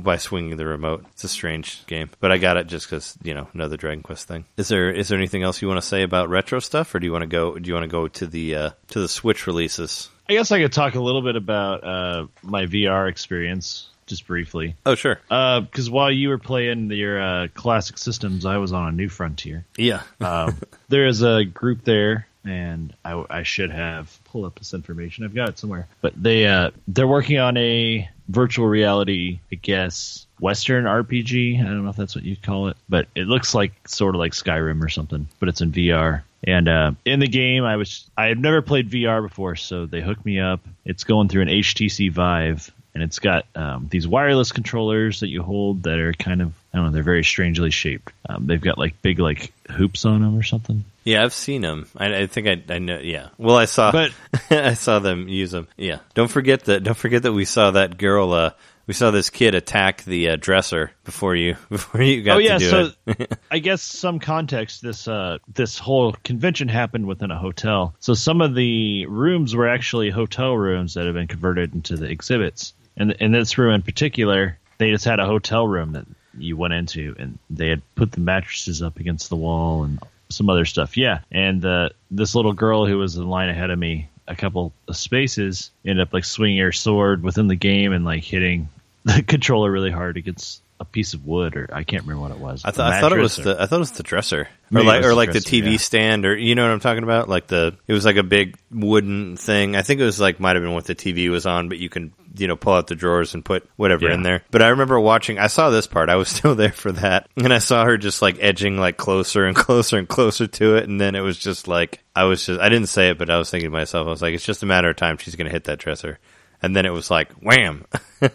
[0.02, 1.04] by swinging the remote.
[1.12, 4.26] It's a strange game, but I got it just because you know another Dragon Quest
[4.26, 4.44] thing.
[4.56, 7.06] Is there is there anything else you want to say about retro stuff, or do
[7.06, 9.46] you want to go do you want to go to the uh, to the Switch
[9.46, 10.08] releases?
[10.28, 14.76] I guess I could talk a little bit about uh, my VR experience just briefly.
[14.86, 18.92] Oh sure, Because while you were playing your uh, classic systems, I was on a
[18.92, 19.64] new frontier.
[19.76, 20.58] yeah, Um,
[20.88, 25.24] there is a group there, and I, I should have pulled up this information.
[25.24, 30.26] I've got it somewhere, but they uh, they're working on a virtual reality, I guess,
[30.40, 31.60] Western RPG.
[31.60, 34.18] I don't know if that's what you call it, but it looks like sort of
[34.18, 36.22] like Skyrim or something, but it's in VR.
[36.44, 40.00] And uh, in the game, I was I had never played VR before, so they
[40.00, 40.60] hooked me up.
[40.84, 45.42] It's going through an HTC Vive, and it's got um, these wireless controllers that you
[45.42, 48.12] hold that are kind of I don't know, they're very strangely shaped.
[48.28, 50.84] Um, they've got like big like hoops on them or something.
[51.04, 51.24] Yeah.
[51.24, 51.86] I've seen them.
[51.96, 52.98] I, I think I, I know.
[52.98, 53.28] Yeah.
[53.38, 53.92] Well, I saw.
[53.92, 54.12] But-
[54.50, 55.68] I saw them use them.
[55.76, 55.98] Yeah.
[56.14, 56.82] Don't forget that.
[56.82, 58.32] Don't forget that we saw that girl.
[58.32, 58.50] Uh,
[58.86, 62.58] we saw this kid attack the uh, dresser before you before you got oh yeah,
[62.58, 63.38] to do so it.
[63.50, 64.82] I guess some context.
[64.82, 69.68] This uh, this whole convention happened within a hotel, so some of the rooms were
[69.68, 72.74] actually hotel rooms that have been converted into the exhibits.
[72.96, 76.06] And in this room in particular, they just had a hotel room that
[76.36, 80.50] you went into, and they had put the mattresses up against the wall and some
[80.50, 80.96] other stuff.
[80.96, 84.72] Yeah, and uh, this little girl who was in line ahead of me, a couple
[84.88, 88.68] of spaces, ended up like swinging her sword within the game and like hitting
[89.04, 92.38] the controller really hard against a piece of wood, or I can't remember what it
[92.38, 92.64] was.
[92.64, 94.82] I, thought I thought it was or- the I thought it was the dresser, or
[94.82, 95.78] like or the like the dresser, TV yeah.
[95.78, 97.28] stand, or you know what I'm talking about?
[97.28, 99.76] Like the it was like a big wooden thing.
[99.76, 101.88] I think it was like might have been what the TV was on, but you
[101.88, 104.14] can you know pull out the drawers and put whatever Yeah.
[104.14, 104.42] in there.
[104.50, 105.38] But I remember watching.
[105.38, 106.08] I saw this part.
[106.08, 109.46] I was still there for that, and I saw her just like edging like closer
[109.46, 112.60] and closer and closer to it, and then it was just like I was just
[112.60, 114.64] I didn't say it, but I was thinking to myself, I was like, it's just
[114.64, 116.18] a matter of time she's going to hit that dresser,
[116.60, 117.86] and then it was like wham.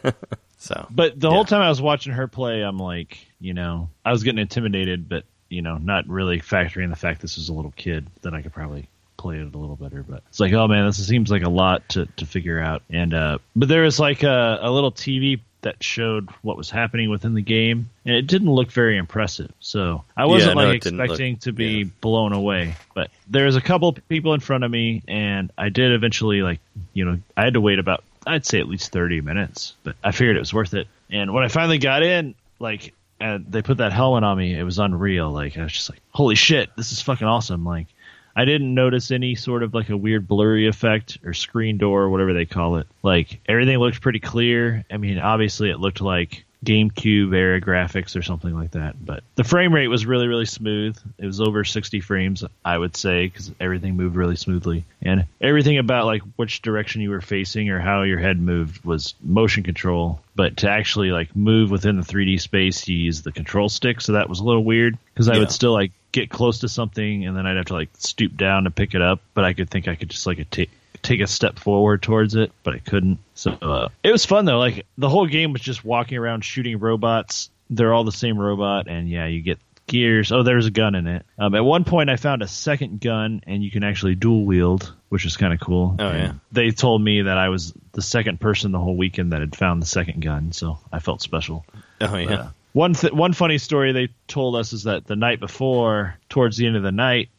[0.67, 1.33] so But the Yeah.
[1.33, 5.07] whole time I was watching her play, I'm like, you know, I was getting intimidated,
[5.09, 8.41] but you know, not really factoring the fact this was a little kid that I
[8.41, 10.03] could probably play it a little better.
[10.03, 12.83] But it's like, oh man, this seems like a lot to to figure out.
[12.89, 17.09] And uh, but there was like a, a little TV that showed what was happening
[17.09, 19.51] within the game, and it didn't look very impressive.
[19.59, 21.83] So I wasn't no, like didn't look- expecting to be yeah.
[22.01, 22.75] blown away.
[22.93, 26.59] But there was a couple people in front of me, and I did eventually like,
[26.93, 30.11] you know, I had to wait about I'd say at least 30 minutes, but I
[30.11, 30.87] figured it was worth it.
[31.09, 34.63] And when I finally got in, like, and they put that helmet on me, it
[34.63, 35.31] was unreal.
[35.31, 37.65] Like, I was just like, holy shit, this is fucking awesome.
[37.65, 37.87] Like,
[38.35, 42.09] I didn't notice any sort of like a weird blurry effect or screen door or
[42.09, 42.85] whatever they call it.
[43.01, 44.85] Like, everything looked pretty clear.
[44.91, 48.95] I mean, obviously, it looked like GameCube era graphics or something like that.
[49.03, 50.97] But the frame rate was really, really smooth.
[51.17, 54.83] It was over 60 frames, I would say, because everything moved really smoothly.
[55.01, 59.13] And everything about like which direction you were facing or how your head moved was
[59.21, 60.19] motion control.
[60.35, 64.01] But to actually like move within the 3D space, you use the control stick.
[64.01, 65.39] So that was a little weird because I Yeah.
[65.39, 68.63] would still like get close to something and then I'd have to like stoop down
[68.63, 69.19] to pick it up.
[69.33, 70.71] But I could think I could just like take
[71.01, 73.19] take a step forward towards it, but I couldn't.
[73.35, 74.59] So uh, it was fun though.
[74.59, 77.49] Like the whole game was just walking around shooting robots.
[77.69, 80.31] They're all the same robot, and yeah, you get gears.
[80.31, 81.25] Oh, there's a gun in it.
[81.37, 84.93] Um, at one point, I found a second gun, and you can actually dual wield,
[85.09, 85.95] which is kind of cool.
[85.99, 86.33] Oh, And yeah.
[86.51, 89.81] They told me that I was the second person the whole weekend that had found
[89.81, 91.65] the second gun, so I felt special.
[92.01, 92.33] oh yeah.
[92.33, 96.57] Uh, one th- one funny story they told us is that the night before, towards
[96.57, 97.29] the end of the night,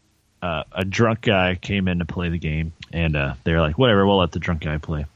[0.43, 3.79] uh, a drunk guy came in to play the game, and uh, they were like,
[3.79, 5.07] "Whatever, we'll let the drunk guy play."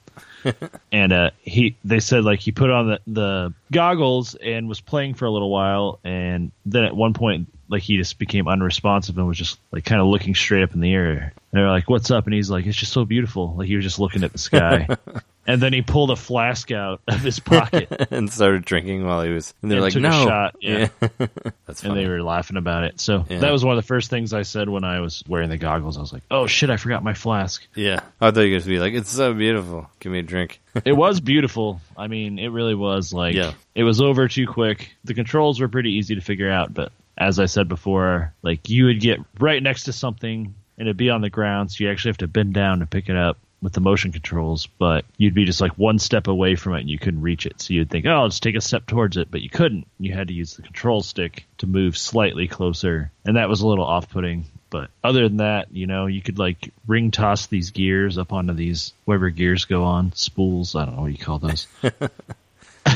[0.93, 5.15] and uh, he, they said like he put on the, the goggles and was playing
[5.15, 9.27] for a little while, and then at one point, like he just became unresponsive and
[9.27, 11.11] was just like kind of looking straight up in the air.
[11.11, 13.85] And they're like, "What's up?" And he's like, "It's just so beautiful." Like he was
[13.85, 14.89] just looking at the sky.
[15.47, 19.31] and then he pulled a flask out of his pocket and started drinking while he
[19.31, 19.55] was.
[19.63, 20.89] And they're And like, took a no, shot, yeah.
[21.67, 23.01] that's and they were laughing about it.
[23.01, 23.39] So Yeah.
[23.41, 25.97] that was one of the first things I said when I was wearing the goggles.
[25.97, 28.63] I was like, "Oh shit, I forgot my flask." yeah, I thought you were going
[28.63, 29.89] to be like, it's so beautiful.
[30.01, 30.61] Give me a drink.
[30.85, 31.81] it was beautiful.
[31.97, 33.53] I mean, it really was like Yeah.
[33.75, 34.91] it was over too quick.
[35.05, 38.87] The controls were pretty easy to figure out, but as I said before, like you
[38.87, 42.11] would get right next to something and it'd be on the ground, so you actually
[42.11, 45.45] have to bend down to pick it up with the motion controls, but you'd be
[45.45, 47.63] just like one step away from it and you couldn't reach it.
[47.63, 49.87] So you'd think, "Oh, I'll just take a step towards it," but you couldn't.
[49.99, 53.67] You had to use the control stick to move slightly closer, and that was a
[53.67, 54.45] little off-putting.
[54.69, 58.55] But other than that, you know, you could like ring toss these gears up onto
[58.55, 60.75] these whatever gears go on spools.
[60.75, 61.67] I don't know what you call those.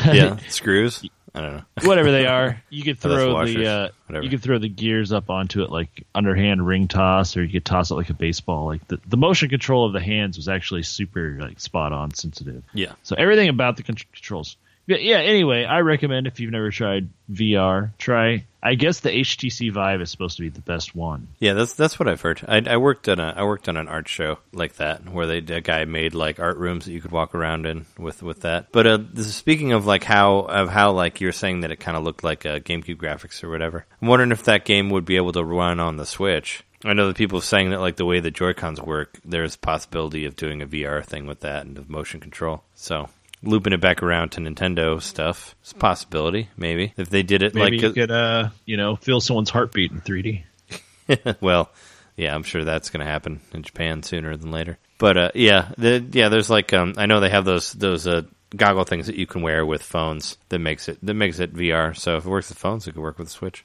[0.04, 1.08] Yeah, screws.
[1.36, 1.62] I don't know.
[1.88, 2.62] whatever they are.
[2.70, 4.24] You could throw the uh, Whatever.
[4.24, 7.64] you could throw the gears up onto it like underhand ring toss, or you could
[7.64, 8.66] toss it like a baseball.
[8.66, 12.62] Like the, the motion control of the hands was actually super like spot on sensitive.
[12.74, 14.56] Yeah, So everything about the con- controls.
[14.86, 15.18] Yeah, yeah.
[15.18, 18.44] Anyway, I recommend if you've never tried VR, try.
[18.62, 21.28] I guess the HTC Vive is supposed to be the best one.
[21.38, 21.52] yeah.
[21.52, 22.42] That's that's what I've heard.
[22.48, 25.38] I, I worked on a I worked on an art show like that where they
[25.38, 28.72] a guy made like art rooms that you could walk around in with with that.
[28.72, 31.76] But uh, this is speaking of like how of how like you're saying that it
[31.80, 33.86] kind of looked like uh, GameCube graphics or whatever.
[34.02, 36.64] I'm wondering if that game would be able to run on the Switch.
[36.84, 39.58] I know that people saying that like the way the Joy Cons work, there's a
[39.58, 42.62] possibility of doing a VR thing with that and of motion control.
[42.74, 43.08] So
[43.42, 46.48] looping it back around to Nintendo stuff, it's a possibility.
[46.56, 49.92] Maybe if they did it Maybe like you could, uh, you know, feel someone's heartbeat
[49.92, 50.44] in 3D.
[51.40, 51.70] well,
[52.16, 54.78] yeah, I'm sure that's going to happen in Japan sooner than later.
[54.98, 58.22] But uh, yeah, the, yeah, there's like um, I know they have those those uh,
[58.54, 61.96] goggle things that you can wear with phones that makes it that makes it VR.
[61.96, 63.62] So if it works with phones, it could work with the Switch.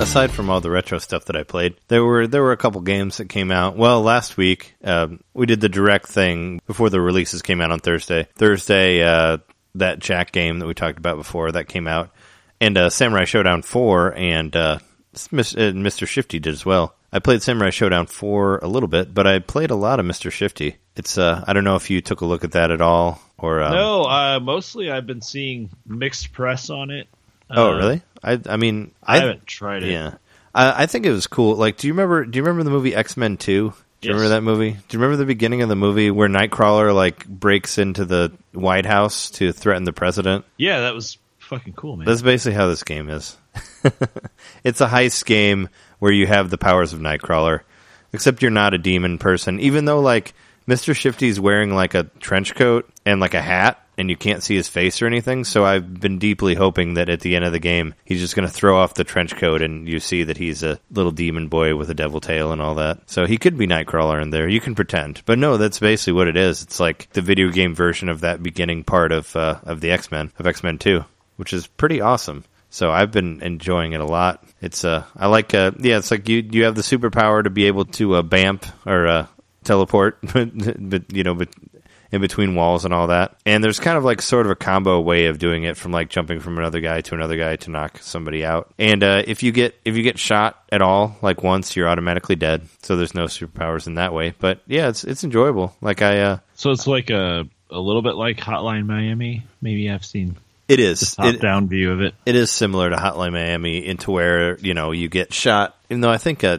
[0.00, 2.80] Aside from all the retro stuff that I played, there were there were a couple
[2.82, 3.76] games that came out.
[3.76, 7.80] Well, last week um, we did the direct thing before the releases came out on
[7.80, 8.26] Thursday.
[8.36, 9.38] Thursday, uh,
[9.74, 12.10] that Jack game that we talked about before that came out,
[12.60, 16.06] and uh, Samurai Shodown Four, and uh, uh, Mr.
[16.06, 16.94] Shifty did as well.
[17.12, 20.30] I played Samurai Shodown 4 a little bit, but I played a lot of Mr.
[20.30, 20.76] Shifty.
[20.94, 23.62] It's uh I don't know if you took a look at that at all or
[23.62, 27.08] um, no, uh, mostly I've been seeing mixed press on it.
[27.50, 28.02] Oh, Uh, really?
[28.22, 29.92] I I mean I, haven't tried it.
[29.92, 30.14] Yeah,
[30.54, 31.56] I, I think it was cool.
[31.56, 32.24] Like, do you remember?
[32.24, 33.72] Do you remember the movie X Men Two?
[34.00, 34.20] Do you Yes.
[34.22, 34.70] remember that movie?
[34.70, 38.86] Do you remember the beginning of the movie where Nightcrawler like breaks into the White
[38.86, 40.44] House to threaten the president?
[40.56, 42.06] Yeah, that was fucking cool, man.
[42.06, 43.36] That's basically how this game is.
[44.64, 45.68] it's a heist game
[45.98, 47.62] where you have the powers of Nightcrawler,
[48.12, 49.58] except you're not a demon person.
[49.60, 50.32] Even though like
[50.66, 54.54] Mister Shifty's wearing like a trench coat and like a hat, and you can't see
[54.54, 55.44] his face or anything.
[55.44, 58.46] So I've been deeply hoping that at the end of the game, he's just going
[58.46, 61.74] to throw off the trench coat, and you see that he's a little demon boy
[61.74, 63.00] with a devil tail and all that.
[63.10, 64.48] So he could be Nightcrawler in there.
[64.48, 66.62] You can pretend, but no, that's basically what it is.
[66.62, 70.10] It's like the video game version of that beginning part of uh, of the X
[70.10, 71.04] Men of X Men Two,
[71.36, 72.44] which is pretty awesome.
[72.70, 74.44] So I've been enjoying it a lot.
[74.60, 77.66] It's uh, I like uh, yeah, it's like you you have the superpower to be
[77.66, 79.26] able to uh, bamp or uh,
[79.64, 80.50] teleport, but,
[80.90, 81.48] but you know, but
[82.10, 83.36] in between walls and all that.
[83.44, 86.08] And there's kind of like sort of a combo way of doing it from like
[86.08, 88.72] jumping from another guy to another guy to knock somebody out.
[88.78, 92.36] And uh, if you get if you get shot at all like once, you're automatically
[92.36, 92.68] dead.
[92.82, 94.34] So there's no superpowers in that way.
[94.38, 95.74] But yeah, it's it's enjoyable.
[95.80, 99.44] Like I uh, so it's like a a little bit like Hotline Miami.
[99.60, 100.36] Maybe I've seen
[100.68, 102.14] it is top it, down view of it.
[102.26, 105.74] it is similar to Hotline Miami into where you know you get shot.
[105.90, 106.58] Even though I think uh,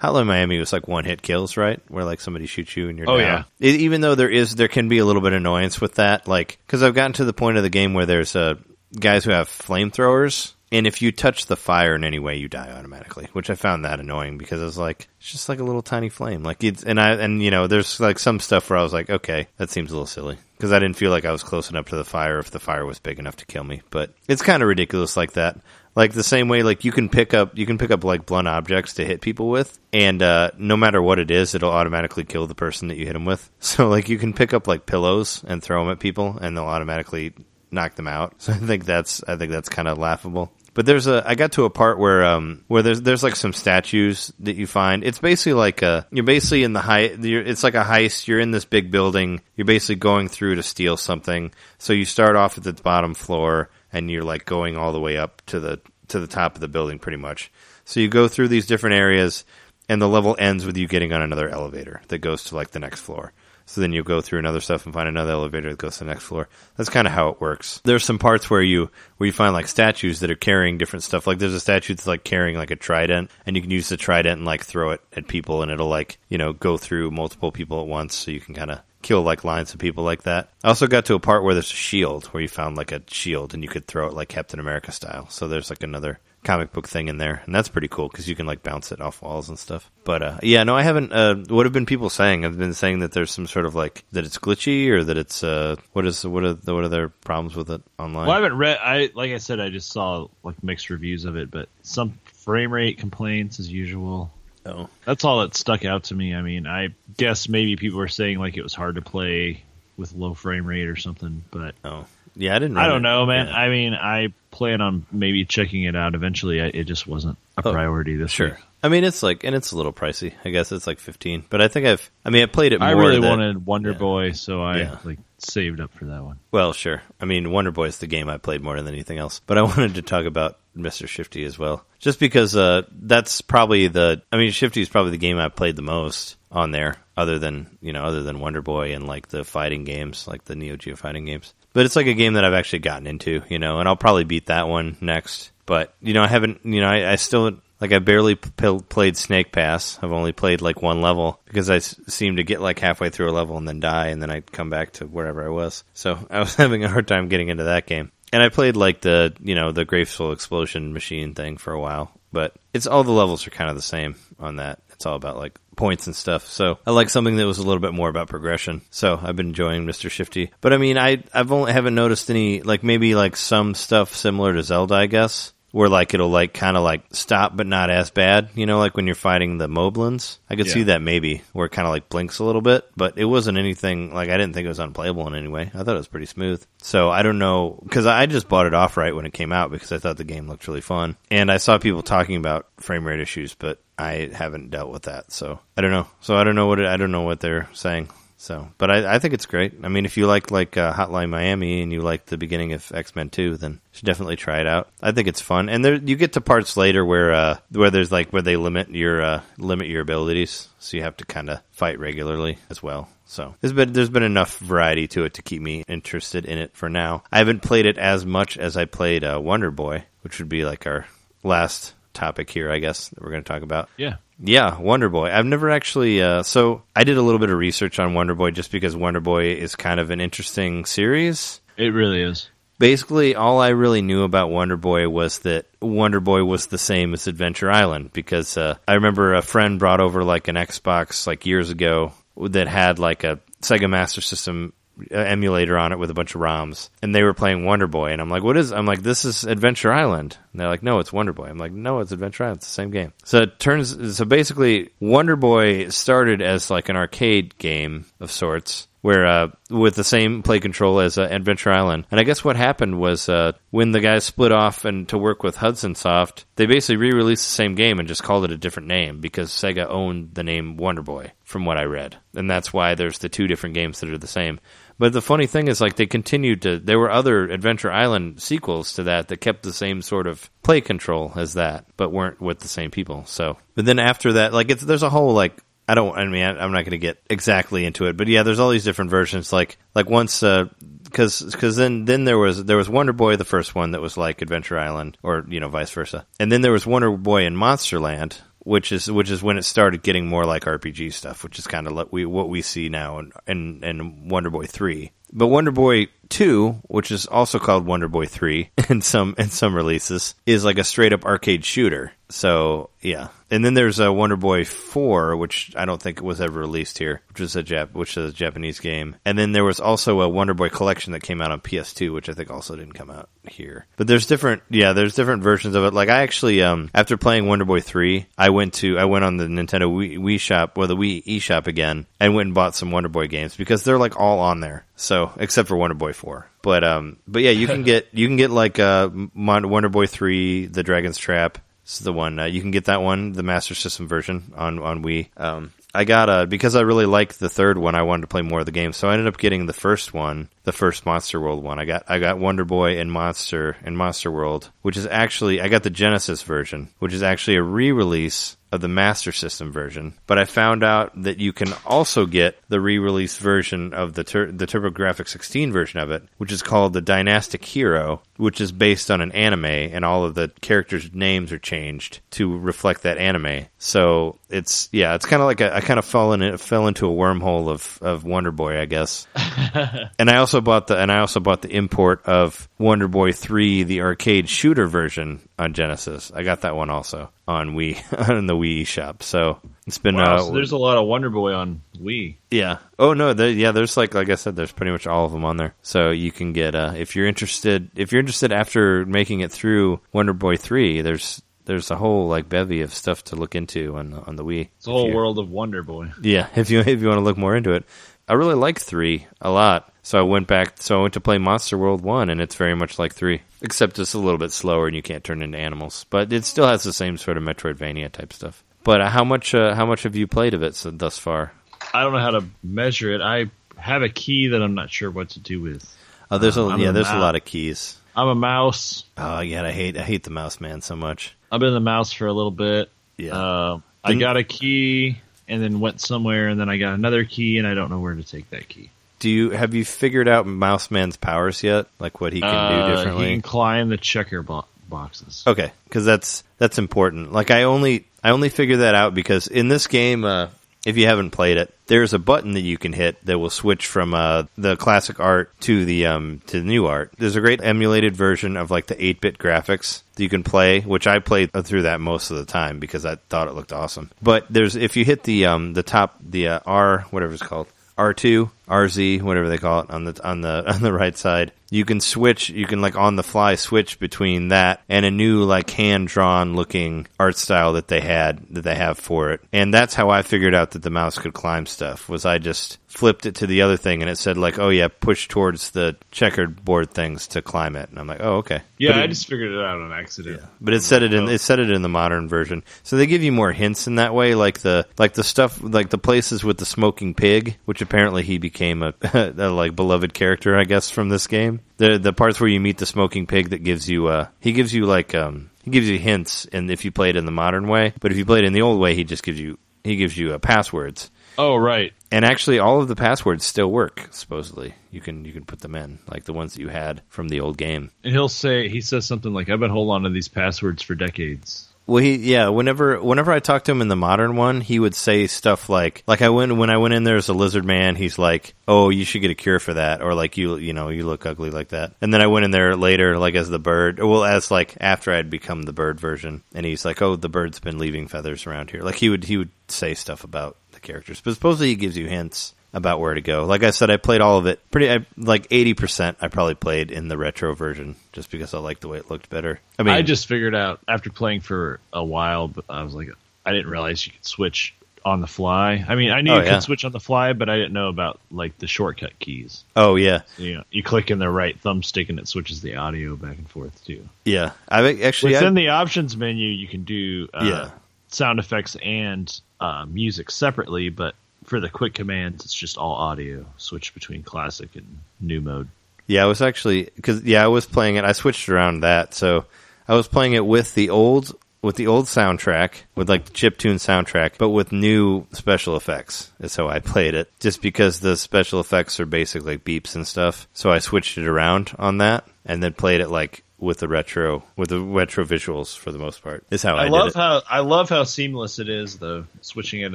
[0.00, 1.80] Hotline Miami was like one hit kills, right?
[1.88, 3.44] Where like somebody shoots you and you're Oh, down.
[3.60, 6.28] It, even though there is there can be a little bit of annoyance with that,
[6.28, 8.54] like because I've gotten to the point of the game where there's uh,
[8.98, 10.52] guys who have flamethrowers.
[10.72, 13.84] And if you touch the fire in any way, you die automatically, which I found
[13.84, 16.42] that annoying because I was like, it's just like a little tiny flame.
[16.42, 19.08] Like it's, and I, and you know, there's like some stuff where I was like,
[19.08, 21.86] okay, that seems a little silly because I didn't feel like I was close enough
[21.90, 23.82] to the fire if the fire was big enough to kill me.
[23.90, 25.58] But it's kind of ridiculous like that.
[25.96, 28.48] Like the same way, like you can pick up, you can pick up like blunt
[28.48, 32.48] objects to hit people with, and uh, no matter what it is, it'll automatically kill
[32.48, 33.50] the person that you hit them with.
[33.60, 36.64] So like you can pick up like pillows and throw them at people, and they'll
[36.64, 37.32] automatically
[37.70, 38.34] knock them out.
[38.38, 40.52] So I think that's, I think that's kind of laughable.
[40.74, 43.52] But there's a I got to a part where um where there's there's like some
[43.52, 45.04] statues that you find.
[45.04, 47.02] It's basically like a you're basically in the high.
[47.02, 48.26] It's like a heist.
[48.26, 49.40] You're in this big building.
[49.54, 51.52] You're basically going through to steal something.
[51.78, 55.16] So you start off at the bottom floor and you're like going all the way
[55.16, 57.50] up to the to the top of the building pretty much.
[57.86, 59.44] So you go through these different areas
[59.88, 62.78] and the level ends with you getting on another elevator that goes to like the
[62.80, 63.32] next floor.
[63.66, 66.10] So then you go through another stuff and find another elevator that goes to the
[66.10, 66.48] next floor.
[66.76, 67.80] That's kind of how it works.
[67.84, 71.26] There's some parts where you where you find like statues that are carrying different stuff.
[71.26, 73.96] Like there's a statue that's like carrying like a trident, and you can use the
[73.96, 77.52] trident and like throw it at people, and it'll like you know go through multiple
[77.52, 80.48] people at once, so you can kind of kill like lines of people like that.
[80.64, 83.02] I also got to a part where there's a shield where you found like a
[83.06, 85.28] shield and you could throw it like Captain America style.
[85.28, 88.36] So there's like another comic book thing in there, and that's pretty cool because you
[88.36, 89.90] can like bounce it off walls and stuff.
[90.04, 91.12] But uh, yeah, no, I haven't.
[91.12, 92.44] Uh, what have been people saying?
[92.44, 95.42] I've been saying that there's some sort of like that it's glitchy or that it's
[95.42, 98.26] uh, what is what are what are their problems with it online?
[98.26, 98.78] Well, I haven't read.
[98.80, 102.72] I like I said, I just saw like mixed reviews of it, but some frame
[102.72, 104.30] rate complaints as usual.
[104.66, 106.34] Oh, that's all that stuck out to me.
[106.34, 109.62] I mean, I guess maybe people were saying like it was hard to play
[109.96, 112.76] with low frame rate or something, but oh, yeah, I didn't.
[112.78, 113.00] I don't it.
[113.08, 113.46] know, man.
[113.46, 113.54] Yeah.
[113.56, 116.60] I mean, I plan on maybe checking it out eventually.
[116.60, 118.50] I, it just wasn't a Oh, priority this Sure.
[118.50, 118.58] week.
[118.82, 120.34] I mean, it's like, and it's a little pricey.
[120.44, 122.10] I guess it's like fifteen, but I think I've.
[122.24, 122.88] I mean, I played it more.
[122.88, 123.98] I really than- wanted Wonder yeah.
[123.98, 124.98] Boy, so I Yeah.
[125.04, 126.38] like saved up for that one.
[126.50, 127.02] Well, sure.
[127.20, 129.40] I mean, Wonder Boy is the game I played more than anything else.
[129.46, 131.06] But I wanted to talk about Mr.
[131.08, 134.22] Shifty as well, just because uh, that's probably the.
[134.32, 137.78] I mean, Shifty is probably the game I've played the most on there, other than
[137.80, 140.96] you know, other than Wonder Boy and like the fighting games, like the Neo Geo
[140.96, 141.54] fighting games.
[141.72, 144.24] But it's like a game that I've actually gotten into, you know, and I'll probably
[144.24, 145.50] beat that one next.
[145.66, 146.60] But you know, I haven't.
[146.64, 149.98] You know, I, I still like I barely p- played Snake Pass.
[150.00, 153.30] I've only played like one level because I s- seem to get like halfway through
[153.30, 155.82] a level and then die, and then I'd come back to wherever I was.
[155.94, 158.12] So I was having a hard time getting into that game.
[158.34, 162.10] And I played like the you know the graceful explosion machine thing for a while,
[162.32, 164.80] but it's all the levels are kind of the same on that.
[164.90, 166.48] It's all about like points and stuff.
[166.48, 168.82] So I like something that was a little bit more about progression.
[168.90, 170.10] So I've been enjoying Mr.
[170.10, 170.50] Shifty.
[170.60, 174.52] But I mean, I I've only haven't noticed any like maybe like some stuff similar
[174.52, 178.08] to Zelda, I guess, where like it'll like kind of like stop but not as
[178.08, 178.48] bad.
[178.54, 180.38] You know, like when you're fighting the Moblins.
[180.48, 180.72] I could Yeah.
[180.72, 183.58] see that maybe where it kind of like blinks a little bit, but it wasn't
[183.58, 185.72] anything like I didn't think it was unplayable in any way.
[185.74, 186.64] I thought it was pretty smooth.
[186.80, 189.72] So I don't know because I just bought it off right when it came out
[189.72, 193.04] because I thought the game looked really fun, and I saw people talking about frame
[193.04, 195.32] rate issues, but I haven't dealt with that.
[195.32, 196.06] So I don't know.
[196.20, 198.10] So I don't know what it, I don't know what they're saying.
[198.36, 199.74] So, but I, I think it's great.
[199.82, 202.90] I mean, if you like like uh, Hotline Miami and you like the beginning of
[202.92, 204.90] X Men Two, then you should definitely try it out.
[205.00, 208.12] I think it's fun, and there you get to parts later where uh, where there's
[208.12, 211.60] like where they limit your uh, limit your abilities, so you have to kind of
[211.70, 213.08] fight regularly as well.
[213.26, 216.76] So there's been there's been enough variety to it to keep me interested in it
[216.76, 217.22] for now.
[217.32, 220.64] I haven't played it as much as I played uh, Wonder Boy, which would be
[220.64, 221.06] like our
[221.42, 223.88] last topic here, I guess that we're going to talk about.
[223.96, 224.16] Yeah.
[224.38, 225.30] Yeah, Wonder Boy.
[225.30, 226.22] I've never actually.
[226.22, 229.20] Uh, so I did a little bit of research on Wonder Boy just because Wonder
[229.20, 231.60] Boy is kind of an interesting series.
[231.76, 232.50] It really is.
[232.78, 237.14] Basically, all I really knew about Wonder Boy was that Wonder Boy was the same
[237.14, 241.46] as Adventure Island because uh, I remember a friend brought over like an Xbox like
[241.46, 244.72] years ago that had like a Sega Master System
[245.10, 248.20] emulator on it with a bunch of ROMs, and they were playing Wonder Boy, and
[248.20, 251.12] I'm like, "What is?" I'm like, "This is Adventure Island." And they're like, "No, it's
[251.12, 252.58] Wonder Boy." I'm like, "No, it's Adventure Island.
[252.58, 254.16] It's the same game." So it turns.
[254.16, 259.96] So basically, Wonder Boy started as like an arcade game of sorts where uh, with
[259.96, 262.06] the same play control as uh, Adventure Island.
[262.10, 265.42] And I guess what happened was uh, when the guys split off and to work
[265.42, 268.88] with Hudson Soft, they basically re-released the same game and just called it a different
[268.88, 272.94] name because Sega owned the name Wonder Boy, from what I read, and that's why
[272.94, 274.58] there's the two different games that are the same.
[274.98, 276.78] But the funny thing is, like, they continued to.
[276.78, 280.80] There were other Adventure Island sequels to that that kept the same sort of play
[280.80, 283.24] control as that, but weren't with the same people.
[283.26, 286.16] So, but then after that, like, it's there's a whole like I don't.
[286.16, 288.70] I mean, I, I'm not going to get exactly into it, but yeah, there's all
[288.70, 289.52] these different versions.
[289.52, 290.66] Like, like once, uh,
[291.04, 294.16] because because then then there was there was Wonder Boy, the first one that was
[294.16, 297.54] like Adventure Island, or you know, vice versa, and then there was Wonder Boy in
[297.54, 301.66] Monsterland, which is which is when it started getting more like RPG stuff, which is
[301.66, 301.92] kind of
[302.24, 305.12] what we see now in, in in Wonder Boy three.
[305.32, 309.74] But Wonder Boy 2, which is also called Wonder Boy 3 in some in some
[309.74, 312.12] releases, is like a straight up arcade shooter.
[312.30, 313.28] So, yeah.
[313.50, 317.20] And then there's a Wonder Boy 4, which I don't think was ever released here,
[317.28, 319.14] which is a Jap- which is a Japanese game.
[319.24, 322.28] And then there was also a Wonder Boy collection that came out on PS2, which
[322.28, 323.86] I think also didn't come out here.
[323.96, 325.94] But there's different yeah, there's different versions of it.
[325.94, 329.36] Like I actually um after playing Wonder Boy 3, I went to I went on
[329.36, 332.90] the Nintendo Wii, Wii shop, well the Wii eShop again and went and bought some
[332.90, 334.84] Wonder Boy games because they're like all on there.
[334.96, 336.23] So, except for Wonder Boy 4
[336.62, 340.66] but um, but yeah, you can get you can get like uh, Wonder Boy three,
[340.66, 341.58] The Dragon's Trap.
[341.84, 344.78] This is the one uh, you can get that one, the Master System version on
[344.78, 345.28] on Wii.
[345.36, 347.94] Um, I got a because I really liked the third one.
[347.94, 350.12] I wanted to play more of the game, so I ended up getting the first
[350.12, 351.78] one, the first Monster World one.
[351.78, 355.68] I got I got Wonder Boy and Monster and Monster World, which is actually I
[355.68, 360.14] got the Genesis version, which is actually a re-release of the Master System version.
[360.26, 364.52] But I found out that you can also get the re-release version of the tur-
[364.52, 369.10] the TurboGrafx 16 version of it, which is called the Dynastic Hero, which is based
[369.10, 373.66] on an anime, and all of the characters' names are changed to reflect that anime.
[373.78, 377.08] So it's yeah, it's kind of like a, I kind of fell in fell into
[377.08, 379.26] a wormhole of of Wonder Boy, I guess.
[380.18, 383.84] and I also bought the and I also bought the import of Wonder Boy 3,
[383.84, 386.32] the arcade shooter version on Genesis.
[386.34, 389.22] I got that one also on Wii on the Wii shop.
[389.22, 392.36] So it's been Wow, uh, so there's a lot of Wonder Boy on Wii.
[392.50, 392.78] yeah.
[392.98, 393.72] Oh no, there, yeah.
[393.72, 395.74] There's like like I said, there's pretty much all of them on there.
[395.82, 397.90] So you can get uh, if you're interested.
[397.96, 402.48] If you're interested after making it through Wonder Boy three, there's there's a whole like
[402.48, 404.68] bevy of stuff to look into on on the Wii.
[404.76, 406.12] It's a whole world of Wonder Boy.
[406.22, 407.84] Yeah, if you if you want to look more into it,
[408.28, 409.92] I really like three a lot.
[410.02, 410.80] So I went back.
[410.82, 413.98] So I went to play Monster World one, and it's very much like three, except
[413.98, 416.04] it's a little bit slower, and you can't turn into animals.
[416.10, 418.62] But it still has the same sort of Metroidvania type stuff.
[418.84, 421.52] But uh, how much uh, how much have you played of it so, thus far?
[421.92, 423.20] I don't know how to measure it.
[423.20, 423.46] I
[423.76, 425.90] have a key that I'm not sure what to do with.
[426.30, 427.96] Oh, there's a Um, yeah, a there's a lot of keys.
[428.16, 429.04] I'm a mouse.
[429.18, 431.34] Oh yeah, I hate I hate the mouse man so much.
[431.50, 432.90] I've been the mouse for a little bit.
[433.16, 437.24] Yeah, Uh, I got a key and then went somewhere and then I got another
[437.24, 438.90] key and I don't know where to take that key.
[439.20, 441.86] do you have you figured out Mouse Man's powers yet?
[441.98, 443.26] Like what he can Uh, do differently?
[443.26, 445.42] He can climb the checker bo- boxes.
[445.46, 447.32] Okay, because that's that's important.
[447.32, 450.48] Like I only I only figured that out because in this game, uh,
[450.86, 453.86] if you haven't played it, there's a button that you can hit that will switch
[453.86, 457.12] from uh, the classic art to the um, to the new art.
[457.18, 461.06] There's a great emulated version of like the 8-bit graphics that you can play, which
[461.06, 464.10] I played through that most of the time because I thought it looked awesome.
[464.22, 467.68] But there's if you hit the um, the top the uh, R whatever it's called
[467.96, 471.52] R2, RZ, whatever they call it on the on the on the right side.
[471.70, 475.42] You can switch, you can like on the fly switch between that and a new
[475.42, 479.40] like hand drawn looking art style that they had that they have for it.
[479.52, 482.08] And that's how I figured out that the mouse could climb stuff.
[482.08, 484.86] Was I just flipped it to the other thing and it said like, "Oh yeah,
[484.86, 488.92] push towards the checkered board things to climb it." And I'm like, "Oh, okay." Yeah,
[488.92, 490.42] But I it- just figured it out on accident.
[490.60, 492.62] but it said it in it said it in the modern version.
[492.84, 495.90] So they give you more hints in that way, like the like the stuff like
[495.90, 500.58] the places with the smoking pig, which apparently he became a, a like beloved character,
[500.58, 501.60] I guess, from this game.
[501.76, 504.72] The the parts where you meet the smoking pig that gives you uh he gives
[504.72, 507.68] you like um he gives you hints and if you play it in the modern
[507.68, 509.96] way, but if you play it in the old way, he just gives you he
[509.96, 511.10] gives you uh, passwords.
[511.36, 511.92] Oh, right.
[512.10, 514.08] And actually, all of the passwords still work.
[514.12, 517.28] Supposedly, you can you can put them in, like the ones that you had from
[517.28, 517.90] the old game.
[518.02, 520.94] And he'll say, he says something like, I've been holding on to these passwords for
[520.94, 521.68] decades.
[521.86, 522.48] Well, he yeah.
[522.48, 526.02] Whenever whenever I talked to him in the modern one, he would say stuff like
[526.06, 527.94] like I went when I went in there as a lizard man.
[527.94, 530.88] He's like, "Oh, you should get a cure for that," or like you you know
[530.88, 531.92] you look ugly like that.
[532.00, 535.12] And then I went in there later, like as the bird, well as like after
[535.12, 538.70] I'd become the bird version, and he's like, "Oh, the bird's been leaving feathers around
[538.70, 541.98] here." Like he would he would say stuff about the characters, but supposedly he gives
[541.98, 543.46] you hints about where to go.
[543.46, 544.60] Like I said, I played all of it.
[544.70, 546.18] Pretty I, like eighty percent.
[546.20, 549.30] I probably played in the retro version just because I liked the way it looked
[549.30, 549.60] better.
[549.78, 553.08] I mean, I just figured out after playing for a while, but I was like,
[553.46, 554.74] I didn't realize you could switch
[555.04, 555.84] on the fly.
[555.86, 556.54] I mean, I knew Oh, you yeah.
[556.54, 559.62] could switch on the fly, but I didn't know about like the shortcut keys.
[559.76, 560.22] oh yeah.
[560.38, 563.48] You know, you click in the right thumbstick and it switches the audio back and
[563.48, 564.08] forth too.
[564.24, 567.70] Yeah, I actually Within I, the options menu, you can do uh, Yeah.
[568.08, 569.30] sound effects and
[569.60, 571.14] uh, music separately, but
[571.44, 573.44] for the quick commands, it's just all audio.
[573.56, 575.68] Switch between classic and new mode.
[576.06, 578.04] yeah, I was actually because yeah, I was playing it.
[578.04, 579.46] I switched around that, so
[579.86, 583.56] I was playing it with the old with the old soundtrack with like the chip
[583.56, 586.30] tune soundtrack, but with new special effects.
[586.40, 590.06] Is how I played it, just because the special effects are basically like beeps and
[590.06, 590.46] stuff.
[590.52, 594.44] So I switched it around on that, and then played it like with the retro
[594.56, 596.44] with the retro visuals for the most part.
[596.50, 597.14] Is how I, I, did love it.
[597.14, 599.26] how I love how seamless it is though.
[599.40, 599.94] Switching it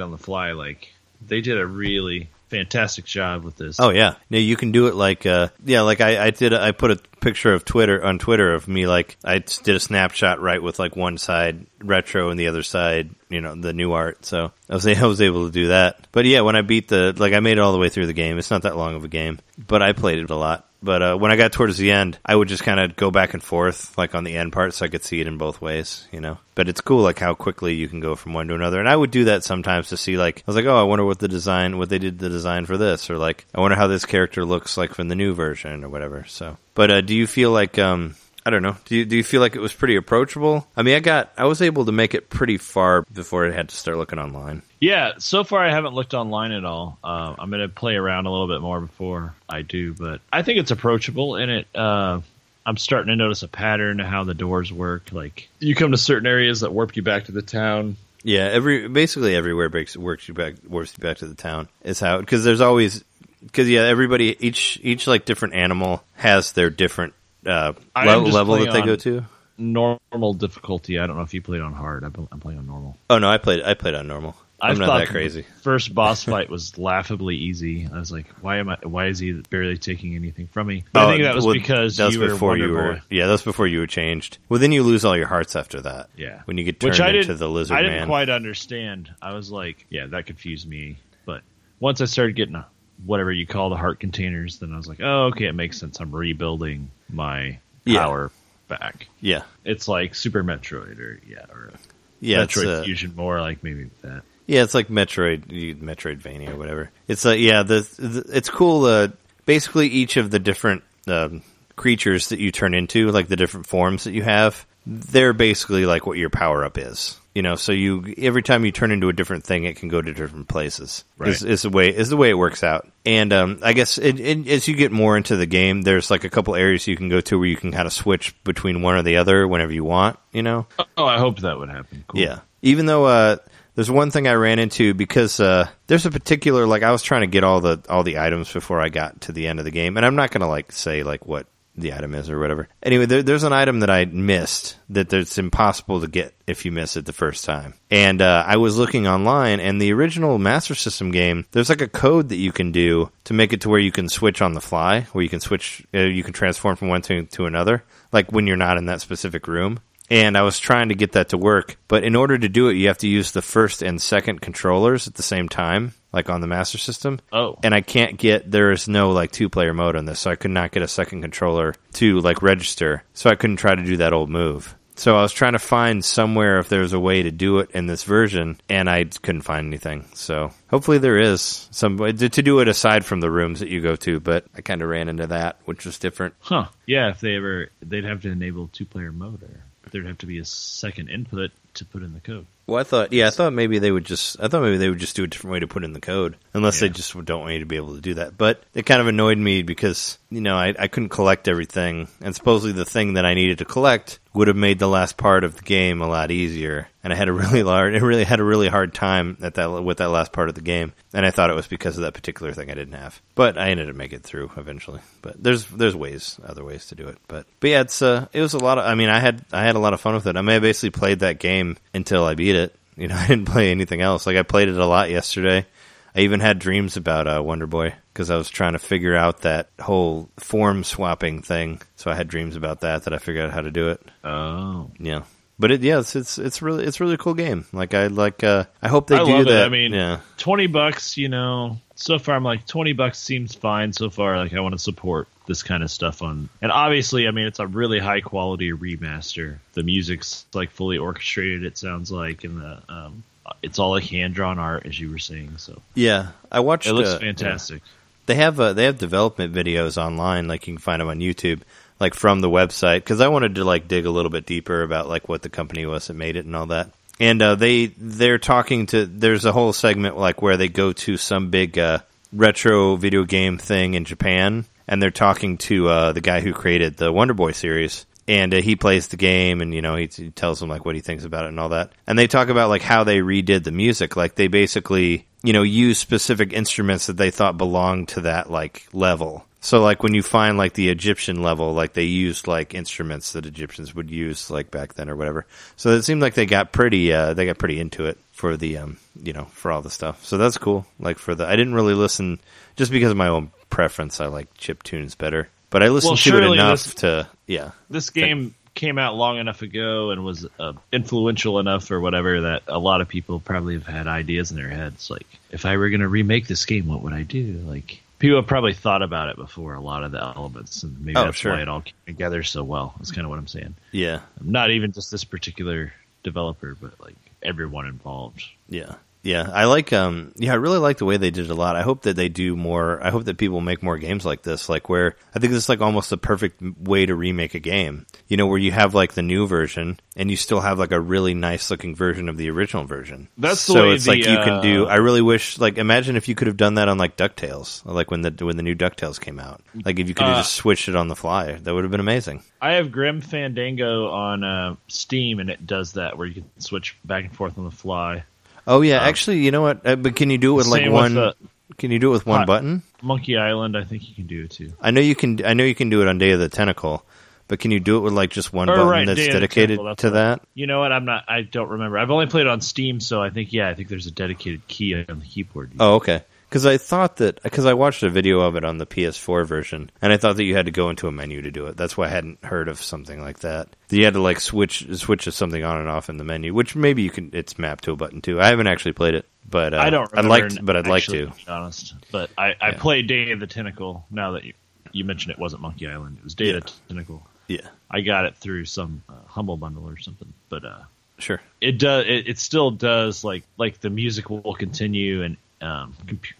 [0.00, 0.92] on the fly, like
[1.26, 3.78] they did a really fantastic job with this.
[3.78, 6.52] Oh yeah, no, you can do it like uh, yeah, like I, I did.
[6.52, 10.40] I put a picture of Twitter on Twitter of me like I did a snapshot
[10.40, 14.26] right with like one side retro and the other side, you know, the new art.
[14.26, 16.06] So I was I was able to do that.
[16.12, 18.12] But yeah, when I beat the like I made it all the way through the
[18.12, 18.38] game.
[18.38, 20.66] It's not that long of a game, but I played it a lot.
[20.82, 23.34] But uh, when I got towards the end, I would just kind of go back
[23.34, 26.08] and forth, like on the end part, so I could see it in both ways,
[26.10, 26.38] you know.
[26.54, 28.80] But it's cool, like how quickly you can go from one to another.
[28.80, 31.04] And I would do that sometimes to see, like, I was like, oh, I wonder
[31.04, 33.88] what the design, what they did the design for this, or like, I wonder how
[33.88, 36.24] this character looks like from the new version, or whatever.
[36.28, 38.76] So, but uh, do you feel like um, I don't know.
[38.86, 40.66] Do you do you feel like it was pretty approachable?
[40.76, 43.68] I mean, I got I was able to make it pretty far before I had
[43.68, 44.62] to start looking online.
[44.80, 46.98] Yeah, so far I haven't looked online at all.
[47.04, 50.42] Uh, I'm going to play around a little bit more before I do, but I
[50.42, 51.68] think it's approachable, and it.
[51.74, 52.20] Uh,
[52.64, 55.12] I'm starting to notice a pattern of how the doors work.
[55.12, 57.96] Like you come to certain areas that warp you back to the town.
[58.22, 62.00] Yeah, every basically everywhere breaks works you back warps you back to the town is
[62.00, 63.02] how because there's always
[63.42, 67.14] because yeah everybody each each like different animal has their different
[67.46, 69.24] uh, I am level, that they go to.
[69.58, 70.98] Normal difficulty.
[70.98, 72.02] I don't know if you played on hard.
[72.02, 72.96] I'm I'm playing on normal.
[73.10, 74.34] Oh no, I played I played on normal.
[74.62, 75.44] I'm I've not thought that crazy.
[75.62, 77.88] First boss fight was laughably easy.
[77.92, 78.76] I was like, why am I?
[78.82, 80.84] Why is he barely taking anything from me?
[80.92, 82.72] But I think that was Oh, well, because that was you were before Wonder you
[82.72, 83.00] were Boy.
[83.10, 84.38] yeah that was before you were changed.
[84.48, 86.08] Well, then you lose all your hearts after that.
[86.16, 86.42] Yeah.
[86.46, 88.06] when you get turned Which I into the lizard I didn't man.
[88.08, 89.14] quite understand.
[89.22, 90.98] I was like, yeah, that confused me.
[91.26, 91.42] But
[91.80, 92.64] once I started getting uh,
[93.06, 96.00] whatever you call the heart containers, then I was like, oh, okay, it makes sense.
[96.00, 98.00] I'm rebuilding my Yeah.
[98.00, 98.30] power
[98.68, 99.08] back.
[99.20, 101.72] yeah, It's like Super Metroid or yeah, or
[102.20, 104.22] yeah, it's, Metroid uh, Fusion more like maybe that.
[104.46, 106.90] Yeah, it's like Metroid, Metroidvania or whatever.
[107.08, 108.84] It's uh, yeah, the, the it's cool.
[108.84, 109.08] Uh,
[109.46, 111.42] basically, each of the different um,
[111.76, 116.06] creatures that you turn into, like the different forms that you have, they're basically like
[116.06, 117.16] what your power up is.
[117.34, 120.02] You know, so you every time you turn into a different thing, it can go
[120.02, 121.04] to different places.
[121.16, 121.30] Right.
[121.30, 122.88] Is, is the way is the way it works out.
[123.06, 126.24] And um, I guess it, it, as you get more into the game, there's like
[126.24, 128.96] a couple areas you can go to where you can kind of switch between one
[128.96, 130.18] or the other whenever you want.
[130.32, 130.66] You know,
[130.96, 132.04] Oh, I hope that would happen.
[132.08, 132.20] Cool.
[132.20, 132.40] yeah.
[132.62, 133.36] Even though uh,
[133.76, 137.20] there's one thing I ran into because uh, there's a particular like I was trying
[137.20, 139.70] to get all the all the items before I got to the end of the
[139.70, 142.68] game, and I'm not gonna like say like what the item is or whatever.
[142.82, 146.72] Anyway, there, there's an item that I missed that it's impossible to get if you
[146.72, 147.74] miss it the first time.
[147.90, 151.88] And uh, I was looking online, and the original Master System game, there's like a
[151.88, 154.60] code that you can do to make it to where you can switch on the
[154.60, 158.32] fly, where you can switch, uh, you can transform from one to, to another, like
[158.32, 159.80] when you're not in that specific room.
[160.10, 162.74] And I was trying to get that to work, but in order to do it,
[162.74, 166.40] you have to use the first and second controllers at the same time, like on
[166.40, 169.96] the Master System Oh, and I can't get there is no like two player mode
[169.96, 173.04] on this, so I could not get a second controller to like register.
[173.14, 174.74] So I couldn't try to do that old move.
[174.96, 177.70] So I was trying to find somewhere if there was a way to do it
[177.70, 180.04] in this version, and I couldn't find anything.
[180.12, 183.70] So hopefully there is some way to, to do it aside from the rooms that
[183.70, 184.20] you go to.
[184.20, 186.34] But I kind of ran into that, which was different.
[186.40, 186.66] huh?
[186.86, 189.60] Yeah, if they ever, they'd have to enable two-player mode, or
[189.90, 192.46] there'd have to be a second input to put in the code.
[192.70, 195.00] Well, I thought, yeah, I thought maybe they would just, I thought maybe they would
[195.00, 197.54] just do a different way to put in the code, unless they just don't want
[197.54, 198.38] you to be able to do that.
[198.38, 202.32] But it kind of annoyed me because, you know, I, I couldn't collect everything, and
[202.32, 205.56] supposedly the thing that I needed to collect would have made the last part of
[205.56, 206.88] the game a lot easier.
[207.02, 209.82] And I had a really large, it really had a really hard time at that
[209.82, 212.14] with that last part of the game, and I thought it was because of that
[212.14, 213.20] particular thing I didn't have.
[213.34, 215.00] But I ended up making it through eventually.
[215.22, 217.18] But there's there's ways, other ways to do it.
[217.26, 218.84] But but yeah, it's uh, it was a lot of.
[218.84, 220.36] I mean, I had I had a lot of fun with it.
[220.36, 221.59] I mean, I basically played that game
[221.94, 222.74] until I beat it.
[222.96, 224.26] You know, I didn't play anything else.
[224.26, 225.66] Like I played it a lot yesterday.
[226.14, 229.42] I even had dreams about uh, Wonder Boy because I was trying to figure out
[229.42, 231.80] that whole form swapping thing.
[231.96, 233.04] So I had dreams about that.
[233.04, 234.02] That I figured out how to do it.
[234.24, 235.22] Oh, Yeah,
[235.58, 237.64] but it yeah, it's it's it's really it's a really cool game.
[237.72, 239.50] Like I like uh, I hope they I do love it.
[239.50, 239.66] that.
[239.66, 241.16] I mean, yeah, twenty bucks.
[241.16, 244.36] You know, so far I'm like twenty bucks seems fine so far.
[244.36, 247.58] Like I want to support this kind of stuff on, and obviously, I mean, it's
[247.58, 249.58] a really high quality remaster.
[249.72, 251.64] The music's like fully orchestrated.
[251.64, 253.24] It sounds like, and the um,
[253.64, 255.58] it's all like hand drawn art, as you were saying.
[255.58, 256.28] So yeah.
[256.52, 256.86] I watched.
[256.86, 257.82] it looks uh, fantastic.
[258.26, 261.62] They have uh, they have development videos online, like you can find them on YouTube,
[261.98, 262.98] like from the website.
[262.98, 265.84] Because I wanted to like dig a little bit deeper about like what the company
[265.84, 266.90] was that made it and all that.
[267.18, 269.04] And uh, they they're talking to.
[269.04, 271.98] There's a whole segment like where they go to some big uh,
[272.32, 276.96] retro video game thing in Japan, and they're talking to uh, the guy who created
[276.96, 278.04] the Wonder Boy series.
[278.28, 280.94] And uh, he plays the game, and you know he, he tells them like what
[280.94, 281.92] he thinks about it and all that.
[282.06, 284.14] And they talk about like how they redid the music.
[284.14, 288.86] Like they basically you know use specific instruments that they thought belonged to that like
[288.92, 289.46] level.
[289.62, 293.46] So like when you find like the Egyptian level, like they used like instruments that
[293.46, 295.46] Egyptians would use like back then or whatever.
[295.76, 298.78] So it seemed like they got pretty uh, they got pretty into it for the
[298.78, 300.24] um you know for all the stuff.
[300.24, 300.86] So that's cool.
[301.00, 302.38] Like for the I didn't really listen
[302.76, 304.20] just because of my own preference.
[304.20, 307.70] I like chip tunes better, but I listened Well, to it enough this- to yeah
[307.88, 312.62] This game came out long enough ago and was uh, influential enough or whatever that
[312.68, 315.90] a lot of people probably have had ideas in their heads like if I were
[315.90, 319.28] going to remake this game what would I do like people have probably thought about
[319.30, 319.72] it before.
[319.74, 321.52] A lot of the elements, and maybe Oh, that's sure.
[321.52, 322.92] why it all came together so well.
[322.98, 323.74] That's kind of what I'm saying.
[323.92, 325.92] Yeah, Not even just this particular
[326.22, 328.44] developer, but like everyone involved.
[328.68, 329.48] yeah, yeah.
[329.52, 329.92] I like.
[329.92, 331.76] Um, yeah, I really like the way they did it a lot.
[331.76, 333.02] I hope that they do more.
[333.02, 334.68] I hope that people make more games like this.
[334.68, 338.06] Like where I think this is like almost the perfect way to remake a game.
[338.28, 341.00] You know, where you have like the new version and you still have like a
[341.00, 343.28] really nice looking version of the original version.
[343.38, 344.84] That's the so way it's the, like you can do.
[344.86, 345.58] uh, I really wish.
[345.58, 348.56] Like imagine if you could have done that on like Ducktales, like when the when
[348.56, 349.62] the new Ducktales came out.
[349.84, 351.90] Like if you could have Uh, just switched it on the fly, that would have
[351.90, 352.42] been amazing.
[352.60, 356.96] I have Grim Fandango on uh, Steam, and it does that where you can switch
[357.04, 358.24] back and forth on the fly.
[358.66, 359.86] Oh yeah, actually, you know what?
[359.86, 361.14] Uh, but can you do it with like one?
[361.14, 361.32] with, uh,
[361.78, 362.44] can you do it with one Hi.
[362.44, 362.82] button?
[363.02, 364.72] Monkey Island, I think you can do it too.
[364.80, 365.44] I know you can.
[365.44, 367.04] I know you can do it on Day of the Tentacle,
[367.48, 369.78] but can you do it with like just one Or, button right, that's Day dedicated
[369.78, 370.42] Tentacle, that's to that?
[370.54, 370.92] You know what?
[370.92, 371.24] I'm not.
[371.28, 371.98] I don't remember.
[371.98, 374.66] I've only played it on Steam, so I think yeah, I think there's a dedicated
[374.68, 375.72] key on the keyboard.
[375.80, 376.22] Oh, okay.
[376.50, 379.88] Because I thought that because I watched a video of it on the PS4 version,
[380.02, 381.76] and I thought that you had to go into a menu to do it.
[381.76, 383.68] That's why I hadn't heard of something like that.
[383.88, 386.74] You had to like switch switch to something on and off in the menu, which
[386.74, 387.30] maybe you can.
[387.34, 388.40] It's mapped to a button too.
[388.40, 390.10] I haven't actually played it, but uh, I don't.
[390.18, 391.32] I'd like, n- but I'd like actually, to.
[391.32, 392.78] be honest, but I, I Yeah.
[392.80, 394.04] played Day of the Tentacle.
[394.10, 394.54] Now that you,
[394.90, 397.24] you mentioned it wasn't Monkey Island, it was Day of the Tentacle.
[397.46, 400.80] Yeah, I got it through some uh, humble bundle or something, but uh,
[401.18, 401.40] sure.
[401.60, 402.06] it does.
[402.08, 405.94] It, it still does like like the music will continue and um,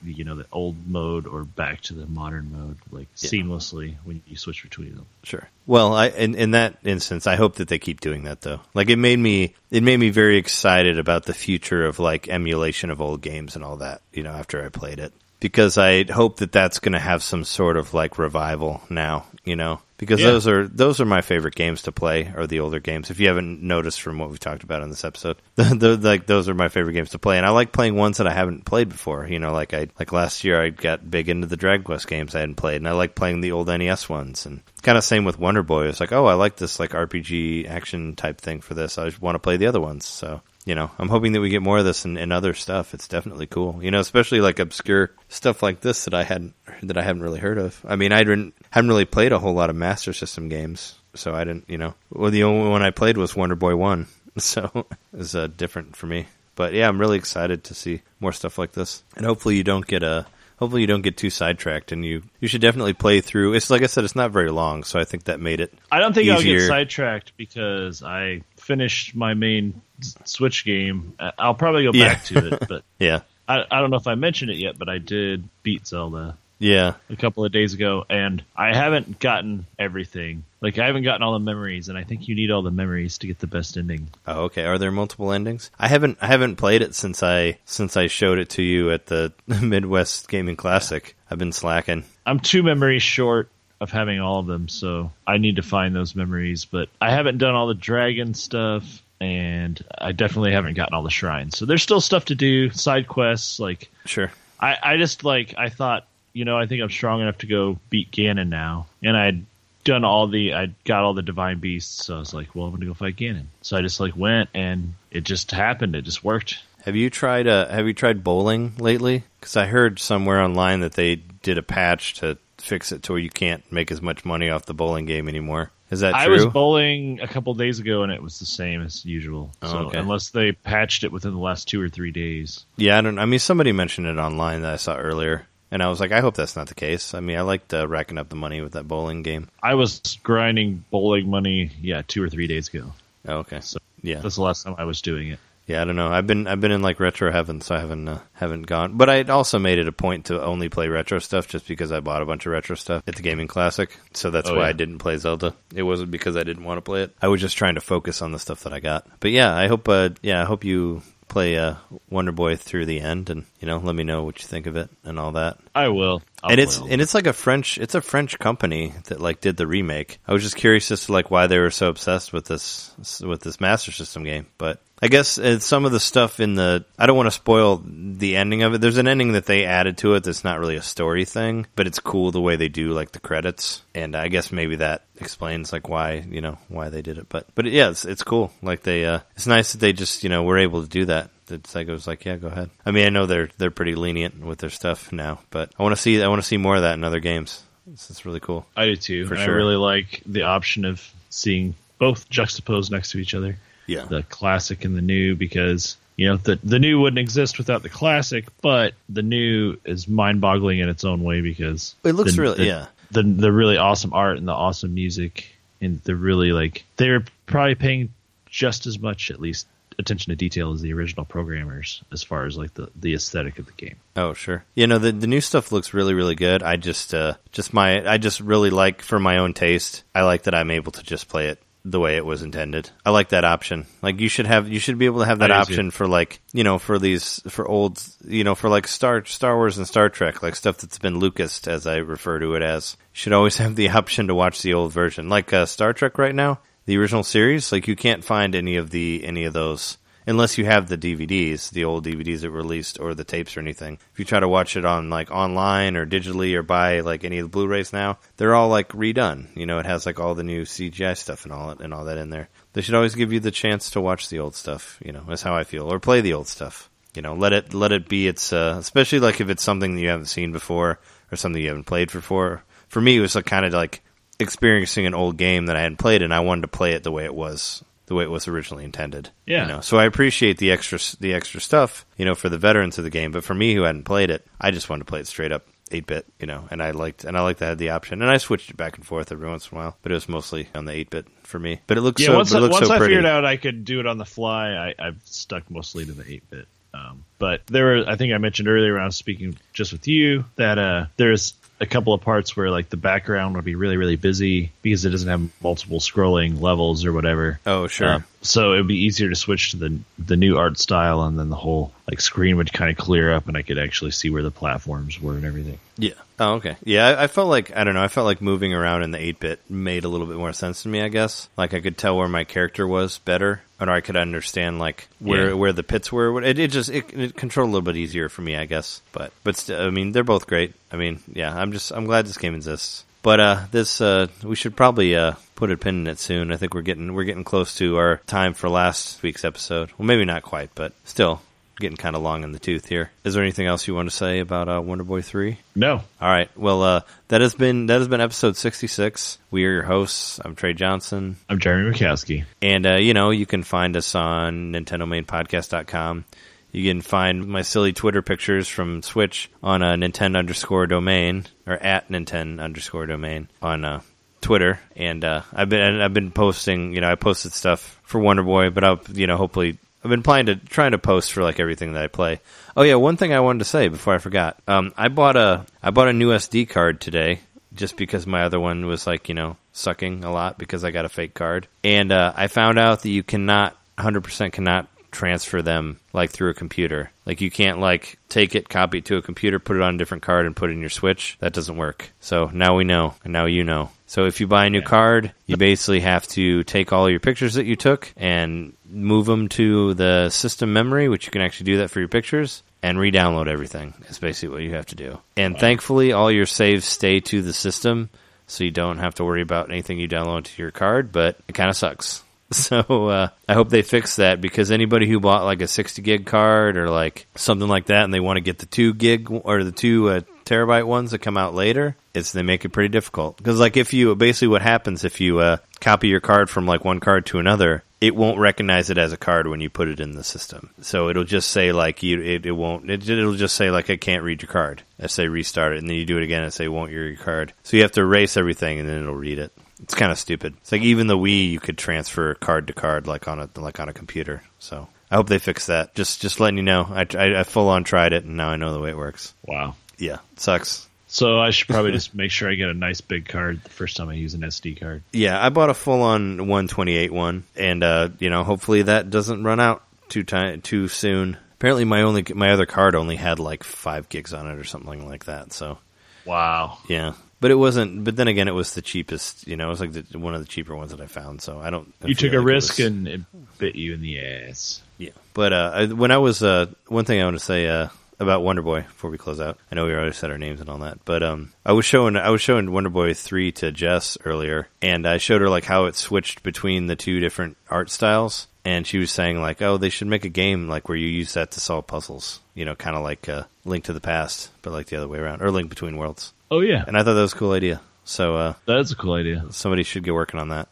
[0.05, 3.29] you know the old mode or back to the modern mode like Yeah.
[3.31, 5.07] seamlessly when you switch between them.
[5.25, 5.49] Sure.
[5.67, 8.61] Well, I in, in that instance, I hope that they keep doing that though.
[8.75, 12.91] Like it made me it made me very excited about the future of like emulation
[12.91, 14.01] of old games and all that.
[14.13, 17.45] You know, after I played it, because I hope that that's going to have some
[17.45, 19.27] sort of like revival now.
[19.45, 20.29] You know, because Yeah.
[20.29, 23.11] those are those are my favorite games to play are the older games.
[23.11, 26.49] If you haven't noticed from what we've talked about in this episode, the, like those
[26.49, 28.89] are my favorite games to play, and I like playing ones that I haven't played
[28.89, 29.27] before.
[29.29, 32.35] You know, like I like last year I got big into the Dragon Quest games
[32.35, 34.47] I hadn't played, and I like playing the old NES ones.
[34.47, 35.87] And kind of same with Wonder Boy.
[35.87, 38.97] It's like, oh, I like this like RPG action type thing for this.
[38.99, 40.07] I just want to play the other ones.
[40.07, 40.41] So
[40.71, 42.95] you know, I'm hoping that we get more of this and, and other stuff.
[42.95, 43.83] It's definitely cool.
[43.83, 47.41] You know, especially like obscure stuff like this that I hadn't that I haven't really
[47.41, 47.85] heard of.
[47.85, 51.35] I mean, I didn't haven't really played a whole lot of Master System games, so
[51.35, 51.65] I didn't.
[51.67, 54.07] You know, well, the only one I played was Wonder Boy One,
[54.39, 56.29] so it was uh, different for me.
[56.55, 59.89] But yeah, I'm really excited to see more stuff like this, and hopefully you don't
[59.89, 60.25] get a.
[60.61, 63.55] Hopefully you don't get too sidetracked, and you you should definitely play through.
[63.55, 65.99] It's like I said, it's not very long, so I think that made it I
[65.99, 69.81] don't think I'll get sidetracked because I finished my main
[70.24, 71.15] Switch game.
[71.19, 72.09] Uh, I'll probably go Yeah.
[72.15, 74.78] back to it, but yeah I, I don't know if I mentioned it yet.
[74.78, 79.66] But I did beat Zelda yeah a couple of days ago, and I haven't gotten
[79.78, 80.45] everything.
[80.61, 83.19] Like I haven't gotten all the memories, and I think you need all the memories
[83.19, 84.09] to get the best ending.
[84.27, 84.65] Oh, okay.
[84.65, 85.70] Are there multiple endings?
[85.78, 89.07] I haven't I haven't played it since I since I showed it to you at
[89.07, 91.16] the Midwest Gaming Classic.
[91.31, 92.05] I've been slacking.
[92.27, 93.49] I'm two memories short
[93.81, 96.66] of having all of them, so I need to find those memories.
[96.66, 101.11] But I haven't done all the dragon stuff, and I definitely haven't gotten all the
[101.11, 101.57] shrines.
[101.57, 103.59] So there's still stuff to do, side quests.
[103.59, 104.31] Like Sure.
[104.61, 107.78] I, I just like I thought, you know, I think I'm strong enough to go
[107.90, 109.44] beat Ganon now, and I'd
[109.85, 112.07] done all the, I got all the divine beasts.
[112.07, 113.47] So I was like, well, I'm gonna go fight Ganon.
[113.62, 115.97] So I just like went, and it just happened.
[115.97, 116.59] It just worked.
[116.85, 119.24] Have you tried uh have you tried bowling lately?
[119.43, 123.20] Cuz I heard somewhere online that they did a patch to fix it to where
[123.20, 125.70] you can't make as much money off the bowling game anymore.
[125.90, 126.35] Is that I true?
[126.35, 129.51] was bowling a couple days ago, and it was the same as usual.
[129.61, 129.98] Oh, so okay.
[129.98, 132.65] unless they patched it within the last two or three days.
[132.77, 135.47] yeah, I don't I mean somebody mentioned it online that I saw earlier.
[135.71, 137.15] And I was like, I hope that's not the case.
[137.15, 139.49] I mean, I liked uh, racking up the money with that bowling game.
[139.63, 142.93] I was grinding bowling money, yeah, two or three days ago.
[143.29, 143.61] Oh, okay.
[143.61, 144.21] So Yeah.
[144.21, 145.39] that's the last time I was doing it.
[145.67, 146.11] Yeah, I don't know.
[146.11, 148.97] I've been I've been in like retro heaven, so I haven't uh, haven't gone.
[148.97, 152.01] But I also made it a point to only play retro stuff, just because I
[152.01, 153.97] bought a bunch of retro stuff at the gaming classic.
[154.13, 154.69] So that's Oh, why yeah.
[154.71, 155.55] I didn't play Zelda.
[155.73, 157.15] It wasn't because I didn't want to play it.
[157.23, 159.07] I was just trying to focus on the stuff that I got.
[159.21, 159.89] But yeah, I hope.
[159.89, 161.77] Uh, yeah, I hope you play uh,
[162.11, 164.77] Wonder Boy through the end, and you know, let me know what you think of
[164.77, 166.23] it and all that I will.
[166.43, 169.57] I'll and it's and it's like a French it's a French company that like did
[169.57, 170.19] the remake.
[170.27, 173.40] I was just curious as to like why they were so obsessed with this with
[173.40, 177.17] this Master System game, but I guess some of the stuff in the I don't
[177.17, 178.81] want to spoil the ending of it.
[178.81, 181.87] There's an ending that they added to it that's not really a story thing, but
[181.87, 185.73] it's cool the way they do like the credits, and I guess maybe that explains
[185.73, 187.29] like why you know why they did it.
[187.29, 188.53] But but yeah, it's it's cool.
[188.63, 191.31] Like they uh, it's nice that they just you know were able to do that.
[191.75, 192.71] Like was like, yeah, go ahead.
[192.87, 195.97] I mean, I know they're they're pretty lenient with their stuff now, but I want
[195.97, 197.63] to see I want to see more of that in other games.
[197.93, 198.67] It's, it's really cool.
[198.77, 199.27] I do too.
[199.27, 199.55] For and sure.
[199.55, 203.57] I really like the option of seeing both juxtaposed next to each other,
[203.91, 207.83] Yeah, the classic and the new, because you know the the new wouldn't exist without
[207.83, 212.37] the classic, but the new is mind boggling in its own way because It looks
[212.37, 212.87] the, really the, yeah.
[213.11, 217.75] the the really awesome art and the awesome music and the really like they're probably
[217.75, 218.12] paying
[218.47, 219.67] just as much at least
[219.99, 223.67] attention to detail as the original programmers as far as like the the aesthetic of
[223.67, 223.97] the game.
[224.17, 224.65] Oh sure.
[224.75, 226.62] You know the the new stuff looks really really good.
[226.62, 230.05] I just uh just my I just really like for my own taste.
[230.15, 232.90] I like that I'm able to just play it the way it was intended.
[233.05, 233.86] I like that option.
[234.02, 236.65] Like you should have you should be able to have that option for like, you
[236.65, 240.43] know, for these for old, you know, for like Star Star Wars and Star Trek,
[240.43, 242.97] like stuff that's been Lucas as I refer to it as.
[243.12, 245.28] Should always have the option to watch the old version.
[245.28, 248.90] Like uh, Star Trek right now, the original series, like you can't find any of
[248.90, 249.97] the any of those
[250.31, 253.61] unless you have the DVDs, the old DVDs that were released or the tapes or
[253.61, 253.98] anything.
[254.12, 257.39] If you try to watch it on like online or digitally or buy like any
[257.39, 259.48] of the Blu-rays now, they're all like redone.
[259.57, 262.16] You know, it has like all the new CGI stuff and all and all that
[262.16, 262.48] in there.
[262.73, 265.01] They should always give you the chance to watch the old stuff.
[265.05, 266.89] You know, that's how I feel, or play the old stuff.
[267.15, 270.01] You know, let it let it be its, uh, especially like if it's something that
[270.01, 271.01] you haven't seen before
[271.32, 272.62] or something you haven't played before.
[272.86, 274.01] For me, it was like kind of like
[274.39, 277.11] experiencing an old game that I hadn't played, and I wanted to play it the
[277.11, 279.31] way it was, the way it was originally intended.
[279.47, 279.62] Yeah.
[279.62, 282.99] You know, so I appreciate the extra the extra stuff, you know, for the veterans
[282.99, 283.31] of the game.
[283.31, 285.69] But for me, who hadn't played it, I just wanted to play it straight up
[285.93, 288.20] eight bit, you know, and I liked and I liked that I had the option,
[288.20, 290.28] and I switched it back and forth every once in a while, but it was
[290.28, 291.82] mostly on the eight bit for me.
[291.87, 294.01] But it looks Yeah, so once I, once so I figured out I could do
[294.01, 296.66] it on the fly, I, I've stuck mostly to the eight bit.
[296.93, 300.09] Um, but there were, I think I mentioned earlier when I was speaking just with
[300.09, 303.97] you that uh, there's a couple of parts where like the background would be really
[303.97, 307.59] really busy because it doesn't have multiple scrolling levels or whatever.
[307.66, 308.15] Oh, sure.
[308.15, 311.39] Um, so it would be easier to switch to the the new art style, and
[311.39, 314.31] then the whole like screen would kind of clear up, and I could actually see
[314.31, 315.79] where the platforms were and everything.
[315.99, 316.12] Yeah.
[316.39, 316.77] Oh, okay.
[316.85, 318.03] Yeah, I, I felt like I don't know.
[318.03, 320.83] I felt like moving around in the eight bit made a little bit more sense
[320.85, 321.03] to me.
[321.03, 324.79] I guess like I could tell where my character was better, or I could understand
[324.79, 325.55] like where Yeah.
[325.55, 326.43] where the pits were.
[326.43, 329.03] It, it just it, it controlled a little bit easier for me, I guess.
[329.12, 330.73] But but st- I mean, they're both great.
[330.91, 333.05] I mean, yeah, I'm just I'm glad this game exists.
[333.23, 336.53] But uh, this uh, we should probably uh, put a pin in it soon.
[336.53, 339.91] I think we're getting we're getting close to our time for last week's episode.
[339.99, 341.43] Well, maybe not quite, but still
[341.79, 343.11] getting kind of long in the tooth here.
[343.25, 345.59] Is there anything else you want to say about uh, Wonder Boy three?
[345.75, 346.51] No, All right.
[346.57, 349.39] Well, uh, that has been that has been episode sixty six.
[349.51, 350.41] We are your hosts.
[350.43, 352.45] I'm Trey Johnson, I'm Jeremy Mikowski.
[352.63, 356.25] and uh, you know you can find us on NintendoMainPodcast.com.
[356.73, 361.75] You can find my silly Twitter pictures from Switch on uh, Nintendo underscore domain or
[361.75, 364.01] at Nintendo underscore domain on uh,
[364.41, 364.79] Twitter.
[364.95, 366.95] And uh, I've been I've been posting.
[366.95, 370.23] You know, I posted stuff for Wonder Boy, but I'll you know hopefully I've been
[370.23, 372.41] planning to trying to post for like everything that I play.
[372.77, 374.59] Oh yeah, one thing I wanted to say before I forgot.
[374.69, 377.41] Um, I bought a I bought a new SD card today
[377.75, 381.05] just because my other one was like you know sucking a lot because I got
[381.05, 385.99] a fake card, and uh, I found out that you cannot 100% cannot transfer them
[386.12, 387.11] like through a computer.
[387.27, 389.99] Like you can't like take it, copy it to a computer, put it on a
[389.99, 391.37] different card, and put it in your Switch.
[391.41, 392.11] That doesn't work.
[392.20, 393.91] So now we know, and now you know.
[394.07, 397.55] So if you buy a new card, you basically have to take all your pictures
[397.55, 401.78] that you took and move them to the system memory, which you can actually do
[401.78, 403.95] that for your pictures, and re-download everything.
[404.01, 405.20] That's basically what you have to do.
[405.37, 408.11] And thankfully, all your saves stay to the system,
[408.49, 411.12] so you don't have to worry about anything you download to your card.
[411.12, 412.24] But it kind of sucks.
[412.61, 416.27] So uh, I hope they fix that because anybody who bought like a 60 gig
[416.27, 419.63] card or like something like that, and they want to get the two gig or
[419.63, 423.37] the two uh, terabyte ones that come out later, it's they make it pretty difficult.
[423.37, 426.85] Because like if you basically what happens if you uh, copy your card from like
[426.85, 430.01] one card to another, it won't recognize it as a card when you put it
[430.01, 430.71] in the system.
[430.81, 433.97] So it'll just say like you it, it won't it, it'll just say like I
[433.97, 434.83] can't read your card.
[434.99, 437.53] If say restart it and then you do it again and say won't your card.
[437.63, 439.53] So you have to erase everything and then it'll read it.
[439.82, 440.55] It's kind of stupid.
[440.61, 443.81] It's like even the Wii you could transfer card to card like on a like
[443.81, 444.43] on a computer.
[444.59, 445.94] So I hope they fix that.
[445.94, 446.86] Just just letting you know.
[446.89, 449.35] I, I, I full on tried it and now I know the way it works.
[449.44, 449.74] Wow.
[449.98, 450.86] Yeah, sucks.
[451.09, 453.97] So I should probably just make sure I get a nice big card the first
[453.97, 455.02] time I use an SD card.
[455.12, 459.43] Yeah, I bought a full on 128 one, and uh, you know, hopefully that doesn't
[459.43, 461.36] run out too time too soon.
[461.55, 465.07] Apparently, my only my other card only had like five gigs on it or something
[465.09, 465.52] like that.
[465.52, 465.78] So
[466.24, 466.78] Wow.
[466.89, 468.05] yeah, but it wasn't.
[468.05, 469.47] But then again, it was the cheapest.
[469.47, 471.41] You know, it was like the, one of the cheaper ones that I found.
[471.43, 471.93] So I don't.
[472.05, 473.21] I You took a like it risk was- and it
[473.59, 474.83] bit you in the ass.
[474.99, 477.89] Yeah, but uh, I, when I was uh, one thing I want to say uh,
[478.19, 479.57] about Wonder Boy before we close out.
[479.73, 482.17] I know we already said our names and all that, but um, I was showing
[482.17, 485.87] I was showing Wonder Boy three to Jess earlier, and I showed her like how
[485.87, 489.89] it switched between the two different art styles, and she was saying like, oh, they
[489.89, 492.95] should make a game like where you use that to solve puzzles, you know, kind
[492.97, 495.71] of like uh, Link to the Past, but like the other way around, or Link
[495.71, 496.35] Between Worlds.
[496.51, 497.81] Oh yeah, And I thought that was a cool idea.
[498.05, 499.45] So uh, that is a cool idea.
[499.51, 500.69] somebody should get working on that.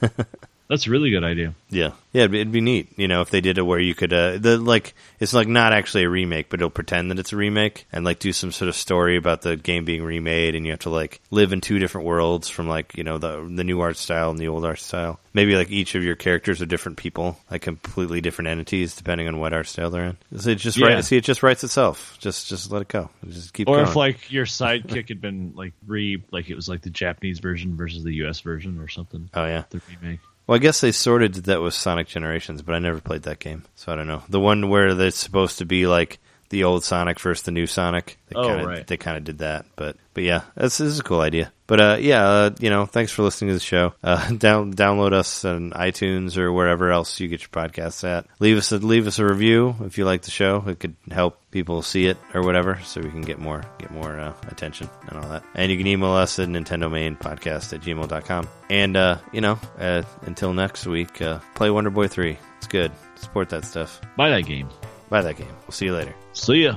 [0.72, 1.54] That's a really good idea.
[1.68, 3.94] Yeah, yeah, it'd be, it'd be neat, you know, if they did it where you
[3.94, 7.34] could, uh, the like, it's like not actually a remake, but it'll pretend that it's
[7.34, 10.64] a remake and like do some sort of story about the game being remade, and
[10.64, 13.64] you have to like live in two different worlds from like you know the the
[13.64, 15.20] new art style and the old art style.
[15.34, 19.38] Maybe like each of your characters are different people, like completely different entities, depending on
[19.38, 20.16] what art style they're in.
[20.38, 20.86] So it just Yeah.
[20.88, 22.16] write, see, it just writes itself.
[22.18, 23.10] Just just let it go.
[23.28, 23.88] Just keep Or going.
[23.88, 27.76] if like your sidekick had been like re like it was like the Japanese version
[27.76, 29.28] versus the US version or something.
[29.34, 29.64] oh yeah.
[29.70, 30.20] The remake.
[30.46, 33.22] Well, I guess they sort of did that with Sonic Generations, but I never played
[33.22, 34.22] that game, so I don't know.
[34.28, 38.18] The one where it's supposed to be like the old Sonic versus the new Sonic.
[38.28, 38.86] They Oh, kinda, right.
[38.86, 41.52] They kind of did that, but but yeah, this, this is a cool idea.
[41.72, 43.94] But uh, yeah, uh, you know, thanks for listening to the show.
[44.04, 48.26] Uh, down download us on iTunes or wherever else you get your podcasts at.
[48.40, 50.62] Leave us a leave us a review if you like the show.
[50.66, 54.20] It could help people see it or whatever, so we can get more get more
[54.20, 55.44] uh, attention and all that.
[55.54, 58.48] And you can email us at Nintendo Main Podcast at gmail.com.
[58.68, 62.36] And uh, you know, uh, until next week, uh, play Wonder Boy three.
[62.58, 62.92] It's good.
[63.14, 63.98] Support that stuff.
[64.18, 64.68] Buy that game.
[65.08, 65.56] Buy that game.
[65.62, 66.14] We'll see you later.
[66.34, 66.76] See ya.